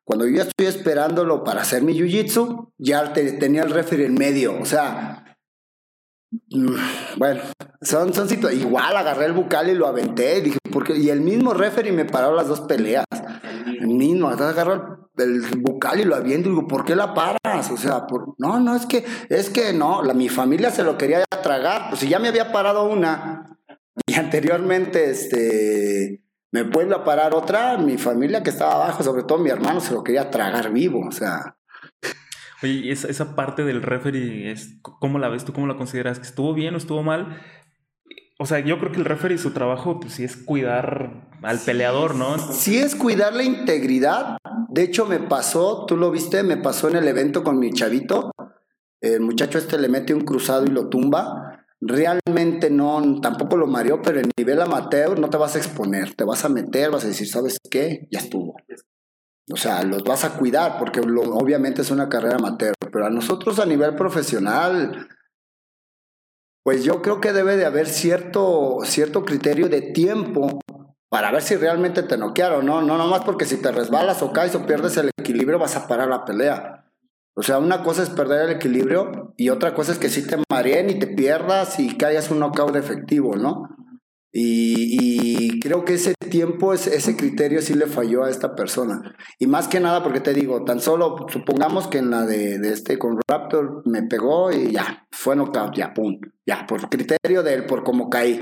Cuando 0.04 0.28
yo 0.28 0.42
estoy 0.42 0.68
esperándolo 0.68 1.44
para 1.44 1.62
hacer 1.62 1.82
mi 1.82 1.94
jiu-jitsu, 1.94 2.72
ya 2.78 3.14
tenía 3.14 3.64
el 3.64 3.72
referee 3.72 4.06
en 4.06 4.16
medio. 4.16 4.60
O 4.60 4.66
sea, 4.66 5.38
mm, 6.50 6.76
bueno, 7.18 7.42
son, 7.82 8.14
son 8.14 8.28
situaciones. 8.28 8.68
Igual 8.68 8.98
agarré 8.98 9.26
el 9.26 9.34
bucal 9.34 9.70
y 9.70 9.76
lo 9.76 9.88
aventé. 9.88 10.42
Dije, 10.42 10.58
porque, 10.72 10.98
y 10.98 11.10
el 11.10 11.22
mismo 11.22 11.54
referee 11.54 11.94
me 11.94 12.06
paró 12.06 12.36
las 12.36 12.48
dos 12.48 12.62
peleas. 12.62 13.06
El 13.66 13.88
mismo, 13.88 14.28
agarró 14.28 15.10
el 15.18 15.42
bucal 15.58 16.00
y 16.00 16.04
lo 16.04 16.16
aviento 16.16 16.50
y 16.50 16.52
digo, 16.52 16.68
¿por 16.68 16.84
qué 16.84 16.96
la 16.96 17.14
paras? 17.14 17.72
O 17.72 17.78
sea, 17.78 18.08
por, 18.08 18.36
no, 18.38 18.60
no, 18.60 18.76
es 18.76 18.86
que, 18.86 19.06
es 19.30 19.50
que 19.50 19.74
no, 19.74 20.04
la, 20.04 20.14
mi 20.14 20.28
familia 20.30 20.72
se 20.72 20.84
lo 20.84 20.98
quería 20.98 21.24
tragar, 21.44 21.90
pues 21.90 22.02
si 22.02 22.10
ya 22.10 22.20
me 22.20 22.28
había 22.28 22.52
parado 22.52 22.86
una 22.90 23.59
y 24.06 24.14
anteriormente, 24.16 25.10
este, 25.10 26.24
me 26.52 26.64
vuelve 26.64 26.96
a 26.96 27.04
parar 27.04 27.34
otra, 27.34 27.78
mi 27.78 27.98
familia 27.98 28.44
que 28.44 28.50
estaba 28.50 28.76
abajo, 28.76 29.04
sobre 29.04 29.24
todo 29.24 29.38
mi 29.38 29.50
hermano, 29.50 29.80
se 29.80 29.94
lo 29.94 30.04
quería 30.04 30.30
tragar 30.30 30.72
vivo, 30.72 31.06
o 31.08 31.12
sea. 31.12 31.58
Oye, 32.62 32.92
esa, 32.92 33.08
esa 33.08 33.36
parte 33.36 33.64
del 33.64 33.82
referee, 33.82 34.52
es, 34.52 34.80
¿cómo 34.82 35.20
la 35.20 35.30
ves 35.30 35.46
tú? 35.46 35.54
¿Cómo 35.54 35.68
la 35.68 35.78
consideras? 35.78 36.20
¿Que 36.20 36.28
estuvo 36.28 36.54
bien 36.54 36.74
o 36.74 36.78
estuvo 36.78 37.04
mal? 37.04 37.42
O 38.42 38.46
sea, 38.46 38.60
yo 38.60 38.80
creo 38.80 38.92
que 38.92 39.00
el 39.00 39.06
referee, 39.06 39.38
su 39.38 39.52
trabajo, 39.52 40.00
pues 40.00 40.14
sí 40.14 40.24
es 40.24 40.38
cuidar 40.38 41.30
al 41.44 41.60
peleador, 41.60 42.16
¿no? 42.16 42.38
Sí 42.38 42.78
es 42.78 42.96
cuidar 42.96 43.34
la 43.34 43.44
integridad. 43.44 44.38
De 44.70 44.84
hecho, 44.84 45.06
me 45.06 45.20
pasó, 45.20 45.86
tú 45.86 45.98
lo 45.98 46.10
viste, 46.10 46.42
me 46.44 46.56
pasó 46.56 46.88
en 46.88 46.96
el 46.96 47.08
evento 47.08 47.44
con 47.44 47.60
mi 47.60 47.72
chavito. 47.74 48.32
El 49.02 49.22
muchacho 49.22 49.58
este 49.58 49.78
le 49.78 49.90
mete 49.90 50.14
un 50.14 50.22
cruzado 50.22 50.66
y 50.66 50.70
lo 50.70 50.88
tumba. 50.88 51.59
Realmente 51.82 52.70
no, 52.70 53.22
tampoco 53.22 53.56
lo 53.58 53.68
mareó, 53.68 54.02
pero 54.02 54.20
en 54.20 54.32
nivel 54.38 54.62
amateur 54.62 55.18
no 55.18 55.30
te 55.30 55.38
vas 55.38 55.56
a 55.56 55.60
exponer. 55.60 56.14
Te 56.16 56.26
vas 56.26 56.44
a 56.46 56.50
meter, 56.50 56.92
vas 56.92 57.06
a 57.06 57.08
decir, 57.08 57.28
¿sabes 57.28 57.58
qué? 57.70 58.08
Ya 58.12 58.20
estuvo. 58.20 58.56
O 59.52 59.58
sea, 59.58 59.84
los 59.84 60.04
vas 60.04 60.26
a 60.26 60.38
cuidar 60.38 60.78
porque 60.78 61.00
obviamente 61.00 61.82
es 61.82 61.92
una 61.92 62.10
carrera 62.10 62.36
amateur. 62.36 62.74
Pero 62.92 63.06
a 63.06 63.10
nosotros 63.10 63.60
a 63.60 63.66
nivel 63.66 63.96
profesional 63.96 65.08
pues 66.70 66.84
yo 66.84 67.02
creo 67.02 67.20
que 67.20 67.34
debe 67.34 67.58
de 67.58 67.66
haber 67.66 67.88
cierto, 67.88 68.78
cierto 68.84 69.26
criterio 69.26 69.70
de 69.70 69.82
tiempo 69.82 70.60
para 71.10 71.32
ver 71.32 71.42
si 71.42 71.56
realmente 71.56 72.04
te 72.04 72.16
noquearon, 72.16 72.64
¿no? 72.66 72.84
No 72.84 72.96
nomás 72.96 73.22
porque 73.24 73.46
si 73.46 73.62
te 73.62 73.72
resbalas 73.72 74.22
o 74.22 74.32
caes 74.32 74.54
o 74.54 74.68
pierdes 74.68 74.96
el 74.98 75.10
equilibrio 75.20 75.58
vas 75.58 75.76
a 75.76 75.88
parar 75.88 76.10
la 76.10 76.26
pelea. 76.26 76.89
O 77.36 77.44
sea, 77.44 77.60
una 77.60 77.84
cosa 77.84 78.04
es 78.04 78.10
perder 78.10 78.50
el 78.50 78.56
equilibrio 78.56 79.34
y 79.38 79.50
otra 79.50 79.74
cosa 79.74 79.94
es 79.94 80.00
que 80.00 80.10
si 80.10 80.28
te 80.28 80.38
mareen 80.52 80.90
y 80.90 81.00
te 81.00 81.08
pierdas 81.08 81.80
y 81.80 81.96
caigas 81.98 82.32
un 82.32 82.40
knockout 82.40 82.76
efectivo, 82.76 83.36
¿no? 83.36 83.64
Y, 84.32 85.60
creo 85.60 85.86
que 85.86 85.96
ese 85.96 86.14
tiempo, 86.30 86.74
ese, 86.74 87.18
criterio 87.18 87.62
sí 87.62 87.74
le 87.74 87.88
falló 87.88 88.24
a 88.24 88.30
esta 88.30 88.56
persona. 88.56 89.16
Y 89.40 89.48
más 89.48 89.68
que 89.68 89.80
nada 89.80 90.04
porque 90.04 90.20
te 90.20 90.34
digo, 90.34 90.64
tan 90.64 90.80
solo 90.80 91.26
supongamos 91.30 91.88
que 91.88 91.98
en 91.98 92.12
la 92.12 92.26
de, 92.26 92.56
este 92.72 93.00
con 93.00 93.18
Raptor 93.28 93.82
me 93.86 94.04
pegó 94.04 94.52
y 94.52 94.72
ya, 94.72 95.08
fue 95.12 95.36
knockout, 95.36 95.76
ya, 95.76 95.94
pum, 95.94 96.20
ya, 96.46 96.66
por 96.68 96.90
criterio 96.90 97.42
de 97.44 97.54
él, 97.54 97.66
por 97.66 97.84
cómo 97.84 98.10
caí. 98.10 98.40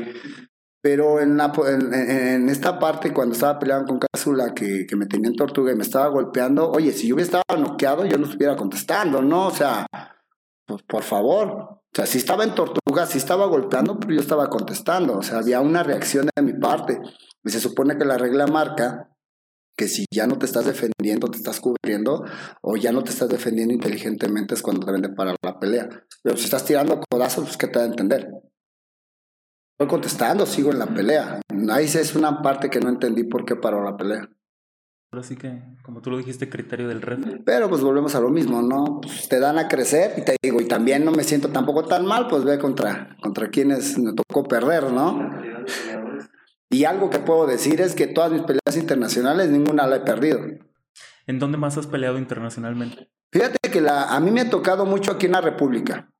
Pero 0.87 1.19
en, 1.19 1.35
la, 1.35 1.51
en, 1.67 2.47
esta 2.47 2.79
parte, 2.79 3.11
cuando 3.11 3.33
estaba 3.33 3.59
peleando 3.59 3.87
con 3.87 3.99
Casula, 3.99 4.53
que, 4.53 4.85
que 4.87 4.95
me 4.95 5.05
tenía 5.05 5.27
en 5.27 5.35
tortuga 5.35 5.73
y 5.73 5.75
me 5.75 5.83
estaba 5.83 6.07
golpeando, 6.07 6.71
oye, 6.71 6.93
si 6.93 7.09
yo 7.09 7.15
hubiera 7.15 7.25
estado 7.25 7.61
noqueado, 7.61 8.05
yo 8.05 8.17
no 8.17 8.25
estuviera 8.25 8.55
contestando, 8.55 9.21
¿no? 9.21 9.47
O 9.47 9.51
sea, 9.51 9.85
pues 10.65 10.83
por 10.83 11.03
favor, 11.03 11.49
o 11.49 11.81
sea, 11.93 12.05
si 12.05 12.17
estaba 12.19 12.45
en 12.45 12.55
tortuga, 12.55 13.05
si 13.05 13.17
estaba 13.17 13.47
golpeando, 13.47 13.99
pero 13.99 14.13
yo 14.13 14.21
estaba 14.21 14.49
contestando. 14.49 15.17
O 15.17 15.23
sea, 15.23 15.39
había 15.39 15.59
una 15.59 15.83
reacción 15.83 16.29
de 16.33 16.41
mi 16.41 16.53
parte. 16.53 17.01
Y 17.43 17.49
se 17.49 17.59
supone 17.59 17.97
que 17.97 18.05
la 18.05 18.17
regla 18.17 18.47
marca 18.47 19.13
que 19.77 19.89
si 19.89 20.05
ya 20.09 20.25
no 20.25 20.37
te 20.37 20.45
estás 20.45 20.65
defendiendo, 20.65 21.27
te 21.27 21.37
estás 21.37 21.59
cubriendo, 21.59 22.23
o 22.61 22.77
ya 22.77 22.93
no 22.93 23.03
te 23.03 23.09
estás 23.09 23.27
defendiendo 23.27 23.73
inteligentemente 23.73 24.55
es 24.55 24.61
cuando 24.61 24.85
deben 24.85 25.01
de 25.01 25.09
parar 25.09 25.35
la 25.43 25.59
pelea. 25.59 25.89
Pero 26.23 26.37
si 26.37 26.45
estás 26.45 26.63
tirando 26.63 27.01
codazos, 27.11 27.43
pues 27.43 27.57
¿qué 27.57 27.67
te 27.67 27.77
da 27.77 27.83
a 27.83 27.89
entender? 27.89 28.31
Estoy 29.79 29.89
contestando, 29.89 30.47
sigo 30.47 30.71
en 30.71 30.79
la 30.79 30.87
pelea. 30.87 31.39
Ahí 31.69 31.85
es 31.85 32.15
una 32.15 32.41
parte 32.41 32.67
que 32.67 32.79
no 32.79 32.89
entendí 32.89 33.25
por 33.25 33.45
qué 33.45 33.55
paró 33.55 33.83
la 33.83 33.95
pelea. 33.95 34.27
Pero 35.11 35.21
sí 35.21 35.35
que, 35.35 35.61
como 35.83 36.01
tú 36.01 36.09
lo 36.09 36.17
dijiste, 36.17 36.49
criterio 36.49 36.87
del 36.87 37.03
referee. 37.03 37.43
Pero 37.45 37.69
pues 37.69 37.81
volvemos 37.81 38.15
a 38.15 38.19
lo 38.19 38.29
mismo, 38.29 38.63
¿no? 38.63 38.99
Pues 39.01 39.29
te 39.29 39.39
dan 39.39 39.59
a 39.59 39.67
crecer 39.67 40.15
y 40.17 40.25
te 40.25 40.35
digo, 40.41 40.59
y 40.61 40.65
también 40.65 41.05
no 41.05 41.11
me 41.11 41.23
siento 41.23 41.49
tampoco 41.49 41.85
tan 41.85 42.07
mal, 42.07 42.25
pues 42.27 42.43
ve 42.43 42.57
contra, 42.57 43.15
contra 43.21 43.49
quienes 43.49 43.99
me 43.99 44.13
tocó 44.13 44.47
perder, 44.47 44.91
¿no? 44.91 45.29
Y 46.71 46.85
algo 46.85 47.11
que 47.11 47.19
puedo 47.19 47.45
decir 47.45 47.79
es 47.79 47.93
que 47.93 48.07
todas 48.07 48.31
mis 48.31 48.41
peleas 48.41 48.75
internacionales, 48.75 49.51
ninguna 49.51 49.85
la 49.85 49.97
he 49.97 49.99
perdido. 49.99 50.39
¿En 51.27 51.37
dónde 51.37 51.59
más 51.59 51.77
has 51.77 51.85
peleado 51.85 52.17
internacionalmente? 52.17 53.11
Fíjate 53.31 53.69
que 53.71 53.79
la, 53.79 54.05
a 54.05 54.19
mí 54.19 54.31
me 54.31 54.41
ha 54.41 54.49
tocado 54.49 54.87
mucho 54.87 55.11
aquí 55.11 55.27
en 55.27 55.33
la 55.33 55.41
República. 55.41 56.11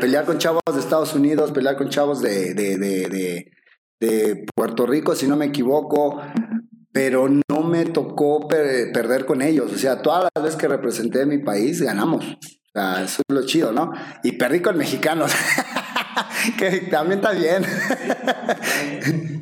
Pelear 0.00 0.24
con 0.24 0.38
chavos 0.38 0.62
de 0.72 0.80
Estados 0.80 1.14
Unidos, 1.14 1.52
pelear 1.52 1.76
con 1.76 1.88
chavos 1.88 2.20
de, 2.20 2.54
de, 2.54 2.78
de, 2.78 3.52
de 4.00 4.46
Puerto 4.54 4.86
Rico, 4.86 5.14
si 5.14 5.26
no 5.26 5.36
me 5.36 5.46
equivoco 5.46 6.20
pero 6.92 7.28
no 7.28 7.62
me 7.62 7.84
tocó 7.86 8.48
perder 8.48 9.24
con 9.24 9.42
ellos. 9.42 9.72
O 9.72 9.78
sea, 9.78 10.02
todas 10.02 10.28
las 10.34 10.44
veces 10.44 10.58
que 10.58 10.68
representé 10.68 11.24
mi 11.26 11.38
país, 11.38 11.80
ganamos. 11.80 12.24
O 12.24 12.72
sea, 12.72 13.04
eso 13.04 13.22
es 13.28 13.34
lo 13.34 13.46
chido, 13.46 13.72
¿no? 13.72 13.92
Y 14.22 14.32
perdí 14.32 14.60
con 14.60 14.76
mexicanos. 14.76 15.32
que 16.58 16.88
también 16.90 17.20
está 17.20 17.32
bien. 17.32 17.62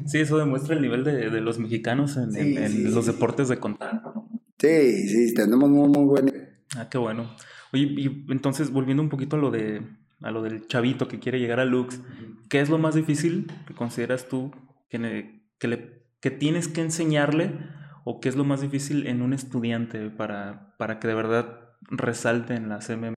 sí, 0.07 0.21
eso 0.21 0.39
demuestra 0.39 0.75
el 0.75 0.83
nivel 0.83 1.05
de, 1.05 1.41
los 1.41 1.59
mexicanos 1.59 2.17
en, 2.17 2.95
los 2.95 3.07
deportes 3.07 3.49
de 3.49 3.59
contacto. 3.59 4.29
Sí, 4.59 5.09
sí, 5.09 5.35
tenemos 5.35 5.71
muy, 5.71 5.89
muy 5.89 6.05
buen. 6.05 6.49
Ah, 6.77 6.89
qué 6.91 6.99
bueno. 6.99 7.35
Oye, 7.73 7.85
y 7.97 8.27
entonces 8.31 8.71
volviendo 8.71 9.03
un 9.03 9.09
poquito 9.09 9.37
a 9.37 9.39
lo 9.39 9.51
de 9.51 9.83
a 10.21 10.31
lo 10.31 10.43
del 10.43 10.67
chavito 10.67 11.09
que 11.09 11.19
quiere 11.19 11.39
llegar 11.39 11.61
a 11.61 11.65
Lux, 11.65 12.01
¿qué 12.49 12.61
es 12.61 12.69
lo 12.69 12.79
más 12.79 12.95
difícil 12.95 13.51
que 13.67 13.75
consideras 13.75 14.29
tú 14.29 14.53
que, 14.89 15.43
que, 15.59 15.69
le, 15.69 16.07
que 16.21 16.31
tienes 16.31 16.69
que 16.69 16.81
enseñarle 16.81 17.59
o 18.05 18.21
qué 18.21 18.29
es 18.29 18.37
lo 18.37 18.45
más 18.45 18.61
difícil 18.61 19.07
en 19.07 19.23
un 19.23 19.33
estudiante 19.33 20.11
para, 20.11 20.75
para 20.79 20.99
que 20.99 21.09
de 21.09 21.15
verdad 21.15 21.77
resalte 21.83 22.55
en 22.55 22.69
las 22.69 22.89
MMA? 22.89 23.15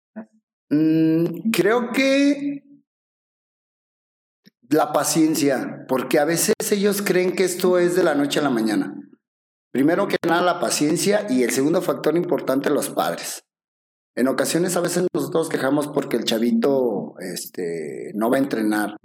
Mm, 0.69 1.51
creo 1.51 1.91
que 1.91 2.63
la 4.69 4.93
paciencia, 4.93 5.85
porque 5.87 6.19
a 6.19 6.25
veces 6.25 6.53
ellos 6.71 7.01
creen 7.01 7.33
que 7.33 7.43
esto 7.43 7.77
es 7.77 7.95
de 7.95 8.03
la 8.03 8.15
noche 8.15 8.39
a 8.39 8.43
la 8.43 8.49
mañana. 8.49 8.95
Primero 9.71 10.07
que 10.07 10.17
nada 10.27 10.41
la 10.41 10.59
paciencia 10.59 11.27
y 11.29 11.43
el 11.43 11.51
segundo 11.51 11.81
factor 11.81 12.15
importante 12.15 12.69
los 12.69 12.89
padres. 12.89 13.43
En 14.15 14.27
ocasiones 14.27 14.75
a 14.75 14.81
veces 14.81 15.07
nosotros 15.13 15.47
quejamos 15.47 15.87
porque 15.87 16.17
el 16.17 16.25
chavito 16.25 17.13
este, 17.19 18.11
no 18.13 18.29
va 18.29 18.37
a 18.37 18.41
entrenar. 18.41 18.97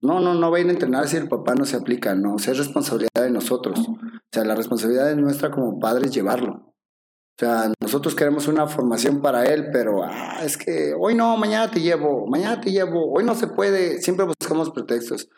No, 0.00 0.20
no, 0.20 0.34
no 0.34 0.50
va 0.50 0.58
a 0.58 0.60
ir 0.60 0.68
a 0.68 0.70
entrenar 0.70 1.08
si 1.08 1.16
el 1.16 1.28
papá 1.28 1.54
no 1.54 1.64
se 1.64 1.76
aplica, 1.76 2.14
no, 2.14 2.36
es 2.36 2.58
responsabilidad 2.58 3.22
de 3.22 3.30
nosotros. 3.30 3.88
O 3.88 3.98
sea, 4.32 4.44
la 4.44 4.54
responsabilidad 4.54 5.10
es 5.10 5.16
nuestra 5.16 5.50
como 5.50 5.78
padres 5.78 6.12
llevarlo. 6.12 6.52
O 6.54 7.38
sea, 7.38 7.72
nosotros 7.80 8.14
queremos 8.14 8.46
una 8.46 8.66
formación 8.66 9.20
para 9.20 9.44
él, 9.46 9.68
pero 9.72 10.04
ah, 10.04 10.44
es 10.44 10.56
que 10.56 10.94
hoy 10.98 11.14
no, 11.14 11.36
mañana 11.36 11.70
te 11.70 11.80
llevo, 11.80 12.26
mañana 12.26 12.60
te 12.60 12.70
llevo, 12.70 13.12
hoy 13.12 13.24
no 13.24 13.34
se 13.34 13.46
puede, 13.46 14.00
siempre 14.00 14.26
buscamos 14.26 14.70
pretextos. 14.70 15.28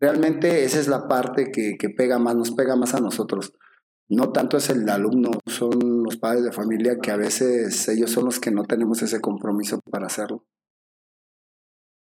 Realmente 0.00 0.64
esa 0.64 0.80
es 0.80 0.88
la 0.88 1.06
parte 1.06 1.50
que, 1.52 1.76
que 1.78 1.88
pega 1.90 2.18
más, 2.18 2.34
nos 2.34 2.50
pega 2.50 2.76
más 2.76 2.94
a 2.94 3.00
nosotros 3.00 3.52
no 4.08 4.32
tanto 4.32 4.56
es 4.56 4.70
el 4.70 4.88
alumno, 4.88 5.30
son 5.46 6.02
los 6.04 6.16
padres 6.16 6.44
de 6.44 6.52
familia 6.52 6.98
que 7.00 7.10
a 7.10 7.16
veces 7.16 7.88
ellos 7.88 8.10
son 8.10 8.26
los 8.26 8.40
que 8.40 8.50
no 8.50 8.64
tenemos 8.64 9.02
ese 9.02 9.20
compromiso 9.20 9.80
para 9.90 10.06
hacerlo. 10.06 10.44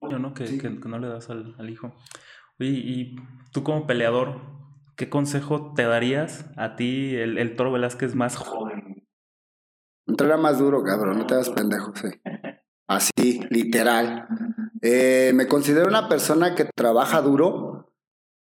¿no? 0.02 0.34
Que, 0.34 0.58
que, 0.58 0.70
no 0.70 1.00
le 1.00 1.08
das 1.08 1.30
al, 1.30 1.70
hijo. 1.70 1.94
Oye, 2.60 2.70
y 2.70 3.16
tú 3.52 3.64
como 3.64 3.88
peleador, 3.88 4.42
¿qué 4.96 5.10
consejo 5.10 5.74
te 5.74 5.84
darías 5.84 6.46
a 6.58 6.76
ti, 6.76 7.16
el, 7.16 7.38
el 7.38 7.56
Toro 7.56 7.72
Velázquez 7.72 8.16
más 8.16 8.36
joven? 8.36 9.08
Entrena 10.08 10.38
más 10.38 10.60
duro, 10.60 10.84
cabrón, 10.84 11.20
no 11.20 11.28
te 11.28 11.36
hagas 11.36 11.50
pendejo, 11.50 11.94
sí. 11.96 12.08
Así, 12.88 13.40
literal. 13.50 14.28
Eh, 14.82 15.32
me 15.34 15.48
considero 15.48 15.88
una 15.88 16.10
persona 16.10 16.56
que 16.56 16.66
trabaja 16.76 17.22
duro, 17.22 17.94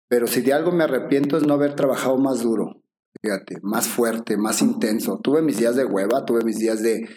pero 0.09 0.27
si 0.27 0.41
de 0.41 0.55
algo 0.55 0.73
me 0.73 0.85
arrepiento 0.85 1.37
es 1.37 1.47
no 1.47 1.55
haber 1.55 1.75
trabajado 1.75 2.17
más 2.17 2.43
duro. 2.43 2.83
Fíjate, 3.21 3.59
más 3.63 3.89
fuerte, 3.89 4.37
más 4.37 4.63
intenso. 4.63 5.19
Tuve 5.19 5.43
mis 5.43 5.59
días 5.59 5.75
de 5.75 5.85
hueva, 5.85 6.25
tuve 6.25 6.45
mis 6.45 6.59
días 6.59 6.83
de, 6.83 7.09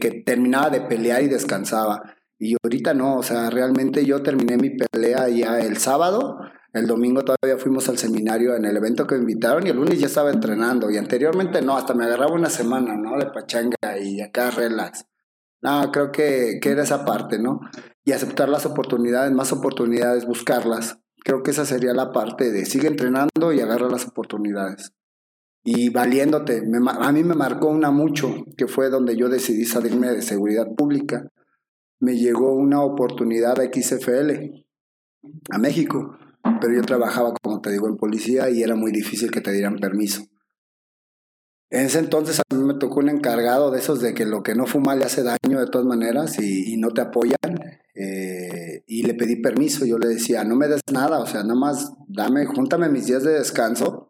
que 0.00 0.22
terminaba 0.24 0.70
de 0.70 0.82
pelear 0.82 1.22
y 1.22 1.28
descansaba. 1.28 2.14
Y 2.38 2.54
ahorita 2.62 2.94
no, 2.94 3.16
o 3.16 3.22
sea, 3.24 3.50
realmente 3.50 4.04
yo 4.04 4.22
terminé 4.22 4.56
mi 4.56 4.70
pelea 4.70 5.28
ya 5.28 5.58
el 5.58 5.78
sábado, 5.78 6.38
el 6.72 6.86
domingo 6.86 7.22
todavía 7.22 7.60
fuimos 7.60 7.88
al 7.88 7.98
seminario 7.98 8.54
en 8.54 8.64
el 8.64 8.76
evento 8.76 9.06
que 9.06 9.16
me 9.16 9.22
invitaron 9.22 9.66
y 9.66 9.70
el 9.70 9.76
lunes 9.76 9.98
ya 9.98 10.06
estaba 10.06 10.30
entrenando. 10.30 10.90
Y 10.90 10.96
anteriormente 10.96 11.60
no, 11.60 11.76
hasta 11.76 11.94
me 11.94 12.04
agarraba 12.04 12.34
una 12.34 12.50
semana, 12.50 12.96
¿no? 12.96 13.18
De 13.18 13.26
pachanga 13.26 13.98
y 14.00 14.20
acá 14.20 14.52
relax. 14.52 15.06
No, 15.60 15.90
creo 15.90 16.12
que, 16.12 16.60
que 16.62 16.70
era 16.70 16.84
esa 16.84 17.04
parte, 17.04 17.40
¿no? 17.40 17.58
Y 18.04 18.12
aceptar 18.12 18.48
las 18.48 18.64
oportunidades, 18.64 19.32
más 19.32 19.52
oportunidades, 19.52 20.24
buscarlas. 20.24 21.00
Creo 21.24 21.42
que 21.42 21.50
esa 21.50 21.64
sería 21.64 21.92
la 21.94 22.12
parte 22.12 22.52
de 22.52 22.64
sigue 22.64 22.86
entrenando 22.86 23.52
y 23.52 23.60
agarra 23.60 23.88
las 23.88 24.06
oportunidades 24.06 24.92
y 25.64 25.90
valiéndote. 25.90 26.62
a 26.86 27.12
mí 27.12 27.24
me 27.24 27.34
marcó 27.34 27.68
una 27.68 27.90
mucho, 27.90 28.44
que 28.56 28.66
fue 28.66 28.90
donde 28.90 29.16
yo 29.16 29.28
decidí 29.28 29.64
salirme 29.64 30.08
de 30.08 30.22
seguridad 30.22 30.66
pública. 30.76 31.30
Me 32.00 32.16
llegó 32.16 32.54
una 32.54 32.82
oportunidad 32.82 33.60
a 33.60 33.64
XFL, 33.64 34.30
a 35.50 35.58
México, 35.58 36.16
pero 36.60 36.74
yo 36.74 36.82
trabajaba, 36.82 37.34
como 37.42 37.60
te 37.60 37.70
digo, 37.70 37.88
en 37.88 37.96
policía 37.96 38.48
y 38.50 38.62
era 38.62 38.76
muy 38.76 38.92
difícil 38.92 39.30
que 39.30 39.40
te 39.40 39.52
dieran 39.52 39.76
permiso. 39.76 40.22
En 41.70 41.84
ese 41.84 41.98
entonces 41.98 42.40
a 42.40 42.54
mí 42.54 42.64
me 42.64 42.78
tocó 42.78 43.00
un 43.00 43.10
encargado 43.10 43.70
de 43.70 43.80
esos 43.80 44.00
de 44.00 44.14
que 44.14 44.24
lo 44.24 44.42
que 44.42 44.54
no 44.54 44.64
fuma 44.64 44.94
le 44.94 45.04
hace 45.04 45.22
daño 45.22 45.60
de 45.60 45.66
todas 45.66 45.86
maneras 45.86 46.40
y, 46.40 46.78
no 46.78 46.92
te 46.92 47.02
apoyan. 47.02 47.36
Eh, 47.94 48.84
y 48.86 49.02
le 49.02 49.12
pedí 49.12 49.36
permiso, 49.42 49.84
yo 49.84 49.98
le 49.98 50.08
decía, 50.08 50.44
no 50.44 50.56
me 50.56 50.68
des 50.68 50.80
nada, 50.90 51.18
o 51.18 51.26
sea, 51.26 51.42
nada 51.42 51.56
más 51.56 51.92
dame, 52.06 52.46
júntame 52.46 52.88
mis 52.88 53.06
días 53.06 53.22
de 53.22 53.32
descanso 53.32 54.07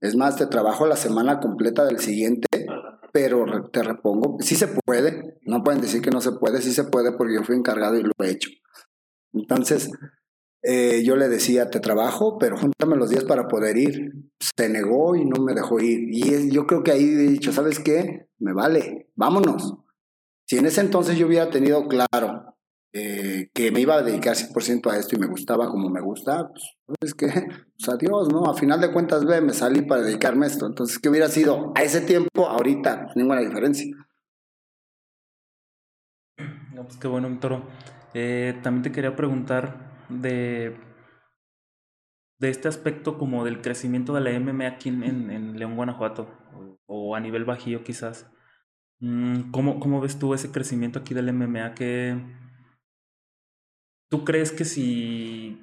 es 0.00 0.16
más, 0.16 0.36
te 0.36 0.46
trabajo 0.46 0.86
la 0.86 0.96
semana 0.96 1.40
completa 1.40 1.84
del 1.84 1.98
siguiente, 1.98 2.46
pero 3.12 3.68
te 3.70 3.82
repongo. 3.82 4.38
Sí 4.40 4.56
se 4.56 4.68
puede, 4.68 5.38
no 5.42 5.62
pueden 5.62 5.80
decir 5.80 6.00
que 6.00 6.10
no 6.10 6.20
se 6.20 6.32
puede, 6.32 6.62
sí 6.62 6.72
se 6.72 6.84
puede 6.84 7.12
porque 7.12 7.34
yo 7.34 7.44
fui 7.44 7.56
encargado 7.56 7.98
y 7.98 8.02
lo 8.02 8.12
he 8.20 8.30
hecho. 8.30 8.50
Entonces, 9.32 9.90
eh, 10.62 11.02
yo 11.04 11.16
le 11.16 11.28
decía, 11.28 11.70
te 11.70 11.80
trabajo, 11.80 12.38
pero 12.38 12.56
júntame 12.56 12.96
los 12.96 13.10
días 13.10 13.24
para 13.24 13.48
poder 13.48 13.76
ir. 13.76 14.12
Se 14.38 14.68
negó 14.68 15.16
y 15.16 15.24
no 15.24 15.42
me 15.42 15.54
dejó 15.54 15.80
ir. 15.80 16.08
Y 16.10 16.50
yo 16.50 16.66
creo 16.66 16.82
que 16.82 16.92
ahí 16.92 17.04
he 17.04 17.28
dicho, 17.30 17.52
¿sabes 17.52 17.78
qué? 17.78 18.28
Me 18.38 18.52
vale, 18.52 19.10
vámonos. 19.14 19.74
Si 20.46 20.58
en 20.58 20.66
ese 20.66 20.80
entonces 20.80 21.16
yo 21.16 21.26
hubiera 21.26 21.50
tenido 21.50 21.86
claro 21.88 22.56
eh, 22.92 23.50
que 23.54 23.70
me 23.70 23.80
iba 23.80 23.94
a 23.94 24.02
dedicar 24.02 24.34
100% 24.34 24.90
a 24.90 24.98
esto 24.98 25.14
y 25.14 25.20
me 25.20 25.28
gustaba 25.28 25.70
como 25.70 25.88
me 25.90 26.00
gusta, 26.00 26.48
pues, 26.48 26.64
es 27.00 27.14
que, 27.14 27.26
pues 27.26 27.88
adiós, 27.88 28.28
¿no? 28.32 28.44
A 28.46 28.54
final 28.54 28.80
de 28.80 28.92
cuentas, 28.92 29.24
ve, 29.24 29.40
me 29.40 29.52
salí 29.52 29.82
para 29.82 30.02
dedicarme 30.02 30.46
a 30.46 30.48
esto. 30.48 30.66
Entonces, 30.66 30.98
¿qué 30.98 31.08
hubiera 31.08 31.28
sido 31.28 31.72
a 31.74 31.82
ese 31.82 32.00
tiempo, 32.00 32.48
ahorita? 32.48 33.08
Ninguna 33.16 33.40
diferencia. 33.40 33.94
No, 36.74 36.84
pues 36.84 36.96
qué 36.96 37.08
bueno, 37.08 37.38
toro. 37.40 37.68
Eh, 38.14 38.58
también 38.62 38.82
te 38.82 38.92
quería 38.92 39.14
preguntar 39.14 40.06
de, 40.08 40.76
de 42.38 42.50
este 42.50 42.68
aspecto 42.68 43.18
como 43.18 43.44
del 43.44 43.60
crecimiento 43.60 44.14
de 44.14 44.20
la 44.20 44.38
MMA 44.38 44.66
aquí 44.66 44.88
en, 44.88 45.58
León, 45.58 45.76
Guanajuato, 45.76 46.28
o, 46.86 47.14
a 47.14 47.20
nivel 47.20 47.44
bajío 47.44 47.84
quizás. 47.84 48.30
Mm, 49.00 49.50
¿Cómo, 49.50 49.80
¿Cómo 49.80 50.00
ves 50.00 50.18
tú 50.18 50.34
ese 50.34 50.50
crecimiento 50.50 50.98
aquí 50.98 51.14
del 51.14 51.32
MMA? 51.32 51.74
que 51.74 52.18
¿Tú 54.10 54.24
crees 54.24 54.50
que 54.50 54.64
si. 54.64 55.60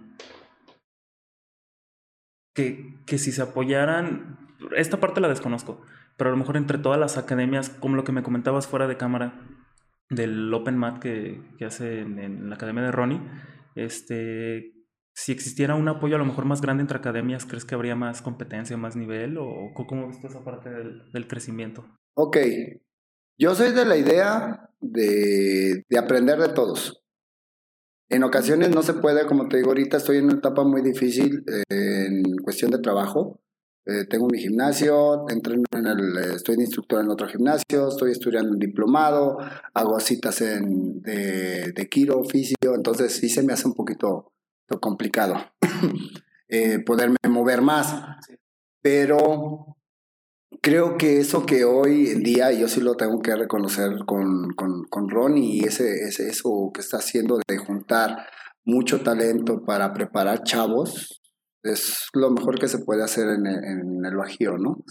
Que, 2.58 2.98
que 3.06 3.20
si 3.20 3.32
se 3.32 3.44
apoyaran. 3.44 4.40
Esta 4.76 5.00
parte 5.00 5.22
la 5.22 5.30
desconozco, 5.30 5.80
pero 6.18 6.32
a 6.32 6.34
lo 6.34 6.38
mejor 6.38 6.58
entre 6.58 6.80
todas 6.80 7.00
las 7.00 7.18
academias, 7.18 7.70
como 7.70 7.96
lo 7.96 8.04
que 8.04 8.12
me 8.12 8.24
comentabas 8.24 8.66
fuera 8.66 8.88
de 8.88 8.98
cámara, 8.98 9.48
del 10.10 10.52
Open 10.52 10.76
Mat 10.76 10.98
que, 10.98 11.40
que 11.60 11.66
hace 11.66 12.00
en, 12.00 12.50
la 12.50 12.56
academia 12.56 12.82
de 12.82 12.92
Ronnie, 12.92 13.22
este, 13.76 14.74
si 15.14 15.32
existiera 15.32 15.76
un 15.76 15.88
apoyo 15.88 16.16
a 16.16 16.20
lo 16.20 16.26
mejor 16.26 16.46
más 16.46 16.62
grande 16.62 16.82
entre 16.82 16.98
academias, 16.98 17.46
¿crees 17.46 17.64
que 17.64 17.76
habría 17.76 17.96
más 17.96 18.24
competencia, 18.24 18.76
más 18.76 18.96
nivel? 18.96 19.38
¿O 19.38 19.72
cómo 19.76 20.08
ves 20.08 20.24
esa 20.24 20.44
parte 20.44 20.72
del, 20.72 21.12
del, 21.12 21.28
crecimiento? 21.28 21.86
Ok, 22.16 22.38
yo 23.38 23.54
soy 23.54 23.72
de 23.72 23.86
la 23.86 23.98
idea 23.98 24.72
de, 24.82 25.84
de 25.88 25.98
aprender 26.00 26.40
de 26.40 26.50
todos. 26.50 27.04
En 28.10 28.24
ocasiones 28.24 28.70
no 28.70 28.84
se 28.84 28.94
puede, 28.94 29.26
como 29.26 29.48
te 29.48 29.58
digo, 29.58 29.70
ahorita 29.70 29.98
estoy 29.98 30.18
en 30.18 30.26
una 30.26 30.36
etapa 30.36 30.64
muy 30.64 30.82
difícil 30.82 31.44
eh, 31.48 32.06
en 32.08 32.38
cuestión 32.38 32.72
de 32.72 32.80
trabajo. 32.80 33.42
Eh, 33.86 34.06
tengo 34.10 34.28
mi 34.28 34.40
gimnasio, 34.40 35.30
entreno 35.30 35.64
en 35.72 35.88
el, 35.88 36.18
estoy 36.36 36.58
de 36.58 36.64
instructor 36.64 37.02
en 37.02 37.10
otro 37.10 37.28
gimnasio, 37.28 37.88
estoy 37.88 38.12
estudiando 38.12 38.52
un 38.52 38.60
diplomado, 38.60 39.38
hago 39.74 40.00
citas 40.02 40.42
en, 40.42 41.02
de, 41.02 41.72
de 41.72 41.90
Quiro, 41.90 42.22
entonces 42.76 43.14
sí 43.14 43.30
se 43.30 43.44
me 43.44 43.54
hace 43.54 43.68
un 43.68 43.76
poquito 43.76 44.34
complicado 44.82 45.36
eh, 46.50 46.80
poderme 46.80 47.18
mover 47.30 47.62
más. 47.62 47.96
Pero 48.82 49.77
creo 50.62 50.98
que 50.98 51.20
eso 51.20 51.46
que 51.46 51.64
hoy 51.64 52.08
en 52.10 52.22
día, 52.22 52.52
yo 52.52 52.68
sí 52.68 52.82
lo 52.82 52.96
tengo 52.96 53.20
que 53.22 53.36
reconocer 53.36 53.90
con, 54.06 54.50
con, 54.56 54.84
con 54.90 55.10
Ron 55.10 55.38
y 55.38 55.62
ese, 55.62 55.92
ese, 56.08 56.28
eso 56.28 56.72
que 56.74 56.82
está 56.82 56.98
haciendo 56.98 57.40
de 57.48 57.58
juntar 57.58 58.28
mucho 58.66 59.02
talento 59.02 59.64
para 59.66 59.94
preparar 59.94 60.44
chavos, 60.44 61.22
es 61.64 62.08
lo 62.14 62.32
mejor 62.32 62.60
que 62.60 62.68
se 62.68 62.80
puede 62.80 63.04
hacer 63.04 63.28
en 63.30 63.46
el, 63.46 63.64
en 63.64 64.06
el 64.06 64.16
Bajío, 64.16 64.58
¿no? 64.58 64.84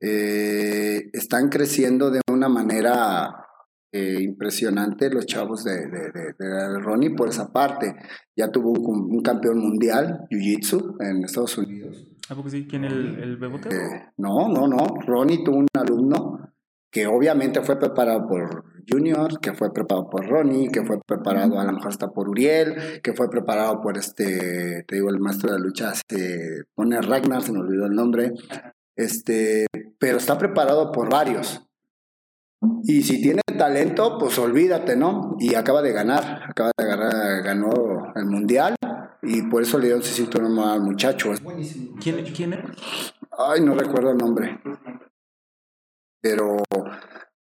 Eh, 0.00 1.08
están 1.12 1.48
creciendo 1.48 2.10
de 2.10 2.20
una 2.30 2.48
manera 2.48 3.46
eh, 3.92 4.18
impresionante 4.20 5.10
los 5.10 5.26
chavos 5.26 5.64
de, 5.64 5.86
de, 5.86 6.34
de, 6.38 6.78
Ronnie 6.80 7.14
por 7.14 7.28
esa 7.28 7.52
parte. 7.52 7.94
Ya 8.36 8.50
tuvo 8.50 8.72
un, 8.72 9.16
un 9.16 9.22
campeón 9.22 9.58
mundial, 9.58 10.26
Jiu-Jitsu, 10.30 10.96
en 11.00 11.24
Estados 11.24 11.56
Unidos. 11.58 12.16
¿A 12.28 12.34
poco 12.34 12.50
sí? 12.50 12.66
¿Quién 12.68 12.84
el, 12.84 13.22
el 13.22 13.36
Bebote? 13.36 13.68
Eh, 13.68 14.02
no, 14.18 14.48
no, 14.48 14.66
no. 14.66 14.95
Ronnie 15.06 15.44
tuvo 15.44 15.58
un 15.58 15.68
alumno 15.74 16.52
que 16.90 17.06
obviamente 17.06 17.62
fue 17.62 17.78
preparado 17.78 18.26
por 18.26 18.64
Junior, 18.88 19.40
que 19.40 19.52
fue 19.52 19.72
preparado 19.72 20.08
por 20.08 20.26
Ronnie, 20.26 20.70
que 20.70 20.84
fue 20.84 20.98
preparado 21.04 21.58
a 21.58 21.64
lo 21.64 21.72
mejor 21.72 21.88
hasta 21.88 22.08
por 22.08 22.28
Uriel, 22.28 23.00
que 23.02 23.12
fue 23.12 23.28
preparado 23.28 23.82
por 23.82 23.98
este, 23.98 24.84
te 24.86 24.94
digo, 24.94 25.10
el 25.10 25.18
maestro 25.18 25.50
de 25.50 25.58
la 25.58 25.64
lucha, 25.64 25.92
se 25.94 26.64
pone 26.74 27.00
Ragnar, 27.00 27.42
se 27.42 27.52
me 27.52 27.58
olvidó 27.58 27.86
el 27.86 27.94
nombre, 27.94 28.32
este, 28.94 29.66
pero 29.98 30.18
está 30.18 30.38
preparado 30.38 30.92
por 30.92 31.10
varios. 31.10 31.62
Y 32.84 33.02
si 33.02 33.20
tiene 33.20 33.42
talento, 33.58 34.16
pues 34.18 34.38
olvídate, 34.38 34.96
¿no? 34.96 35.36
Y 35.38 35.54
acaba 35.54 35.82
de 35.82 35.92
ganar, 35.92 36.44
acaba 36.48 36.70
de 36.76 36.86
ganar, 36.86 37.42
ganó 37.42 38.12
el 38.14 38.26
mundial 38.26 38.76
y 39.22 39.42
por 39.42 39.62
eso 39.62 39.78
le 39.78 39.88
dio 39.88 39.96
un 39.96 40.02
cinturón 40.02 40.58
al 40.58 40.80
muchacho. 40.80 41.32
¿Quién, 42.00 42.24
¿Quién 42.24 42.52
es? 42.52 43.14
Ay, 43.38 43.60
no 43.60 43.74
recuerdo 43.74 44.10
el 44.10 44.18
nombre. 44.18 44.60
Pero 46.20 46.56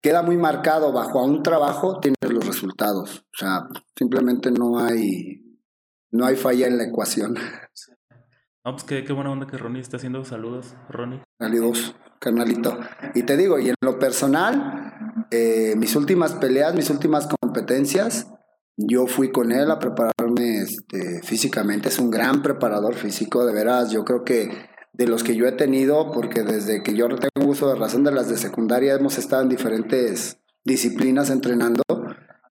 queda 0.02 0.22
muy 0.22 0.38
marcado 0.38 0.92
bajo 0.92 1.20
a 1.20 1.26
un 1.26 1.44
trabajo, 1.44 2.00
tienes 2.00 2.18
los 2.30 2.46
resultados. 2.46 3.20
O 3.20 3.38
sea, 3.38 3.68
simplemente 3.96 4.52
no 4.52 4.80
hay, 4.80 5.60
no 6.12 6.26
hay 6.26 6.36
falla 6.36 6.68
en 6.68 6.78
la 6.78 6.86
ecuación. 6.86 7.36
No, 8.66 8.72
pues 8.72 8.84
qué, 8.84 9.04
qué 9.04 9.14
buena 9.14 9.32
onda 9.32 9.46
que 9.46 9.58
Ronnie 9.58 9.82
está 9.82 9.98
haciendo 9.98 10.24
saludos, 10.24 10.76
Ronnie. 10.90 11.22
Saludos, 11.40 11.96
carnalito. 12.20 12.78
Y 13.14 13.24
te 13.24 13.38
digo, 13.38 13.60
y 13.60 13.70
en 13.70 13.76
lo 13.82 14.00
personal, 14.00 15.26
eh, 15.32 15.76
mis 15.78 15.96
últimas 15.96 16.34
peleas, 16.36 16.74
mis 16.74 16.90
últimas 16.90 17.28
competencias, 17.28 18.28
yo 18.78 19.06
fui 19.06 19.32
con 19.32 19.52
él 19.52 19.70
a 19.70 19.80
prepararme 19.80 20.62
este, 20.62 21.22
físicamente. 21.24 21.90
Es 21.90 22.00
un 22.00 22.10
gran 22.10 22.42
preparador 22.42 22.96
físico, 22.96 23.46
de 23.46 23.54
veras. 23.54 23.92
Yo 23.92 24.04
creo 24.04 24.24
que 24.24 24.50
de 24.94 25.08
los 25.08 25.24
que 25.24 25.36
yo 25.36 25.48
he 25.48 25.52
tenido, 25.52 26.12
porque 26.12 26.44
desde 26.44 26.84
que 26.84 26.96
yo 26.96 27.08
tengo 27.08 27.50
uso 27.50 27.68
de 27.68 27.76
razón 27.76 28.04
de 28.04 28.12
las 28.12 28.30
de 28.30 28.38
secundaria 28.38 28.94
hemos 28.94 29.18
estado 29.18 29.42
en 29.42 29.50
diferentes 29.50 30.40
disciplinas 30.64 31.30
entrenando 31.30 31.84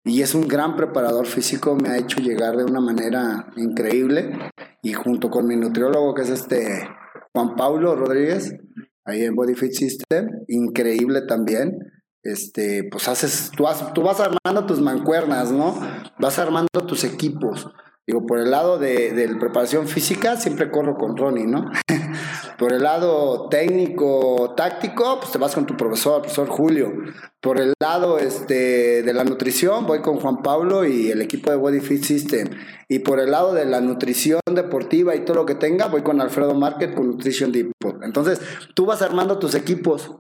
y 0.04 0.22
es 0.22 0.34
un 0.34 0.48
gran 0.48 0.76
preparador 0.76 1.26
físico, 1.26 1.76
me 1.76 1.90
ha 1.90 1.98
hecho 1.98 2.20
llegar 2.20 2.56
de 2.56 2.64
una 2.64 2.80
manera 2.80 3.52
increíble 3.56 4.36
y 4.82 4.92
junto 4.92 5.30
con 5.30 5.46
mi 5.46 5.54
nutriólogo 5.54 6.14
que 6.14 6.22
es 6.22 6.30
este 6.30 6.88
Juan 7.32 7.54
Pablo 7.54 7.94
Rodríguez, 7.94 8.56
ahí 9.04 9.24
en 9.24 9.36
Body 9.36 9.54
Fit 9.54 9.72
System, 9.72 10.28
increíble 10.48 11.22
también. 11.22 11.78
Este, 12.24 12.84
pues 12.90 13.08
haces, 13.08 13.50
tú, 13.56 13.64
tú 13.94 14.02
vas 14.02 14.20
armando 14.20 14.66
tus 14.66 14.80
mancuernas, 14.80 15.50
¿no? 15.50 15.74
Vas 16.20 16.38
armando 16.38 16.68
tus 16.86 17.04
equipos. 17.04 17.66
Digo, 18.04 18.26
por 18.26 18.40
el 18.40 18.50
lado 18.50 18.78
de, 18.78 19.12
de 19.12 19.28
preparación 19.36 19.86
física, 19.86 20.36
siempre 20.36 20.72
corro 20.72 20.96
con 20.96 21.16
Ronnie, 21.16 21.46
¿no? 21.46 21.70
por 22.58 22.72
el 22.72 22.82
lado 22.82 23.48
técnico, 23.48 24.54
táctico, 24.56 25.20
pues 25.20 25.30
te 25.30 25.38
vas 25.38 25.54
con 25.54 25.66
tu 25.66 25.76
profesor, 25.76 26.20
profesor 26.20 26.48
Julio. 26.48 26.92
Por 27.40 27.60
el 27.60 27.74
lado 27.80 28.18
este, 28.18 29.02
de 29.02 29.14
la 29.14 29.22
nutrición, 29.22 29.86
voy 29.86 30.00
con 30.00 30.18
Juan 30.18 30.42
Pablo 30.42 30.84
y 30.84 31.10
el 31.10 31.22
equipo 31.22 31.50
de 31.50 31.56
Body 31.56 31.80
Fit 31.80 32.02
System. 32.02 32.50
Y 32.88 33.00
por 33.00 33.20
el 33.20 33.30
lado 33.30 33.54
de 33.54 33.66
la 33.66 33.80
nutrición 33.80 34.40
deportiva 34.50 35.14
y 35.14 35.24
todo 35.24 35.36
lo 35.36 35.46
que 35.46 35.54
tenga, 35.54 35.86
voy 35.86 36.02
con 36.02 36.20
Alfredo 36.20 36.54
Market 36.54 36.94
con 36.94 37.06
Nutrition 37.06 37.52
Depot. 37.52 38.02
Entonces, 38.02 38.40
tú 38.74 38.84
vas 38.84 39.02
armando 39.02 39.38
tus 39.38 39.54
equipos 39.54 40.10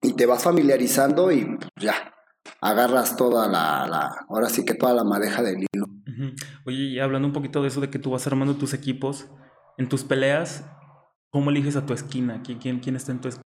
y 0.00 0.12
te 0.12 0.26
vas 0.26 0.44
familiarizando 0.44 1.32
y 1.32 1.44
pues, 1.44 1.70
ya, 1.80 2.14
agarras 2.60 3.16
toda 3.16 3.48
la, 3.48 3.86
la, 3.86 4.26
ahora 4.28 4.48
sí 4.48 4.64
que 4.64 4.74
toda 4.74 4.94
la 4.94 5.04
madeja 5.04 5.42
del 5.42 5.66
hilo. 5.72 5.86
Oye, 6.66 6.76
y 6.76 6.98
hablando 6.98 7.28
un 7.28 7.34
poquito 7.34 7.62
de 7.62 7.68
eso 7.68 7.80
de 7.80 7.90
que 7.90 7.98
tú 7.98 8.10
vas 8.10 8.26
armando 8.26 8.56
tus 8.56 8.74
equipos, 8.74 9.26
en 9.78 9.88
tus 9.88 10.04
peleas, 10.04 10.64
¿cómo 11.30 11.50
eliges 11.50 11.76
a 11.76 11.86
tu 11.86 11.92
esquina? 11.92 12.42
¿Quién, 12.42 12.58
quién, 12.58 12.80
quién 12.80 12.96
está 12.96 13.12
en 13.12 13.20
tu 13.20 13.28
esquina? 13.28 13.42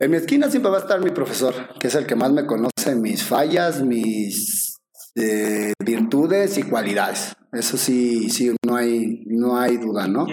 En 0.00 0.10
mi 0.10 0.16
esquina 0.16 0.50
siempre 0.50 0.70
va 0.70 0.78
a 0.78 0.80
estar 0.80 1.00
mi 1.00 1.10
profesor, 1.10 1.54
que 1.78 1.86
es 1.86 1.94
el 1.94 2.06
que 2.06 2.16
más 2.16 2.32
me 2.32 2.46
conoce 2.46 2.94
mis 2.96 3.22
fallas, 3.22 3.82
mis 3.82 4.76
eh, 5.14 5.72
virtudes 5.84 6.58
y 6.58 6.64
cualidades. 6.64 7.34
Eso 7.52 7.76
sí, 7.76 8.28
sí, 8.30 8.54
no 8.66 8.76
hay, 8.76 9.22
no 9.26 9.56
hay 9.56 9.76
duda, 9.76 10.08
¿no? 10.08 10.26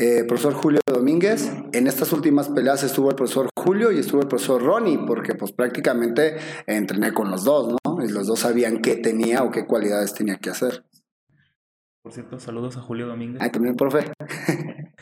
Eh, 0.00 0.22
profesor 0.22 0.54
Julio 0.54 0.80
Domínguez. 0.86 1.52
En 1.72 1.88
estas 1.88 2.12
últimas 2.12 2.48
peleas 2.48 2.84
estuvo 2.84 3.10
el 3.10 3.16
profesor 3.16 3.48
Julio 3.56 3.90
y 3.90 3.98
estuvo 3.98 4.20
el 4.20 4.28
profesor 4.28 4.62
Ronnie, 4.62 4.96
porque 5.04 5.34
pues 5.34 5.50
prácticamente 5.50 6.36
entrené 6.68 7.12
con 7.12 7.32
los 7.32 7.42
dos, 7.42 7.74
¿no? 7.84 8.04
Y 8.04 8.08
los 8.08 8.28
dos 8.28 8.38
sabían 8.38 8.80
qué 8.80 8.94
tenía 8.94 9.42
o 9.42 9.50
qué 9.50 9.66
cualidades 9.66 10.14
tenía 10.14 10.36
que 10.36 10.50
hacer. 10.50 10.84
Por 12.00 12.12
cierto, 12.12 12.38
saludos 12.38 12.76
a 12.76 12.80
Julio 12.80 13.08
Domínguez. 13.08 13.42
Ah, 13.42 13.50
también, 13.50 13.74
profe. 13.74 14.12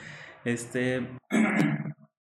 este. 0.46 1.06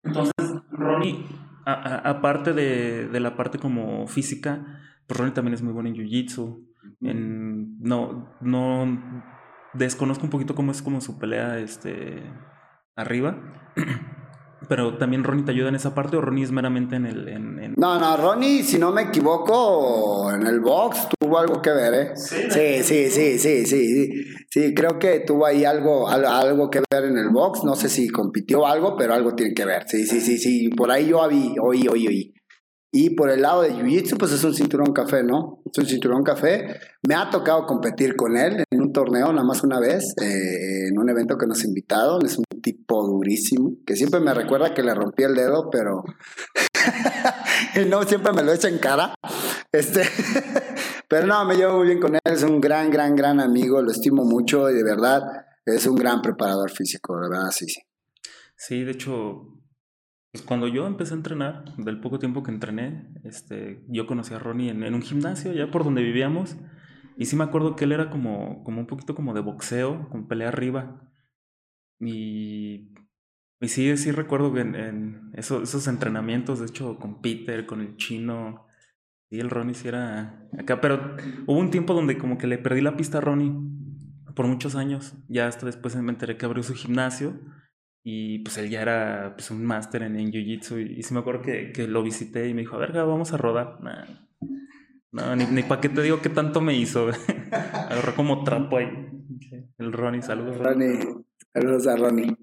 Entonces, 0.03 0.33
Ronnie, 0.69 1.25
aparte 1.65 2.51
de, 2.51 3.07
de, 3.07 3.19
la 3.21 3.37
parte 3.37 3.57
como 3.57 4.05
física, 4.07 4.81
pues 5.07 5.17
Ronnie 5.17 5.33
también 5.33 5.53
es 5.53 5.61
muy 5.61 5.71
bueno 5.71 5.87
en 5.87 5.95
jiu-jitsu. 5.95 6.61
En, 6.99 7.79
no, 7.79 8.35
no 8.41 9.38
desconozco 9.73 10.23
un 10.23 10.29
poquito 10.29 10.55
cómo 10.55 10.71
es 10.71 10.81
como 10.81 11.01
su 11.01 11.17
pelea 11.17 11.59
este, 11.59 12.23
arriba. 12.95 13.37
Pero 14.67 14.97
también 14.97 15.23
Ronnie 15.23 15.45
te 15.45 15.51
ayuda 15.51 15.69
en 15.69 15.75
esa 15.75 15.95
parte 15.95 16.17
o 16.17 16.21
Ronnie 16.21 16.43
es 16.43 16.51
meramente 16.51 16.95
en 16.95 17.05
el... 17.05 17.27
En, 17.29 17.73
No, 17.77 17.97
no, 17.99 18.17
Ronnie, 18.17 18.61
si 18.61 18.77
no 18.77 18.91
me 18.91 19.03
equivoco, 19.03 20.31
en 20.31 20.45
el 20.45 20.59
box 20.59 21.07
tuvo 21.17 21.39
algo 21.39 21.61
que 21.61 21.71
ver, 21.71 21.93
¿eh? 21.93 22.11
Sí, 22.15 22.83
sí, 22.83 22.83
sí, 22.83 23.09
sí, 23.09 23.39
sí, 23.39 23.65
sí. 23.65 24.09
Sí, 24.49 24.73
creo 24.75 24.99
que 24.99 25.21
tuvo 25.21 25.45
ahí 25.45 25.63
algo, 25.63 26.09
algo 26.09 26.69
que 26.69 26.83
ver 26.91 27.05
en 27.05 27.17
el 27.17 27.29
box. 27.29 27.63
No 27.63 27.75
sé 27.75 27.89
si 27.89 28.09
compitió 28.09 28.67
algo, 28.67 28.95
pero 28.97 29.13
algo 29.13 29.33
tiene 29.33 29.53
que 29.53 29.65
ver. 29.65 29.87
Sí, 29.87 30.05
sí, 30.05 30.19
sí, 30.21 30.37
sí. 30.37 30.69
Por 30.69 30.91
ahí 30.91 31.07
yo 31.07 31.21
oí, 31.21 31.55
oí, 31.59 31.87
oí, 31.87 32.07
oí. 32.07 32.33
Y 32.91 33.11
por 33.11 33.29
el 33.29 33.41
lado 33.41 33.61
de 33.61 33.71
Jiu-Jitsu, 33.71 34.17
pues 34.17 34.31
es 34.31 34.43
un 34.43 34.53
cinturón 34.53 34.93
café, 34.93 35.23
¿no? 35.23 35.61
Es 35.71 35.77
un 35.77 35.85
cinturón 35.85 36.23
café. 36.23 36.79
Me 37.07 37.13
ha 37.13 37.29
tocado 37.29 37.65
competir 37.67 38.15
con 38.15 38.35
él 38.35 38.63
en 38.71 38.81
un 38.81 38.91
torneo, 38.91 39.31
nada 39.31 39.43
más 39.43 39.63
una 39.63 39.79
vez, 39.79 40.13
eh, 40.19 40.87
en 40.87 40.97
un 40.97 41.07
evento 41.07 41.37
que 41.37 41.45
nos 41.45 41.63
invitaron. 41.63 42.25
Es 42.25 42.37
un 42.37 42.45
tipo 42.61 43.05
durísimo, 43.05 43.73
que 43.85 43.95
siempre 43.95 44.19
me 44.19 44.33
recuerda 44.33 44.73
que 44.73 44.81
le 44.81 44.95
rompí 44.95 45.23
el 45.23 45.35
dedo, 45.35 45.69
pero. 45.69 46.03
no, 47.87 48.03
siempre 48.03 48.33
me 48.33 48.43
lo 48.43 48.53
echa 48.53 48.69
en 48.69 48.79
cara. 48.79 49.13
Este. 49.71 50.01
pero 51.07 51.27
no, 51.27 51.45
me 51.45 51.55
llevo 51.55 51.77
muy 51.77 51.87
bien 51.87 51.99
con 51.99 52.15
él. 52.15 52.21
Es 52.25 52.41
un 52.41 52.59
gran, 52.59 52.89
gran, 52.89 53.15
gran 53.15 53.39
amigo. 53.39 53.81
Lo 53.83 53.91
estimo 53.91 54.23
mucho 54.25 54.67
y 54.69 54.73
de 54.73 54.83
verdad 54.83 55.21
es 55.75 55.85
un 55.85 55.95
gran 55.95 56.21
preparador 56.21 56.71
físico, 56.71 57.15
de 57.15 57.29
verdad, 57.29 57.51
sí, 57.51 57.67
sí. 57.67 57.81
Sí, 58.55 58.83
de 58.83 58.91
hecho, 58.91 59.58
cuando 60.41 60.67
yo 60.67 60.87
empecé 60.87 61.13
a 61.13 61.17
entrenar, 61.17 61.65
del 61.77 61.99
poco 61.99 62.19
tiempo 62.19 62.43
que 62.43 62.51
entrené, 62.51 63.13
este, 63.23 63.83
yo 63.87 64.07
conocí 64.07 64.33
a 64.33 64.39
Ronnie 64.39 64.69
en, 64.69 64.93
un 64.93 65.01
gimnasio, 65.01 65.53
ya 65.53 65.71
por 65.71 65.83
donde 65.83 66.03
vivíamos, 66.03 66.57
y 67.17 67.25
sí 67.25 67.35
me 67.35 67.43
acuerdo 67.43 67.75
que 67.75 67.85
él 67.85 67.91
era 67.91 68.09
como, 68.09 68.63
como 68.63 68.81
un 68.81 68.87
poquito 68.87 69.15
como 69.15 69.33
de 69.33 69.41
boxeo, 69.41 70.09
con 70.09 70.27
pelea 70.27 70.49
arriba. 70.49 71.11
Y, 71.99 72.93
y 73.59 73.67
sí, 73.67 73.95
sí 73.97 74.11
recuerdo 74.11 74.53
que 74.53 74.61
en, 74.61 75.31
esos, 75.33 75.87
entrenamientos, 75.87 76.59
de 76.59 76.67
hecho, 76.67 76.97
con 76.97 77.21
Peter, 77.21 77.65
con 77.65 77.81
el 77.81 77.97
chino, 77.97 78.65
y 79.29 79.39
el 79.39 79.49
Ronnie 79.49 79.75
sí 79.75 79.87
era 79.87 80.47
acá, 80.57 80.81
pero 80.81 81.15
hubo 81.45 81.59
un 81.59 81.71
tiempo 81.71 81.93
donde 81.93 82.17
como 82.17 82.37
que 82.37 82.47
le 82.47 82.57
perdí 82.57 82.81
la 82.81 82.97
pista 82.97 83.19
a 83.19 83.21
Ronnie 83.21 83.53
por 84.35 84.47
muchos 84.47 84.75
años, 84.75 85.15
ya 85.27 85.47
hasta 85.47 85.65
después 85.65 85.95
me 85.95 86.11
enteré 86.11 86.37
que 86.37 86.45
abrió 86.45 86.63
su 86.63 86.73
gimnasio 86.73 87.39
y 88.03 88.39
pues 88.39 88.57
él 88.57 88.69
ya 88.69 88.81
era 88.81 89.33
pues, 89.35 89.51
un 89.51 89.65
máster 89.65 90.03
en, 90.03 90.15
Jiu-Jitsu. 90.31 90.97
Y, 90.97 91.03
sí 91.03 91.13
me 91.13 91.19
acuerdo 91.19 91.41
que, 91.41 91.71
que, 91.71 91.87
lo 91.87 92.01
visité 92.01 92.47
y 92.47 92.53
me 92.53 92.61
dijo, 92.61 92.75
a 92.75 92.79
ver, 92.79 92.93
vamos 92.93 93.33
a 93.33 93.37
rodar. 93.37 93.79
No, 95.11 95.35
ni, 95.35 95.45
ni 95.45 95.63
para 95.63 95.81
qué 95.81 95.89
te 95.89 96.01
digo 96.01 96.21
qué 96.21 96.29
tanto 96.29 96.61
me 96.61 96.73
hizo. 96.73 97.09
Agarró 97.51 98.15
como 98.15 98.43
trapo 98.43 98.77
ahí. 98.77 98.87
El 99.77 99.91
Ronnie, 99.91 100.21
saludos. 100.21 100.57
Ronnie, 100.57 100.99
saludos 101.53 101.87
a 101.87 101.95
Ronnie. 101.95 102.35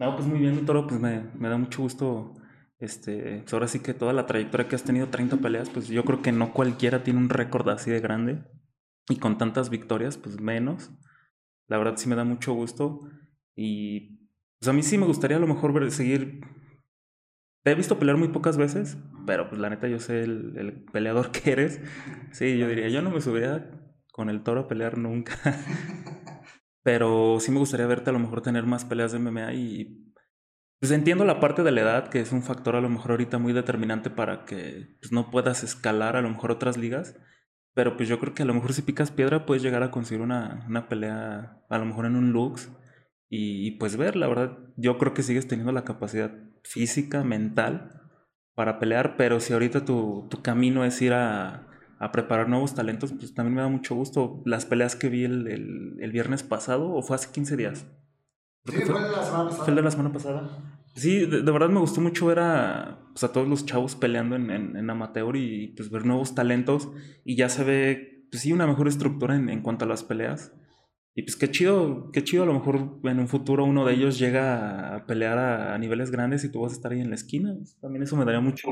No, 0.00 0.14
pues 0.14 0.28
muy 0.28 0.38
bien, 0.38 0.54
mi 0.54 0.62
toro, 0.62 0.86
pues 0.86 1.00
me, 1.00 1.30
me 1.34 1.48
da 1.48 1.56
mucho 1.56 1.82
gusto. 1.82 2.34
Este, 2.78 3.40
pues 3.40 3.52
ahora 3.52 3.66
sí 3.66 3.80
que 3.80 3.94
toda 3.94 4.12
la 4.12 4.26
trayectoria 4.26 4.68
que 4.68 4.76
has 4.76 4.84
tenido, 4.84 5.08
30 5.08 5.38
peleas, 5.38 5.68
pues 5.68 5.88
yo 5.88 6.04
creo 6.04 6.22
que 6.22 6.30
no 6.30 6.52
cualquiera 6.52 7.02
tiene 7.02 7.18
un 7.18 7.28
récord 7.28 7.68
así 7.68 7.90
de 7.90 8.00
grande. 8.00 8.44
Y 9.08 9.16
con 9.16 9.38
tantas 9.38 9.70
victorias, 9.70 10.16
pues 10.16 10.40
menos. 10.40 10.92
La 11.68 11.78
verdad 11.78 11.96
sí 11.96 12.08
me 12.08 12.16
da 12.16 12.24
mucho 12.24 12.52
gusto. 12.54 13.02
Y 13.54 14.28
pues 14.58 14.68
a 14.68 14.72
mí 14.72 14.82
sí 14.82 14.98
me 14.98 15.06
gustaría 15.06 15.36
a 15.36 15.40
lo 15.40 15.46
mejor 15.46 15.72
ver, 15.72 15.90
seguir... 15.90 16.40
Te 17.64 17.72
he 17.72 17.74
visto 17.74 17.98
pelear 17.98 18.16
muy 18.16 18.28
pocas 18.28 18.56
veces, 18.56 18.96
pero 19.26 19.48
pues 19.48 19.60
la 19.60 19.68
neta 19.68 19.88
yo 19.88 19.98
sé 19.98 20.22
el, 20.22 20.56
el 20.56 20.84
peleador 20.84 21.30
que 21.32 21.52
eres. 21.52 21.80
Sí, 22.32 22.58
yo 22.58 22.68
diría, 22.68 22.88
yo 22.88 23.02
no 23.02 23.10
me 23.10 23.20
subiría 23.20 23.70
con 24.12 24.30
el 24.30 24.42
toro 24.42 24.62
a 24.62 24.68
pelear 24.68 24.98
nunca. 24.98 25.34
pero 26.82 27.38
sí 27.38 27.52
me 27.52 27.58
gustaría 27.58 27.86
verte 27.86 28.10
a 28.10 28.12
lo 28.12 28.18
mejor 28.18 28.40
tener 28.40 28.64
más 28.64 28.84
peleas 28.84 29.12
de 29.12 29.18
MMA 29.18 29.52
y... 29.54 30.04
Pues 30.80 30.92
entiendo 30.92 31.24
la 31.24 31.40
parte 31.40 31.64
de 31.64 31.72
la 31.72 31.80
edad, 31.80 32.08
que 32.08 32.20
es 32.20 32.30
un 32.30 32.44
factor 32.44 32.76
a 32.76 32.80
lo 32.80 32.88
mejor 32.88 33.10
ahorita 33.10 33.38
muy 33.38 33.52
determinante 33.52 34.10
para 34.10 34.44
que 34.44 34.96
pues, 35.00 35.10
no 35.10 35.28
puedas 35.28 35.64
escalar 35.64 36.14
a 36.14 36.22
lo 36.22 36.30
mejor 36.30 36.52
otras 36.52 36.76
ligas. 36.76 37.16
Pero 37.78 37.96
pues 37.96 38.08
yo 38.08 38.18
creo 38.18 38.34
que 38.34 38.42
a 38.42 38.44
lo 38.44 38.54
mejor 38.54 38.72
si 38.72 38.82
picas 38.82 39.12
piedra 39.12 39.46
puedes 39.46 39.62
llegar 39.62 39.84
a 39.84 39.92
conseguir 39.92 40.20
una, 40.20 40.64
una 40.66 40.88
pelea, 40.88 41.62
a 41.68 41.78
lo 41.78 41.84
mejor 41.84 42.06
en 42.06 42.16
un 42.16 42.32
Lux. 42.32 42.72
Y, 43.30 43.70
pues 43.78 43.96
ver, 43.96 44.16
la 44.16 44.26
verdad, 44.26 44.58
yo 44.76 44.98
creo 44.98 45.14
que 45.14 45.22
sigues 45.22 45.46
teniendo 45.46 45.70
la 45.70 45.84
capacidad 45.84 46.32
física, 46.64 47.22
mental, 47.22 48.02
para 48.56 48.80
pelear, 48.80 49.16
pero 49.16 49.38
si 49.38 49.52
ahorita 49.52 49.84
tu, 49.84 50.26
tu 50.28 50.42
camino 50.42 50.84
es 50.84 51.00
ir 51.02 51.12
a, 51.12 51.68
a, 52.00 52.10
preparar 52.10 52.48
nuevos 52.48 52.74
talentos, 52.74 53.12
pues 53.12 53.32
también 53.32 53.54
me 53.54 53.62
da 53.62 53.68
mucho 53.68 53.94
gusto. 53.94 54.42
Las 54.44 54.66
peleas 54.66 54.96
que 54.96 55.08
vi 55.08 55.22
el, 55.22 55.46
el, 55.46 55.98
el 56.00 56.10
viernes 56.10 56.42
pasado, 56.42 56.92
o 56.92 57.02
fue 57.02 57.14
hace 57.14 57.30
15 57.30 57.56
días. 57.56 57.86
Sí, 58.64 58.72
fue, 58.72 59.00
de 59.00 59.08
la 59.08 59.22
semana 59.22 59.50
pasada. 59.50 59.50
Fue 59.50 59.68
el 59.68 59.76
de 59.76 59.82
la 59.82 59.90
semana 59.92 60.12
pasada. 60.12 60.77
Sí, 60.98 61.26
de, 61.26 61.42
verdad 61.42 61.68
me 61.68 61.78
gustó 61.78 62.00
mucho 62.00 62.26
ver 62.26 62.40
a, 62.40 62.98
pues, 63.14 63.32
todos 63.32 63.46
los 63.46 63.64
chavos 63.64 63.94
peleando 63.94 64.34
en, 64.34 64.50
en, 64.50 64.90
amateur 64.90 65.36
y 65.36 65.68
pues 65.76 65.90
ver 65.90 66.04
nuevos 66.04 66.34
talentos 66.34 66.88
y 67.24 67.36
ya 67.36 67.48
se 67.48 67.62
ve, 67.62 68.26
pues 68.32 68.42
sí, 68.42 68.52
una 68.52 68.66
mejor 68.66 68.88
estructura 68.88 69.36
en, 69.36 69.48
en 69.48 69.62
cuanto 69.62 69.84
a 69.84 69.88
las 69.88 70.02
peleas. 70.02 70.52
Y 71.14 71.22
pues 71.22 71.36
qué 71.36 71.50
chido, 71.50 72.10
qué 72.12 72.22
chido, 72.22 72.44
a 72.44 72.46
lo 72.46 72.54
mejor 72.54 73.00
en 73.02 73.18
un 73.18 73.26
futuro 73.26 73.64
uno 73.64 73.84
de 73.84 73.94
ellos 73.94 74.18
llega 74.18 74.94
a 74.94 75.06
pelear 75.06 75.38
a, 75.38 75.78
niveles 75.78 76.12
grandes 76.12 76.44
y 76.44 76.50
tú 76.50 76.60
vas 76.60 76.72
a 76.72 76.76
estar 76.76 76.92
ahí 76.92 77.00
en 77.00 77.10
la 77.10 77.16
esquina. 77.16 77.56
También 77.80 78.04
eso 78.04 78.16
me 78.16 78.24
daría 78.24 78.40
mucho. 78.40 78.68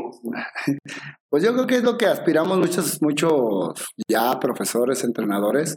Pues 1.29 1.43
yo 1.43 1.53
creo 1.53 1.67
que 1.67 1.75
es 1.75 1.83
lo 1.83 1.99
que 1.99 2.07
aspiramos 2.07 2.57
muchos, 2.57 3.03
muchos 3.03 3.75
ya 4.09 4.39
profesores, 4.39 5.03
entrenadores, 5.03 5.77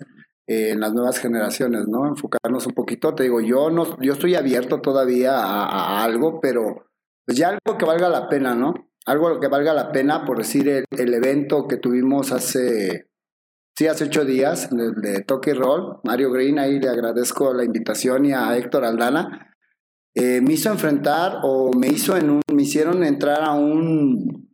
eh, 0.49 0.71
en 0.71 0.79
las 0.79 0.93
nuevas 0.93 1.19
generaciones, 1.19 1.87
¿no? 1.87 2.07
Enfocarnos 2.07 2.65
un 2.67 2.73
poquito. 2.73 3.15
Te 3.15 3.23
digo, 3.23 3.39
yo 3.39 3.69
no, 3.69 3.99
yo 4.01 4.13
estoy 4.13 4.35
abierto 4.35 4.81
todavía 4.81 5.37
a, 5.37 6.03
algo, 6.03 6.39
pero 6.41 6.87
pues 7.25 7.37
ya 7.37 7.49
algo 7.49 7.77
que 7.77 7.85
valga 7.85 8.09
la 8.09 8.27
pena, 8.27 8.55
¿no? 8.55 8.73
Algo 9.05 9.39
que 9.39 9.47
valga 9.47 9.73
la 9.73 9.91
pena, 9.91 10.25
por 10.25 10.39
decir, 10.39 10.67
el, 10.67 10.85
el 10.91 11.13
evento 11.13 11.67
que 11.67 11.77
tuvimos 11.77 12.31
hace 12.31 13.09
Sí, 13.79 13.87
hace 13.87 14.03
ocho 14.03 14.25
días, 14.25 14.69
de, 14.71 14.91
de 14.91 15.23
Toque 15.23 15.53
Roll, 15.53 15.99
Mario 16.03 16.33
Green, 16.33 16.59
ahí 16.59 16.81
le 16.81 16.89
agradezco 16.89 17.53
la 17.53 17.63
invitación 17.63 18.25
y 18.25 18.33
a 18.33 18.57
Héctor 18.57 18.83
Aldana. 18.83 19.55
Eh, 20.13 20.41
me 20.41 20.55
hizo 20.55 20.69
enfrentar 20.69 21.39
o 21.43 21.71
me 21.71 21.87
hizo 21.87 22.17
en 22.17 22.29
un, 22.29 22.41
me 22.53 22.63
hicieron 22.63 23.05
entrar 23.05 23.41
a 23.41 23.53
un, 23.53 24.53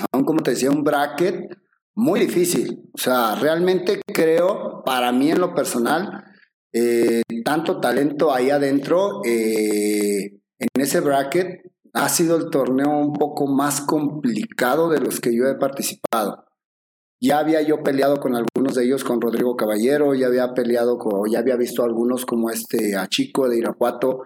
a 0.00 0.18
un, 0.18 0.24
como 0.24 0.42
te 0.42 0.50
decía, 0.50 0.68
un 0.68 0.82
bracket 0.82 1.56
muy 1.94 2.18
difícil. 2.18 2.90
O 2.92 2.98
sea, 2.98 3.36
realmente 3.36 4.00
creo, 4.12 4.79
para 4.90 5.12
mí 5.12 5.30
en 5.30 5.38
lo 5.38 5.54
personal, 5.54 6.24
eh, 6.72 7.22
tanto 7.44 7.78
talento 7.78 8.34
ahí 8.34 8.50
adentro, 8.50 9.20
eh, 9.24 10.40
en 10.58 10.80
ese 10.80 10.98
bracket, 10.98 11.60
ha 11.92 12.08
sido 12.08 12.36
el 12.36 12.50
torneo 12.50 12.98
un 12.98 13.12
poco 13.12 13.46
más 13.46 13.82
complicado 13.82 14.90
de 14.90 14.98
los 14.98 15.20
que 15.20 15.32
yo 15.32 15.44
he 15.44 15.54
participado. 15.54 16.44
Ya 17.20 17.38
había 17.38 17.62
yo 17.62 17.84
peleado 17.84 18.18
con 18.18 18.34
algunos 18.34 18.74
de 18.74 18.82
ellos, 18.84 19.04
con 19.04 19.20
Rodrigo 19.20 19.54
Caballero, 19.54 20.12
ya 20.14 20.26
había 20.26 20.54
peleado 20.54 20.98
con, 20.98 21.30
ya 21.30 21.38
había 21.38 21.54
visto 21.54 21.84
algunos 21.84 22.26
como 22.26 22.50
este 22.50 22.96
a 22.96 23.06
Chico 23.06 23.48
de 23.48 23.58
Irapuato. 23.58 24.22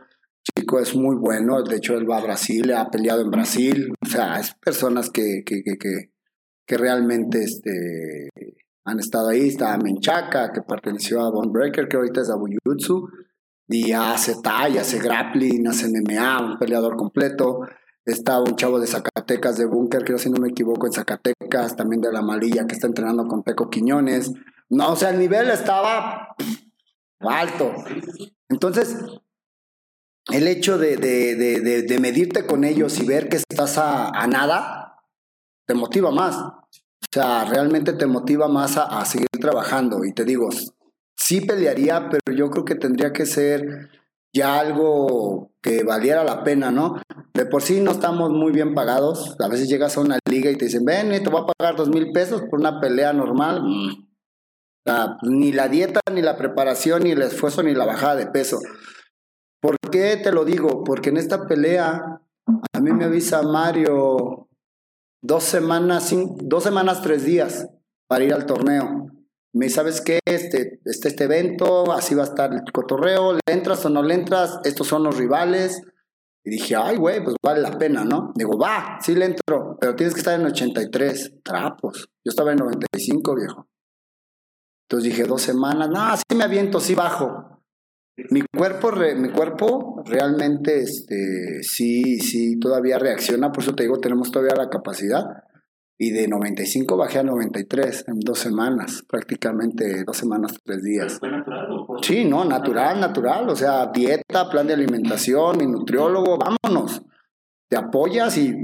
Chico 0.56 0.78
es 0.78 0.96
muy 0.96 1.16
bueno, 1.16 1.62
de 1.62 1.76
hecho 1.76 1.92
él 1.92 2.10
va 2.10 2.16
a 2.16 2.24
Brasil, 2.24 2.72
ha 2.72 2.90
peleado 2.90 3.20
en 3.20 3.30
Brasil, 3.30 3.92
o 4.02 4.06
sea, 4.06 4.40
es 4.40 4.54
personas 4.64 5.10
que, 5.10 5.42
que, 5.44 5.62
que, 5.62 5.76
que, 5.76 6.78
realmente 6.78 7.42
este, 7.42 8.30
han 8.85 8.99
estado 9.01 9.28
ahí. 9.28 9.49
Está 9.49 9.76
Menchaca, 9.78 10.53
que 10.53 10.62
perteneció 10.62 11.22
a 11.22 11.30
Bone 11.30 11.51
Breaker, 11.51 11.89
que 11.89 11.97
ahorita 11.97 12.20
es 12.20 12.30
a 12.30 12.37
Bujutsu, 12.37 13.09
y 13.68 13.93
hace 13.93 14.37
talla, 14.43 14.82
hace 14.82 14.99
grappling, 14.99 15.66
hace 15.66 15.89
MMA, 15.89 16.53
un 16.53 16.59
peleador 16.59 16.97
completo. 16.97 17.61
Estaba 18.05 18.45
un 18.45 18.57
chavo 18.57 18.78
de 18.78 18.87
Zacatecas 18.87 19.57
de 19.57 19.64
Búnker, 19.64 20.05
creo 20.05 20.18
si 20.18 20.28
no 20.28 20.39
me 20.41 20.49
equivoco, 20.49 20.87
en 20.87 20.93
Zacatecas, 20.93 21.74
también 21.74 22.03
de 22.03 22.12
la 22.12 22.20
Malilla, 22.20 22.66
que 22.66 22.74
está 22.74 22.87
entrenando 22.87 23.26
con 23.26 23.43
Peco 23.43 23.70
Quiñones. 23.70 24.32
No, 24.68 24.93
o 24.93 24.97
sea, 24.97 25.11
el 25.11 25.18
nivel 25.18 25.51
estaba 25.51 26.37
alto. 27.20 27.72
Entonces, 28.51 28.97
el 30.32 30.49
hecho 30.49 30.78
de, 30.78 30.97
de, 30.97 31.35
de, 31.37 31.82
de 31.82 31.99
medirte 31.99 32.47
con 32.47 32.64
ellos 32.64 32.99
y 32.99 33.07
ver 33.07 33.28
que 33.28 33.37
estás 33.37 33.78
a, 33.78 34.26
nada, 34.26 35.03
te 35.66 35.74
motiva 35.74 36.11
más. 36.11 36.37
O 37.11 37.14
sea, 37.14 37.44
realmente 37.44 37.92
te 37.92 38.07
motiva 38.07 38.48
más 38.48 38.76
a, 38.76 39.05
seguir 39.05 39.28
trabajando. 39.40 40.05
Y 40.05 40.12
te 40.12 40.24
digo, 40.24 40.48
sí 41.16 41.40
pelearía, 41.40 42.09
pero 42.09 42.36
yo 42.36 42.50
creo 42.50 42.64
que 42.64 42.74
tendría 42.74 43.12
que 43.12 43.26
ser 43.26 43.90
ya 44.34 44.59
algo 44.59 45.52
que 45.62 45.84
valiera 45.84 46.24
la 46.24 46.42
pena, 46.42 46.72
¿no? 46.72 47.00
De 47.32 47.46
por 47.46 47.62
sí 47.62 47.80
no 47.80 47.92
estamos 47.92 48.30
muy 48.30 48.52
bien 48.52 48.74
pagados. 48.74 49.36
A 49.38 49.48
veces 49.48 49.68
llegas 49.68 49.96
a 49.96 50.00
una 50.00 50.18
liga 50.28 50.50
y 50.50 50.57
te 50.57 50.64
dicen, 50.64 50.84
ven, 50.84 51.11
te 51.22 51.30
voy 51.30 51.42
a 51.42 51.52
pagar 51.57 51.76
dos 51.76 51.88
mil 51.88 52.11
pesos 52.12 52.42
por 52.50 52.59
una 52.59 52.80
pelea 52.80 53.12
normal. 53.12 53.62
Mm. 53.62 54.05
Ni 55.22 55.52
la 55.52 55.68
dieta, 55.68 56.00
ni 56.12 56.20
la 56.20 56.36
preparación, 56.36 57.05
ni 57.05 57.12
el 57.12 57.22
esfuerzo, 57.22 57.62
ni 57.62 57.74
la 57.74 57.86
bajada 57.86 58.16
de 58.16 58.26
peso. 58.26 58.59
¿Por 59.62 59.78
qué 59.90 60.18
te 60.22 60.30
lo 60.30 60.44
digo? 60.44 60.84
Porque 60.84 61.09
en 61.09 61.16
esta 61.16 61.46
pelea, 61.46 62.20
a 62.72 62.80
mí 62.80 62.92
me 62.92 63.05
avisa 63.05 63.42
Mario 63.42 64.48
dos 65.25 65.45
semanas, 65.45 66.09
cinco, 66.09 66.37
dos 66.43 66.62
semanas, 66.62 67.03
tres 67.03 67.25
días 67.25 67.66
para 68.07 68.25
ir 68.25 68.33
al 68.33 68.47
torneo 68.47 69.05
me 69.55 69.70
sabes 69.70 70.01
qué, 70.01 70.18
este, 70.25 70.81
este, 70.85 71.09
este 71.09 71.25
evento, 71.25 71.93
así 71.93 72.14
va 72.14 72.22
a 72.22 72.27
estar 72.27 72.53
el 72.53 72.72
cotorreo, 72.72 73.35
¿le 73.35 73.41
entras 73.47 73.87
o 73.87 73.89
no 73.89 74.03
le 74.03 74.14
entras? 74.14 74.59
Estos 74.64 74.89
son 74.89 75.05
los 75.05 75.16
rivales. 75.16 75.81
Y 76.45 76.51
dije, 76.51 76.75
ay, 76.77 76.97
güey, 76.97 77.22
pues 77.22 77.37
vale 77.43 77.61
la 77.61 77.79
pena, 77.79 78.05
¿no? 78.05 78.33
Digo, 78.35 78.59
va, 78.59 78.99
sí 79.01 79.14
le 79.14 79.27
entro, 79.27 79.79
pero 79.81 79.95
tienes 79.95 80.12
que 80.12 80.20
estar 80.20 80.39
en 80.39 80.47
83. 80.47 81.37
Trapos. 81.43 82.09
Yo 82.25 82.31
estaba 82.31 82.51
en 82.51 82.59
95, 82.59 83.35
viejo. 83.37 83.68
Entonces 84.89 85.12
dije, 85.12 85.25
dos 85.25 85.41
semanas, 85.41 85.89
no, 85.89 86.16
sí 86.16 86.37
me 86.37 86.45
aviento, 86.45 86.81
sí 86.81 86.97
bajo. 86.97 87.63
Mi 88.30 88.42
cuerpo, 88.42 88.90
re, 88.90 89.16
mi 89.16 89.30
cuerpo 89.30 90.02
realmente, 90.04 90.80
este, 90.80 91.62
sí, 91.62 92.18
sí, 92.20 92.58
todavía 92.60 92.98
reacciona, 92.98 93.50
por 93.50 93.62
eso 93.64 93.74
te 93.74 93.82
digo, 93.82 93.98
tenemos 93.98 94.30
todavía 94.30 94.54
la 94.54 94.70
capacidad 94.70 95.24
y 95.96 96.10
de 96.10 96.26
95 96.26 96.96
bajé 96.96 97.20
a 97.20 97.22
93 97.22 98.04
en 98.08 98.20
dos 98.20 98.38
semanas, 98.38 99.04
prácticamente 99.08 100.04
dos 100.04 100.16
semanas, 100.16 100.58
tres 100.64 100.82
días. 100.82 101.18
¿Fue 101.18 101.30
natural 101.30 101.66
o 101.70 102.02
Sí, 102.02 102.24
no, 102.24 102.44
natural, 102.44 103.00
natural. 103.00 103.48
O 103.48 103.56
sea, 103.56 103.86
dieta, 103.86 104.50
plan 104.50 104.66
de 104.66 104.74
alimentación, 104.74 105.56
mi 105.58 105.66
nutriólogo, 105.66 106.36
vámonos. 106.36 107.02
Te 107.68 107.76
apoyas 107.76 108.36
y, 108.36 108.56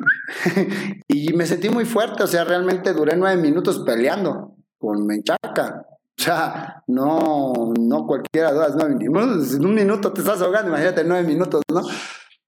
y 1.08 1.32
me 1.34 1.46
sentí 1.46 1.68
muy 1.68 1.84
fuerte. 1.84 2.24
O 2.24 2.26
sea, 2.26 2.44
realmente 2.44 2.92
duré 2.92 3.16
nueve 3.16 3.40
minutos 3.40 3.82
peleando 3.86 4.56
con 4.78 5.06
Menchaca. 5.06 5.86
O 6.20 6.22
sea, 6.22 6.84
no, 6.86 7.72
no 7.80 8.06
cualquiera 8.06 8.52
dudas 8.52 8.74
nueve. 8.76 8.94
En 9.00 9.64
un 9.64 9.74
minuto 9.74 10.12
te 10.12 10.20
estás 10.20 10.42
ahogando, 10.42 10.68
imagínate 10.68 11.02
nueve 11.02 11.26
minutos, 11.26 11.62
¿no? 11.72 11.80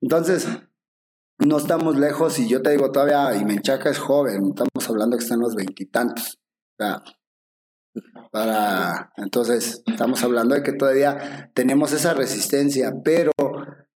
Entonces, 0.02 0.46
no 1.38 1.56
estamos 1.56 1.96
lejos 1.96 2.38
y 2.38 2.48
yo 2.48 2.60
te 2.60 2.68
digo 2.70 2.92
todavía, 2.92 3.34
y 3.34 3.46
Menchaca 3.46 3.88
es 3.88 3.98
joven, 3.98 4.48
estamos 4.50 4.90
hablando 4.90 5.16
que 5.16 5.22
están 5.22 5.40
los 5.40 5.54
veintitantos. 5.54 6.38
O 6.78 6.84
sea, 6.84 7.02
para, 8.30 9.10
entonces, 9.16 9.82
estamos 9.86 10.22
hablando 10.22 10.54
de 10.54 10.62
que 10.62 10.74
todavía 10.74 11.50
tenemos 11.54 11.92
esa 11.92 12.12
resistencia, 12.12 12.92
pero 13.02 13.32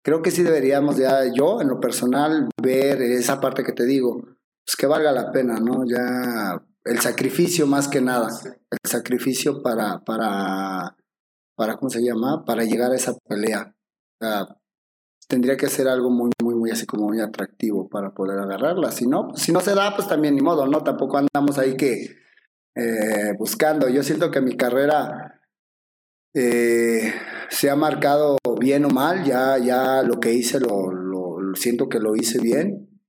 creo 0.02 0.22
que 0.22 0.30
sí 0.30 0.42
deberíamos 0.42 0.96
ya, 0.96 1.20
yo 1.34 1.60
en 1.60 1.68
lo 1.68 1.80
personal, 1.80 2.48
ver 2.62 3.02
esa 3.02 3.42
parte 3.42 3.62
que 3.62 3.72
te 3.72 3.84
digo, 3.84 4.22
pues 4.64 4.74
que 4.78 4.86
valga 4.86 5.12
la 5.12 5.30
pena, 5.32 5.60
¿no? 5.60 5.84
Ya 5.84 6.62
el 6.86 7.00
sacrificio 7.00 7.66
más 7.66 7.88
que 7.88 8.00
nada, 8.00 8.28
el 8.70 8.78
sacrificio 8.88 9.62
para, 9.62 10.04
para, 10.04 10.96
para, 11.56 11.76
¿cómo 11.76 11.90
se 11.90 12.02
llama? 12.02 12.44
Para 12.44 12.64
llegar 12.64 12.92
a 12.92 12.96
esa 12.96 13.14
pelea. 13.28 13.74
Tendría 15.28 15.56
que 15.56 15.66
ser 15.66 15.88
algo 15.88 16.10
muy, 16.10 16.30
muy, 16.40 16.54
muy 16.54 16.70
así 16.70 16.86
como 16.86 17.08
muy 17.08 17.20
atractivo 17.20 17.88
para 17.88 18.14
poder 18.14 18.38
agarrarla. 18.38 18.92
Si 18.92 19.08
no, 19.08 19.34
si 19.34 19.52
no 19.52 19.60
se 19.60 19.74
da, 19.74 19.96
pues 19.96 20.06
también 20.06 20.36
ni 20.36 20.40
modo, 20.40 20.66
¿no? 20.66 20.84
Tampoco 20.84 21.18
andamos 21.18 21.58
ahí 21.58 21.76
que 21.76 22.16
eh, 22.76 23.32
buscando. 23.36 23.88
Yo 23.88 24.04
siento 24.04 24.30
que 24.30 24.40
mi 24.40 24.56
carrera 24.56 25.40
eh, 26.34 27.12
se 27.50 27.70
ha 27.70 27.74
marcado 27.74 28.38
bien 28.60 28.84
o 28.84 28.90
mal, 28.90 29.24
ya, 29.24 29.58
ya 29.58 30.02
lo 30.02 30.20
que 30.20 30.32
hice 30.32 30.60
lo, 30.60 30.92
lo, 30.92 31.40
lo 31.40 31.56
siento 31.56 31.88
que 31.88 31.98
lo 31.98 32.14
hice 32.14 32.40
bien. 32.40 33.00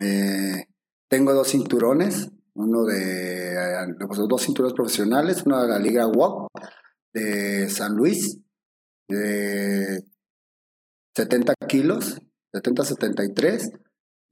Eh, 0.00 0.64
tengo 1.10 1.34
dos 1.34 1.48
cinturones, 1.48 2.30
uno 2.60 2.84
de 2.84 3.56
pues, 4.06 4.18
dos 4.28 4.42
cinturones 4.42 4.74
profesionales, 4.74 5.42
uno 5.44 5.60
de 5.60 5.68
la 5.68 5.78
Liga 5.78 6.06
WOC 6.06 6.48
de 7.12 7.68
San 7.68 7.96
Luis, 7.96 8.38
de 9.08 10.04
70 11.16 11.54
kilos, 11.68 12.20
70-73. 12.52 13.80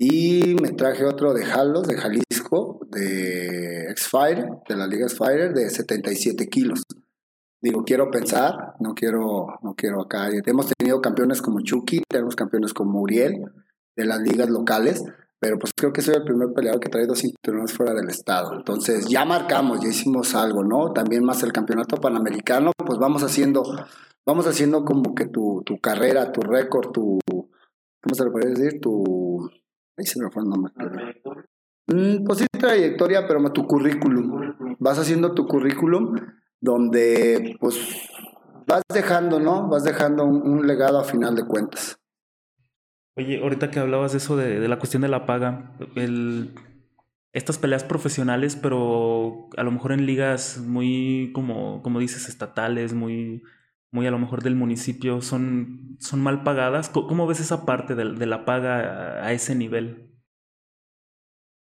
Y 0.00 0.54
me 0.62 0.70
traje 0.70 1.04
otro 1.04 1.34
de 1.34 1.44
Jalos, 1.44 1.88
de 1.88 1.96
Jalisco, 1.96 2.86
de 2.88 3.90
X-Fighter, 3.90 4.48
de 4.68 4.76
la 4.76 4.86
Liga 4.86 5.06
X-Fighter, 5.06 5.52
de 5.52 5.68
77 5.70 6.46
kilos. 6.48 6.84
Digo, 7.60 7.82
quiero 7.82 8.08
pensar, 8.10 8.74
no 8.78 8.94
quiero, 8.94 9.58
no 9.62 9.74
quiero 9.74 10.02
acá. 10.02 10.28
Hemos 10.30 10.72
tenido 10.78 11.00
campeones 11.00 11.42
como 11.42 11.60
Chucky, 11.62 12.02
tenemos 12.08 12.36
campeones 12.36 12.72
como 12.72 13.00
Uriel, 13.00 13.42
de 13.96 14.04
las 14.04 14.20
ligas 14.20 14.48
locales, 14.48 15.02
pero 15.40 15.58
pues 15.58 15.72
creo 15.76 15.92
que 15.92 16.02
soy 16.02 16.14
el 16.14 16.24
primer 16.24 16.52
peleador 16.52 16.80
que 16.80 16.88
trae 16.88 17.06
dos 17.06 17.20
cinturones 17.20 17.72
fuera 17.72 17.94
del 17.94 18.08
estado. 18.08 18.54
Entonces 18.54 19.06
ya 19.08 19.24
marcamos, 19.24 19.80
ya 19.80 19.88
hicimos 19.88 20.34
algo, 20.34 20.64
¿no? 20.64 20.92
También 20.92 21.24
más 21.24 21.42
el 21.42 21.52
campeonato 21.52 21.96
panamericano, 21.96 22.72
pues 22.76 22.98
vamos 22.98 23.22
haciendo 23.22 23.62
vamos 24.26 24.46
haciendo 24.46 24.84
como 24.84 25.14
que 25.14 25.26
tu, 25.26 25.62
tu 25.64 25.78
carrera, 25.78 26.32
tu 26.32 26.42
récord, 26.42 26.90
tu, 26.90 27.18
¿cómo 27.28 28.14
se 28.14 28.24
le 28.24 28.30
puede 28.30 28.50
decir? 28.50 28.78
Tu, 28.80 29.50
Ahí 29.98 30.06
se 30.06 30.22
me 30.22 30.30
fue 30.30 30.42
el 30.42 30.48
nombre. 30.48 30.72
Mm, 31.88 32.24
pues 32.24 32.38
sí, 32.38 32.46
trayectoria, 32.56 33.26
pero 33.26 33.52
tu 33.52 33.66
currículum. 33.66 34.76
Vas 34.78 34.98
haciendo 34.98 35.34
tu 35.34 35.46
currículum 35.46 36.14
donde, 36.60 37.56
pues, 37.58 37.76
vas 38.66 38.82
dejando, 38.92 39.40
¿no? 39.40 39.68
Vas 39.68 39.82
dejando 39.82 40.24
un, 40.24 40.66
legado 40.66 41.00
a 41.00 41.04
final 41.04 41.34
de 41.34 41.46
cuentas. 41.46 41.97
Oye, 43.18 43.40
ahorita 43.42 43.72
que 43.72 43.80
hablabas 43.80 44.12
de 44.12 44.18
eso, 44.18 44.36
de, 44.36 44.68
la 44.68 44.78
cuestión 44.78 45.02
de 45.02 45.08
la 45.08 45.26
paga, 45.26 45.72
estas 47.32 47.58
peleas 47.58 47.82
profesionales, 47.82 48.54
pero 48.54 49.48
a 49.56 49.64
lo 49.64 49.72
mejor 49.72 49.90
en 49.90 50.06
ligas 50.06 50.58
muy, 50.58 51.32
como, 51.34 51.82
como 51.82 51.98
dices, 51.98 52.28
estatales, 52.28 52.94
muy, 52.94 53.42
muy 53.90 54.06
a 54.06 54.12
lo 54.12 54.20
mejor 54.20 54.44
del 54.44 54.54
municipio, 54.54 55.20
son, 55.20 55.96
son 55.98 56.20
mal 56.20 56.44
pagadas. 56.44 56.90
¿Cómo 56.90 57.26
ves 57.26 57.40
esa 57.40 57.66
parte 57.66 57.96
de, 57.96 58.14
de 58.14 58.26
la 58.26 58.44
paga 58.44 59.26
a 59.26 59.32
ese 59.32 59.56
nivel? 59.56 60.12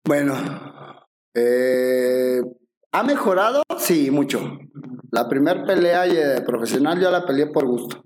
Bueno, 0.07 0.36
eh, 1.34 2.42
¿ha 2.92 3.03
mejorado? 3.03 3.64
Sí, 3.76 4.12
mucho. 4.12 4.57
La 5.11 5.28
primera 5.28 5.64
pelea 5.64 6.07
eh, 6.07 6.42
profesional 6.42 7.01
yo 7.01 7.11
la 7.11 7.26
peleé 7.26 7.48
por 7.48 7.66
gusto. 7.66 8.05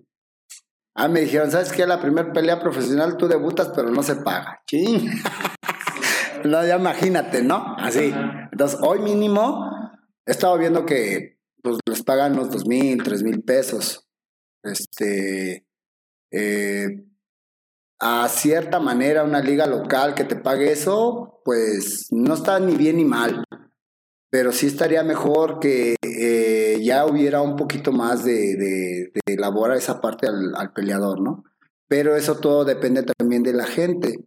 Ah, 0.96 1.08
me 1.08 1.22
dijeron, 1.22 1.50
¿sabes 1.50 1.72
qué? 1.72 1.86
La 1.86 2.00
primera 2.00 2.32
pelea 2.32 2.60
profesional 2.60 3.16
tú 3.16 3.26
debutas, 3.26 3.70
pero 3.74 3.90
no 3.90 4.02
se 4.02 4.16
paga. 4.16 4.62
Ching. 4.66 5.10
no, 6.44 6.64
ya 6.64 6.76
imagínate, 6.76 7.42
¿no? 7.42 7.74
Así. 7.78 8.14
Entonces, 8.52 8.78
hoy 8.80 9.00
mínimo, 9.00 9.68
he 10.24 10.30
estado 10.30 10.56
viendo 10.56 10.86
que 10.86 11.40
pues, 11.62 11.78
les 11.84 12.02
pagan 12.04 12.34
unos 12.34 12.50
dos 12.50 12.66
mil, 12.66 13.02
tres 13.02 13.24
mil 13.24 13.42
pesos. 13.42 14.06
Este. 14.62 15.66
Eh, 16.30 17.04
a 18.00 18.28
cierta 18.28 18.80
manera, 18.80 19.24
una 19.24 19.40
liga 19.40 19.66
local 19.66 20.14
que 20.14 20.24
te 20.24 20.36
pague 20.36 20.70
eso, 20.70 21.40
pues 21.44 22.08
no 22.10 22.34
está 22.34 22.60
ni 22.60 22.76
bien 22.76 22.96
ni 22.96 23.04
mal. 23.04 23.44
Pero 24.30 24.52
sí 24.52 24.66
estaría 24.66 25.02
mejor 25.02 25.58
que 25.58 25.96
eh, 26.02 26.43
ya 26.84 27.06
hubiera 27.06 27.40
un 27.40 27.56
poquito 27.56 27.92
más 27.92 28.24
de, 28.24 28.56
de, 28.56 29.12
de 29.14 29.34
elaborar 29.34 29.76
esa 29.76 30.00
parte 30.00 30.26
al, 30.26 30.72
peleador, 30.72 31.20
¿no? 31.20 31.44
Pero 31.88 32.16
eso 32.16 32.36
todo 32.36 32.64
depende 32.64 33.02
también 33.02 33.42
de 33.42 33.52
la 33.52 33.66
gente. 33.66 34.24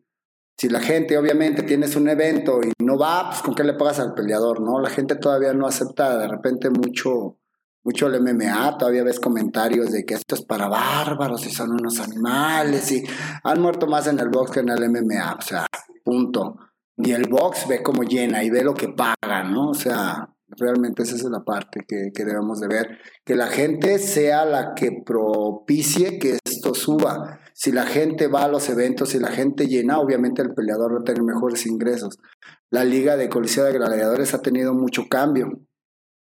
Si 0.58 0.70
la 0.70 0.80
gente, 0.80 1.18
obviamente, 1.18 1.64
tienes 1.64 1.96
un 1.96 2.10
evento 2.10 2.62
y 2.64 2.72
no 2.84 2.98
va, 2.98 3.30
pues 3.30 3.42
con 3.42 3.54
qué 3.54 3.64
le 3.64 3.74
pagas 3.74 4.00
al 4.00 4.14
peleador, 4.14 4.62
¿no? 4.62 4.80
La 4.80 4.90
gente 4.90 5.16
todavía 5.16 5.54
no 5.54 5.68
acepta 5.68 6.18
de 6.18 6.28
repente 6.28 6.70
mucho, 6.70 7.38
mucho 7.84 8.08
el 8.08 8.22
MMA, 8.22 8.78
todavía 8.78 9.04
ves 9.04 9.20
comentarios 9.20 9.92
de 9.92 10.06
que 10.06 10.16
esto 10.16 10.36
es 10.36 10.42
para 10.42 10.68
bárbaros 10.68 11.46
y 11.46 11.52
son 11.52 11.72
unos 11.72 12.00
animales 12.00 12.92
y 12.92 13.04
han 13.44 13.62
muerto 13.62 13.86
más 13.88 14.08
en 14.08 14.20
el 14.20 14.30
box 14.30 14.52
que 14.52 14.60
en 14.62 14.70
el 14.70 14.90
MMA, 14.90 15.36
o 15.38 15.42
sea, 15.42 15.66
punto. 16.04 16.58
Y 16.98 17.12
el 17.12 17.30
box 17.30 17.68
ve 17.68 17.84
cómo 17.84 18.02
llena 18.02 18.44
y 18.44 18.50
ve 18.50 18.64
lo 18.64 18.74
que 18.74 18.90
paga, 18.90 19.44
¿no? 19.44 19.70
O 19.70 19.74
sea, 19.76 20.28
realmente 20.58 21.04
esa 21.04 21.16
es 21.16 21.24
la 21.24 21.44
parte 21.44 21.86
que, 21.88 22.12
que 22.14 22.26
debemos 22.26 22.60
de 22.60 22.68
ver, 22.68 23.00
que 23.26 23.36
la 23.36 23.48
gente 23.48 24.00
sea 24.00 24.46
la 24.46 24.74
que 24.76 25.02
propicie 25.06 26.20
que 26.20 26.38
esto 26.46 26.74
suba 26.74 27.40
si 27.58 27.72
la 27.72 27.88
gente 27.88 28.28
va 28.28 28.44
a 28.44 28.48
los 28.48 28.70
eventos, 28.70 29.10
si 29.10 29.20
la 29.20 29.32
gente 29.32 29.66
llena, 29.66 30.00
obviamente 30.00 30.44
el 30.44 30.54
peleador 30.54 30.94
va 30.94 31.00
a 31.00 31.04
tener 31.04 31.24
mejores 31.24 31.66
ingresos. 31.66 32.20
La 32.70 32.86
liga 32.86 33.18
de 33.18 33.30
Coliseo 33.30 33.64
de 33.64 33.74
Gladiadores 33.74 34.36
ha 34.36 34.44
tenido 34.44 34.76
mucho 34.76 35.08
cambio, 35.10 35.66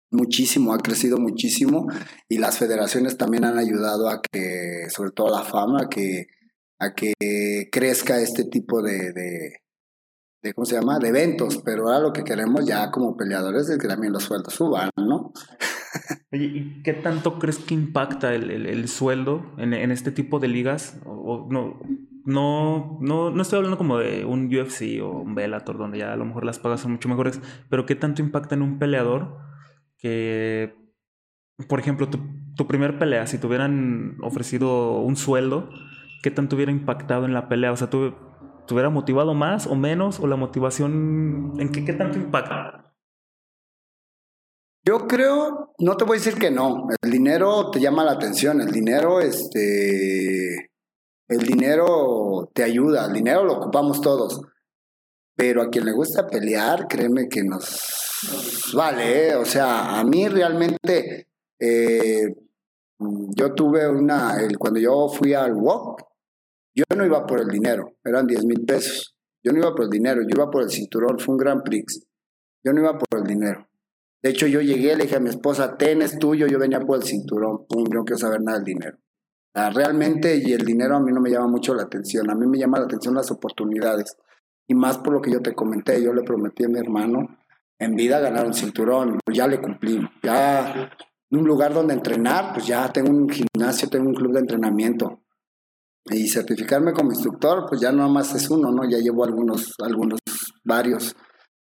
muchísimo, 0.09 0.73
ha 0.73 0.79
crecido 0.79 1.19
muchísimo 1.19 1.85
y 2.27 2.39
las 2.39 2.57
federaciones 2.57 3.17
también 3.17 3.45
han 3.45 3.59
ayudado 3.59 4.09
a 4.09 4.19
que, 4.19 4.87
sobre 4.89 5.11
todo 5.11 5.29
la 5.29 5.43
fama, 5.43 5.83
a 5.83 5.89
que, 5.89 6.25
a 6.79 6.95
que 6.95 7.13
crezca 7.71 8.19
este 8.19 8.45
tipo 8.45 8.81
de, 8.81 9.13
de, 9.13 9.60
¿cómo 10.55 10.65
se 10.65 10.75
llama?, 10.75 10.99
de 10.99 11.09
eventos, 11.09 11.61
pero 11.63 11.87
ahora 11.87 11.99
lo 11.99 12.13
que 12.13 12.23
queremos 12.23 12.65
ya 12.65 12.89
como 12.91 13.15
peleadores 13.15 13.69
es 13.69 13.77
que 13.77 13.87
también 13.87 14.11
los 14.11 14.23
sueldos 14.23 14.53
suban, 14.53 14.89
¿no? 14.97 15.31
Oye, 16.31 16.45
¿y 16.45 16.83
qué 16.83 16.93
tanto 16.93 17.37
crees 17.37 17.59
que 17.59 17.73
impacta 17.73 18.33
el, 18.33 18.49
el, 18.49 18.87
sueldo 18.87 19.53
en, 19.57 19.73
en, 19.73 19.91
este 19.91 20.11
tipo 20.11 20.39
de 20.39 20.47
ligas? 20.47 20.99
O, 21.05 21.47
no, 21.49 21.79
no, 22.25 22.97
no, 23.01 23.29
no 23.29 23.41
estoy 23.41 23.57
hablando 23.57 23.77
como 23.77 23.97
de 23.97 24.25
un 24.25 24.47
UFC 24.47 25.01
o 25.03 25.09
un 25.09 25.35
Bellator, 25.35 25.77
donde 25.77 25.99
ya 25.99 26.13
a 26.13 26.15
lo 26.15 26.25
mejor 26.25 26.45
las 26.45 26.59
pagas 26.59 26.81
son 26.81 26.93
mucho 26.93 27.09
mejores, 27.09 27.39
pero 27.69 27.85
¿qué 27.85 27.95
tanto 27.95 28.21
impacta 28.21 28.55
en 28.55 28.61
un 28.61 28.79
peleador 28.79 29.37
que, 29.97 30.75
por 31.67 31.79
ejemplo, 31.79 32.09
tu, 32.09 32.19
tu 32.55 32.67
primer 32.67 32.97
pelea, 32.97 33.27
si 33.27 33.37
te 33.37 33.47
hubieran 33.47 34.17
ofrecido 34.21 34.99
un 34.99 35.15
sueldo, 35.17 35.69
¿qué 36.23 36.31
tanto 36.31 36.55
hubiera 36.55 36.71
impactado 36.71 37.25
en 37.25 37.33
la 37.33 37.49
pelea? 37.49 37.71
O 37.71 37.77
sea, 37.77 37.89
¿tú, 37.89 38.11
¿te 38.11 38.15
hubiera 38.69 38.89
motivado 38.89 39.33
más 39.33 39.67
o 39.67 39.75
menos? 39.75 40.19
¿O 40.19 40.27
la 40.27 40.35
motivación, 40.35 41.53
en 41.59 41.71
qué, 41.71 41.83
qué 41.85 41.93
tanto 41.93 42.17
impacta? 42.17 42.81
Yo 44.83 45.07
creo, 45.07 45.73
no 45.77 45.95
te 45.95 46.05
voy 46.05 46.17
a 46.17 46.19
decir 46.19 46.39
que 46.39 46.49
no, 46.49 46.87
el 47.03 47.11
dinero 47.11 47.69
te 47.69 47.79
llama 47.79 48.03
la 48.03 48.13
atención, 48.13 48.61
el 48.61 48.71
dinero, 48.71 49.21
este, 49.21 50.71
el 51.27 51.37
dinero 51.37 52.49
te 52.51 52.63
ayuda, 52.63 53.05
el 53.05 53.13
dinero 53.13 53.43
lo 53.43 53.53
ocupamos 53.53 54.01
todos, 54.01 54.41
pero 55.35 55.61
a 55.61 55.69
quien 55.69 55.85
le 55.85 55.91
gusta 55.91 56.25
pelear, 56.25 56.87
créeme 56.87 57.29
que 57.29 57.43
nos 57.43 58.73
vale, 58.73 59.29
¿eh? 59.29 59.35
o 59.35 59.45
sea, 59.45 59.99
a 59.99 60.03
mí 60.03 60.27
realmente, 60.27 61.27
eh, 61.59 62.35
yo 62.97 63.53
tuve 63.53 63.87
una, 63.87 64.41
el, 64.41 64.57
cuando 64.57 64.79
yo 64.79 65.09
fui 65.09 65.35
al 65.35 65.53
WOC, 65.53 66.01
yo 66.75 66.83
no 66.95 67.05
iba 67.05 67.25
por 67.25 67.39
el 67.39 67.47
dinero, 67.47 67.95
eran 68.03 68.27
10 68.27 68.45
mil 68.45 68.65
pesos, 68.65 69.15
yo 69.43 69.51
no 69.51 69.59
iba 69.59 69.73
por 69.73 69.85
el 69.85 69.89
dinero, 69.89 70.21
yo 70.21 70.29
iba 70.35 70.49
por 70.49 70.63
el 70.63 70.69
cinturón, 70.69 71.19
fue 71.19 71.33
un 71.33 71.37
Grand 71.37 71.63
Prix, 71.63 72.05
yo 72.63 72.73
no 72.73 72.81
iba 72.81 72.97
por 72.97 73.19
el 73.19 73.25
dinero 73.25 73.71
de 74.23 74.29
hecho, 74.29 74.45
yo 74.45 74.61
llegué, 74.61 74.95
le 74.95 75.03
dije 75.03 75.15
a 75.15 75.19
mi 75.19 75.29
esposa, 75.29 75.77
ten, 75.77 76.01
es 76.03 76.19
tuyo, 76.19 76.45
yo 76.45 76.59
venía 76.59 76.79
por 76.79 76.97
el 76.97 77.03
cinturón, 77.03 77.65
pum, 77.67 77.85
yo 77.85 77.99
no 77.99 78.03
quiero 78.03 78.19
saber 78.19 78.41
nada 78.41 78.59
del 78.59 78.65
dinero. 78.65 78.97
realmente, 79.53 80.37
y 80.37 80.53
el 80.53 80.63
dinero 80.63 80.95
a 80.95 80.99
mí 80.99 81.11
no 81.11 81.19
me 81.19 81.31
llama 81.31 81.47
mucho 81.47 81.73
la 81.73 81.83
atención, 81.83 82.29
a 82.29 82.35
mí 82.35 82.45
me 82.45 82.59
llama 82.59 82.79
la 82.79 82.85
atención 82.85 83.15
las 83.15 83.31
oportunidades. 83.31 84.15
Y 84.67 84.75
más 84.75 84.99
por 84.99 85.13
lo 85.13 85.21
que 85.21 85.31
yo 85.31 85.41
te 85.41 85.53
comenté, 85.53 86.01
yo 86.03 86.13
le 86.13 86.21
prometí 86.21 86.63
a 86.63 86.69
mi 86.69 86.79
hermano 86.79 87.39
en 87.79 87.95
vida 87.95 88.19
ganar 88.19 88.45
un 88.45 88.53
cinturón, 88.53 89.17
pues 89.25 89.35
ya 89.35 89.47
le 89.47 89.59
cumplí. 89.59 89.99
Ya 90.21 90.91
en 91.31 91.39
un 91.39 91.45
lugar 91.45 91.73
donde 91.73 91.95
entrenar, 91.95 92.53
pues 92.53 92.67
ya 92.67 92.93
tengo 92.93 93.09
un 93.09 93.27
gimnasio, 93.27 93.89
tengo 93.89 94.07
un 94.07 94.13
club 94.13 94.33
de 94.33 94.39
entrenamiento. 94.39 95.20
Y 96.05 96.27
certificarme 96.27 96.93
como 96.93 97.11
instructor, 97.11 97.65
pues 97.69 97.79
ya 97.79 97.91
no 97.91 98.09
más 98.09 98.33
es 98.33 98.49
uno, 98.49 98.71
¿no? 98.71 98.89
Ya 98.89 98.97
llevo 98.97 99.23
algunos, 99.23 99.73
algunos, 99.79 100.19
varios 100.63 101.15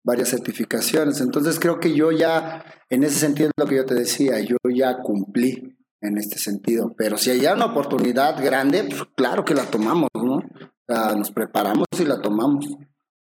varias 0.05 0.30
certificaciones. 0.30 1.20
Entonces 1.20 1.59
creo 1.61 1.80
que 1.80 1.95
yo 1.95 2.11
ya, 2.11 2.64
en 2.91 3.05
ese 3.05 3.18
sentido 3.18 3.49
es 3.49 3.53
lo 3.57 3.68
que 3.68 3.76
yo 3.76 3.87
te 3.87 3.95
decía, 3.95 4.41
yo 4.41 4.57
ya 4.74 4.99
cumplí 4.99 5.76
en 6.01 6.18
este 6.18 6.39
sentido. 6.39 6.95
Pero 6.97 7.16
si 7.16 7.30
hay 7.30 7.47
una 7.47 7.66
oportunidad 7.66 8.43
grande, 8.43 8.85
pues 8.85 9.03
claro 9.16 9.45
que 9.45 9.55
la 9.55 9.64
tomamos, 9.64 10.11
¿no? 10.14 10.37
O 10.37 10.43
sea, 10.87 11.14
nos 11.14 11.30
preparamos 11.30 11.87
y 11.99 12.05
la 12.05 12.20
tomamos, 12.20 12.66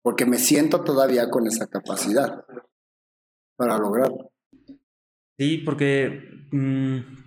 porque 0.01 0.25
me 0.25 0.37
siento 0.37 0.81
todavía 0.81 1.29
con 1.29 1.47
esa 1.47 1.67
capacidad 1.67 2.43
para 3.55 3.77
lograrlo. 3.77 4.31
Sí, 5.37 5.59
porque 5.59 6.47
mm, 6.51 7.20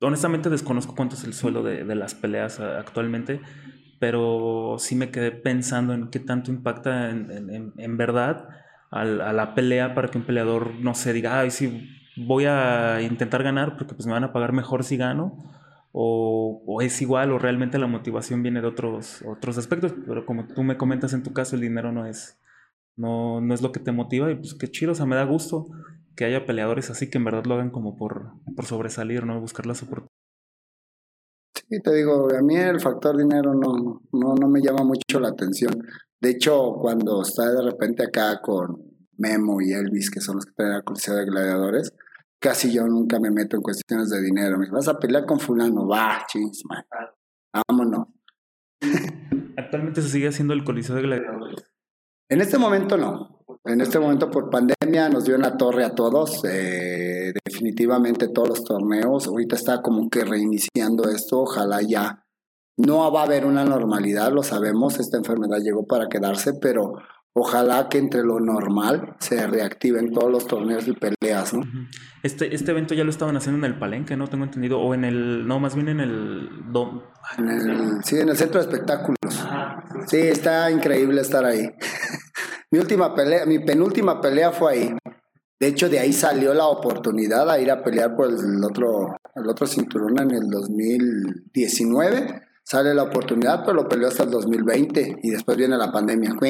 honestamente 0.00 0.50
desconozco 0.50 0.94
cuánto 0.94 1.14
es 1.14 1.24
el 1.24 1.34
suelo 1.34 1.62
de, 1.62 1.84
de 1.84 1.94
las 1.94 2.14
peleas 2.14 2.60
actualmente, 2.60 3.40
pero 3.98 4.76
sí 4.78 4.94
me 4.94 5.10
quedé 5.10 5.32
pensando 5.32 5.94
en 5.94 6.08
qué 6.08 6.20
tanto 6.20 6.50
impacta 6.50 7.10
en, 7.10 7.30
en, 7.30 7.72
en 7.76 7.96
verdad 7.96 8.48
a 8.90 9.04
la 9.04 9.54
pelea 9.54 9.94
para 9.94 10.08
que 10.08 10.18
un 10.18 10.24
peleador 10.24 10.74
no 10.80 10.94
se 10.94 11.12
diga, 11.12 11.40
ay, 11.40 11.50
sí, 11.50 11.90
voy 12.16 12.46
a 12.46 13.02
intentar 13.02 13.42
ganar 13.42 13.76
porque 13.76 13.94
pues 13.94 14.06
me 14.06 14.12
van 14.12 14.24
a 14.24 14.32
pagar 14.32 14.52
mejor 14.52 14.84
si 14.84 14.96
gano, 14.96 15.36
o, 15.92 16.62
o, 16.66 16.82
es 16.82 17.00
igual, 17.02 17.32
o 17.32 17.38
realmente 17.38 17.78
la 17.78 17.86
motivación 17.86 18.42
viene 18.42 18.60
de 18.60 18.66
otros, 18.66 19.22
otros 19.26 19.58
aspectos, 19.58 19.94
pero 20.06 20.26
como 20.26 20.46
tú 20.46 20.62
me 20.62 20.76
comentas 20.76 21.12
en 21.12 21.22
tu 21.22 21.32
caso, 21.32 21.56
el 21.56 21.62
dinero 21.62 21.92
no 21.92 22.06
es, 22.06 22.38
no, 22.96 23.40
no 23.40 23.54
es 23.54 23.62
lo 23.62 23.72
que 23.72 23.80
te 23.80 23.92
motiva, 23.92 24.30
y 24.30 24.34
pues 24.36 24.54
qué 24.54 24.68
chido, 24.68 24.92
o 24.92 24.94
sea, 24.94 25.06
me 25.06 25.16
da 25.16 25.24
gusto 25.24 25.66
que 26.16 26.24
haya 26.24 26.46
peleadores 26.46 26.90
así 26.90 27.10
que 27.10 27.18
en 27.18 27.24
verdad 27.24 27.44
lo 27.44 27.54
hagan 27.54 27.70
como 27.70 27.96
por, 27.96 28.32
por 28.54 28.64
sobresalir, 28.64 29.24
¿no? 29.24 29.40
Buscar 29.40 29.66
las 29.66 29.82
oportunidades. 29.82 30.10
Sí, 31.68 31.80
te 31.82 31.94
digo, 31.94 32.28
a 32.32 32.42
mí 32.42 32.56
el 32.56 32.80
factor 32.80 33.16
dinero 33.16 33.52
no, 33.54 34.02
no, 34.12 34.34
no 34.34 34.48
me 34.48 34.60
llama 34.60 34.84
mucho 34.84 35.20
la 35.20 35.28
atención. 35.28 35.74
De 36.20 36.30
hecho, 36.30 36.74
cuando 36.80 37.22
está 37.22 37.50
de 37.52 37.62
repente 37.62 38.04
acá 38.04 38.40
con 38.40 38.82
Memo 39.18 39.60
y 39.60 39.72
Elvis, 39.72 40.10
que 40.10 40.20
son 40.20 40.36
los 40.36 40.46
que 40.46 40.52
tienen 40.56 40.74
la 40.74 40.82
Coliseo 40.82 41.16
de 41.16 41.24
Gladiadores, 41.24 41.92
casi 42.38 42.72
yo 42.72 42.86
nunca 42.86 43.18
me 43.18 43.30
meto 43.30 43.56
en 43.56 43.62
cuestiones 43.62 44.10
de 44.10 44.22
dinero. 44.22 44.58
Me 44.58 44.70
vas 44.70 44.88
a 44.88 44.98
pelear 44.98 45.26
con 45.26 45.40
fulano, 45.40 45.86
va, 45.86 46.24
chis, 46.28 46.62
man. 46.68 46.84
Vámonos. 47.68 48.08
¿Actualmente 49.56 50.02
se 50.02 50.08
sigue 50.08 50.28
haciendo 50.28 50.54
el 50.54 50.64
Coliseo 50.64 50.94
de 50.94 51.02
Gladiadores? 51.02 51.64
En 52.28 52.40
este 52.40 52.58
momento 52.58 52.96
no. 52.96 53.35
En 53.66 53.80
este 53.80 53.98
momento 53.98 54.30
por 54.30 54.48
pandemia 54.48 55.08
nos 55.08 55.24
dio 55.24 55.34
una 55.36 55.56
torre 55.56 55.84
a 55.84 55.94
todos. 55.94 56.44
Eh, 56.44 57.32
definitivamente 57.44 58.28
todos 58.28 58.48
los 58.48 58.64
torneos. 58.64 59.26
Ahorita 59.26 59.56
está 59.56 59.82
como 59.82 60.08
que 60.08 60.24
reiniciando 60.24 61.08
esto. 61.08 61.40
Ojalá 61.40 61.80
ya 61.82 62.22
No 62.78 63.10
va 63.10 63.22
a 63.22 63.24
haber 63.24 63.46
una 63.46 63.64
normalidad, 63.64 64.32
lo 64.32 64.42
sabemos, 64.42 65.00
esta 65.00 65.16
enfermedad 65.16 65.60
llegó 65.62 65.86
para 65.86 66.08
quedarse, 66.08 66.52
pero 66.60 66.92
ojalá 67.32 67.88
que 67.88 67.96
entre 67.96 68.22
lo 68.22 68.38
normal 68.38 69.16
se 69.18 69.46
reactiven 69.46 70.12
todos 70.12 70.30
los 70.30 70.46
torneos 70.46 70.86
y 70.86 70.92
peleas, 70.92 71.54
¿no? 71.54 71.62
Este, 72.22 72.54
este 72.54 72.72
evento 72.72 72.92
ya 72.92 73.04
lo 73.04 73.08
estaban 73.08 73.34
haciendo 73.34 73.64
en 73.64 73.72
el 73.72 73.78
Palenque, 73.78 74.18
¿no? 74.18 74.28
Tengo 74.28 74.44
entendido, 74.44 74.78
o 74.78 74.92
en 74.92 75.04
el, 75.04 75.46
no, 75.46 75.58
más 75.58 75.74
bien 75.74 75.88
en 75.88 76.00
el... 76.00 76.50
En 77.38 77.48
el 77.48 78.04
sí, 78.04 78.18
en 78.18 78.28
el 78.28 78.36
centro 78.36 78.60
de 78.60 78.66
espectáculos. 78.66 79.16
Sí, 80.06 80.18
está 80.18 80.70
increíble 80.70 81.22
estar 81.22 81.46
ahí. 81.46 81.62
mi 82.70 82.78
última 82.78 83.14
pelea, 83.14 83.46
mi 83.46 83.58
penúltima 83.58 84.20
pelea 84.20 84.52
fue 84.52 84.72
ahí. 84.72 84.96
De 85.58 85.68
hecho, 85.68 85.88
de 85.88 85.98
ahí 85.98 86.12
salió 86.12 86.52
la 86.52 86.66
oportunidad 86.66 87.50
a 87.50 87.58
ir 87.58 87.70
a 87.70 87.82
pelear 87.82 88.14
por 88.14 88.28
el 88.28 88.62
otro, 88.62 89.16
el 89.34 89.48
otro 89.48 89.66
cinturón 89.66 90.18
en 90.20 90.30
el 90.32 90.50
2019 90.50 92.46
sale 92.66 92.92
la 92.94 93.04
oportunidad, 93.04 93.64
pero 93.64 93.74
lo 93.74 93.88
peleó 93.88 94.08
hasta 94.08 94.24
el 94.24 94.30
2020 94.30 95.20
y 95.22 95.30
después 95.30 95.56
viene 95.56 95.76
la 95.76 95.92
pandemia. 95.92 96.34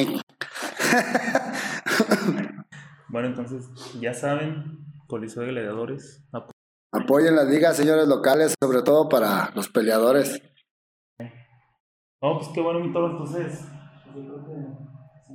bueno, 3.09 3.27
entonces 3.27 3.69
ya 4.01 4.15
saben, 4.15 4.79
Coliseo 5.07 5.43
de 5.43 5.49
Gladiadores. 5.49 6.23
Apoyen 6.91 7.35
las 7.35 7.47
ligas, 7.47 7.77
señores 7.77 8.07
locales, 8.07 8.55
sobre 8.59 8.81
todo 8.81 9.07
para 9.07 9.51
los 9.53 9.69
peleadores. 9.69 10.41
No, 12.19 12.39
pues 12.39 12.49
qué 12.53 12.61
bueno, 12.61 12.79
mi 12.79 12.91
toro, 12.91 13.11
entonces. 13.11 13.63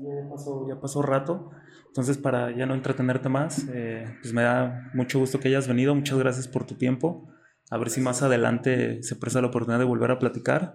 Ya 0.03 0.29
pasó, 0.31 0.67
ya 0.69 0.81
pasó 0.81 1.03
rato. 1.03 1.51
Entonces, 1.87 2.19
para 2.19 2.57
ya 2.57 2.67
no 2.67 2.75
entretenerte 2.75 3.29
más, 3.29 3.67
eh, 3.73 4.05
pues 4.23 4.33
me 4.33 4.43
da 4.43 4.91
mucho 4.95 5.19
gusto 5.19 5.41
que 5.41 5.49
hayas 5.49 5.69
venido. 5.69 5.95
Muchas 5.95 6.19
gracias 6.19 6.49
por 6.49 6.65
tu 6.67 6.75
tiempo. 6.75 7.29
A 7.71 7.79
ver 7.79 7.91
si 7.91 8.01
más 8.01 8.23
adelante 8.23 9.03
se 9.03 9.17
presta 9.17 9.41
la 9.41 9.49
oportunidad 9.49 9.79
de 9.79 9.85
volver 9.85 10.11
a 10.11 10.19
platicar. 10.19 10.75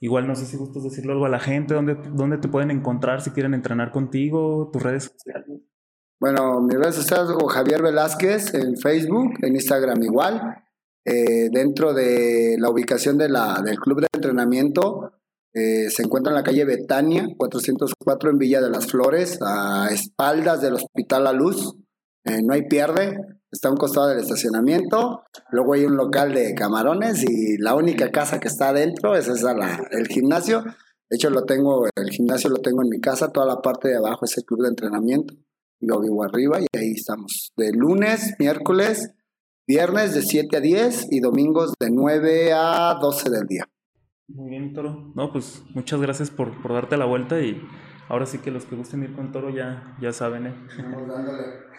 Igual 0.00 0.28
no 0.28 0.36
sé 0.36 0.46
si 0.46 0.56
gustas 0.56 0.84
decirle 0.84 1.12
algo 1.12 1.26
a 1.26 1.28
la 1.28 1.40
gente, 1.40 1.74
dónde, 1.74 1.96
dónde 2.14 2.38
te 2.38 2.48
pueden 2.48 2.70
encontrar 2.70 3.20
si 3.20 3.30
quieren 3.30 3.54
entrenar 3.54 3.90
contigo, 3.90 4.70
tus 4.72 4.82
redes 4.82 5.04
sociales. 5.12 5.62
Bueno, 6.20 6.60
mis 6.60 6.78
redes 6.78 6.94
sociales 6.94 7.30
como 7.32 7.48
Javier 7.48 7.82
Velázquez 7.82 8.54
en 8.54 8.76
Facebook, 8.76 9.34
en 9.42 9.54
Instagram 9.54 10.02
igual. 10.02 10.64
Eh, 11.04 11.48
dentro 11.50 11.94
de 11.94 12.56
la 12.58 12.70
ubicación 12.70 13.16
de 13.16 13.28
la, 13.28 13.62
del 13.64 13.78
club 13.78 14.00
de 14.00 14.08
entrenamiento 14.12 15.12
eh, 15.58 15.90
se 15.90 16.02
encuentra 16.02 16.30
en 16.30 16.36
la 16.36 16.44
calle 16.44 16.64
Betania, 16.64 17.28
404 17.36 18.30
en 18.30 18.38
Villa 18.38 18.60
de 18.60 18.70
las 18.70 18.86
Flores, 18.86 19.38
a 19.42 19.88
espaldas 19.90 20.62
del 20.62 20.74
Hospital 20.74 21.24
La 21.24 21.32
Luz. 21.32 21.74
Eh, 22.24 22.42
no 22.42 22.54
hay 22.54 22.68
pierde, 22.68 23.18
está 23.50 23.68
a 23.68 23.72
un 23.72 23.76
costado 23.76 24.08
del 24.08 24.20
estacionamiento, 24.20 25.22
luego 25.50 25.74
hay 25.74 25.84
un 25.84 25.96
local 25.96 26.32
de 26.32 26.54
camarones 26.54 27.24
y 27.24 27.58
la 27.58 27.74
única 27.74 28.10
casa 28.10 28.38
que 28.38 28.48
está 28.48 28.68
adentro 28.68 29.16
es 29.16 29.28
esa, 29.28 29.54
la, 29.54 29.86
el 29.90 30.06
gimnasio. 30.06 30.62
De 31.10 31.16
hecho, 31.16 31.30
lo 31.30 31.44
tengo, 31.44 31.86
el 31.96 32.10
gimnasio 32.10 32.50
lo 32.50 32.58
tengo 32.58 32.82
en 32.82 32.90
mi 32.90 33.00
casa, 33.00 33.32
toda 33.32 33.46
la 33.46 33.60
parte 33.60 33.88
de 33.88 33.96
abajo 33.96 34.24
es 34.24 34.36
el 34.36 34.44
club 34.44 34.62
de 34.62 34.68
entrenamiento. 34.68 35.34
Yo 35.80 36.00
vivo 36.00 36.24
arriba 36.24 36.60
y 36.60 36.66
ahí 36.76 36.92
estamos. 36.92 37.52
De 37.56 37.72
lunes, 37.72 38.34
miércoles, 38.38 39.10
viernes 39.66 40.14
de 40.14 40.22
7 40.22 40.56
a 40.56 40.60
10 40.60 41.08
y 41.10 41.20
domingos 41.20 41.72
de 41.80 41.90
9 41.90 42.52
a 42.52 42.98
12 43.00 43.30
del 43.30 43.46
día. 43.46 43.64
Muy 44.28 44.50
bien, 44.50 44.72
Toro. 44.74 45.12
No, 45.14 45.32
pues 45.32 45.62
muchas 45.74 46.00
gracias 46.00 46.30
por, 46.30 46.60
por 46.62 46.72
darte 46.72 46.96
la 46.96 47.06
vuelta 47.06 47.40
y 47.40 47.62
ahora 48.08 48.26
sí 48.26 48.38
que 48.38 48.50
los 48.50 48.66
que 48.66 48.76
gusten 48.76 49.02
ir 49.02 49.14
con 49.14 49.32
Toro 49.32 49.50
ya, 49.50 49.96
ya 50.00 50.12
saben, 50.12 50.46
¿eh? 50.46 50.54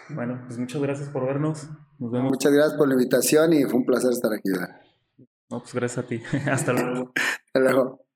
bueno, 0.10 0.42
pues 0.48 0.58
muchas 0.58 0.82
gracias 0.82 1.10
por 1.10 1.26
vernos. 1.26 1.70
Nos 2.00 2.12
vemos. 2.12 2.32
Muchas 2.32 2.52
gracias 2.52 2.78
por 2.78 2.88
la 2.88 2.96
invitación 2.96 3.54
y 3.54 3.64
fue 3.64 3.76
un 3.76 3.86
placer 3.86 4.12
estar 4.12 4.32
aquí. 4.34 4.50
No, 5.50 5.60
pues 5.60 5.74
gracias 5.74 6.06
a 6.06 6.08
ti. 6.08 6.22
Hasta 6.50 6.74
luego. 6.74 7.12
Hasta 7.46 7.60
luego. 7.60 8.09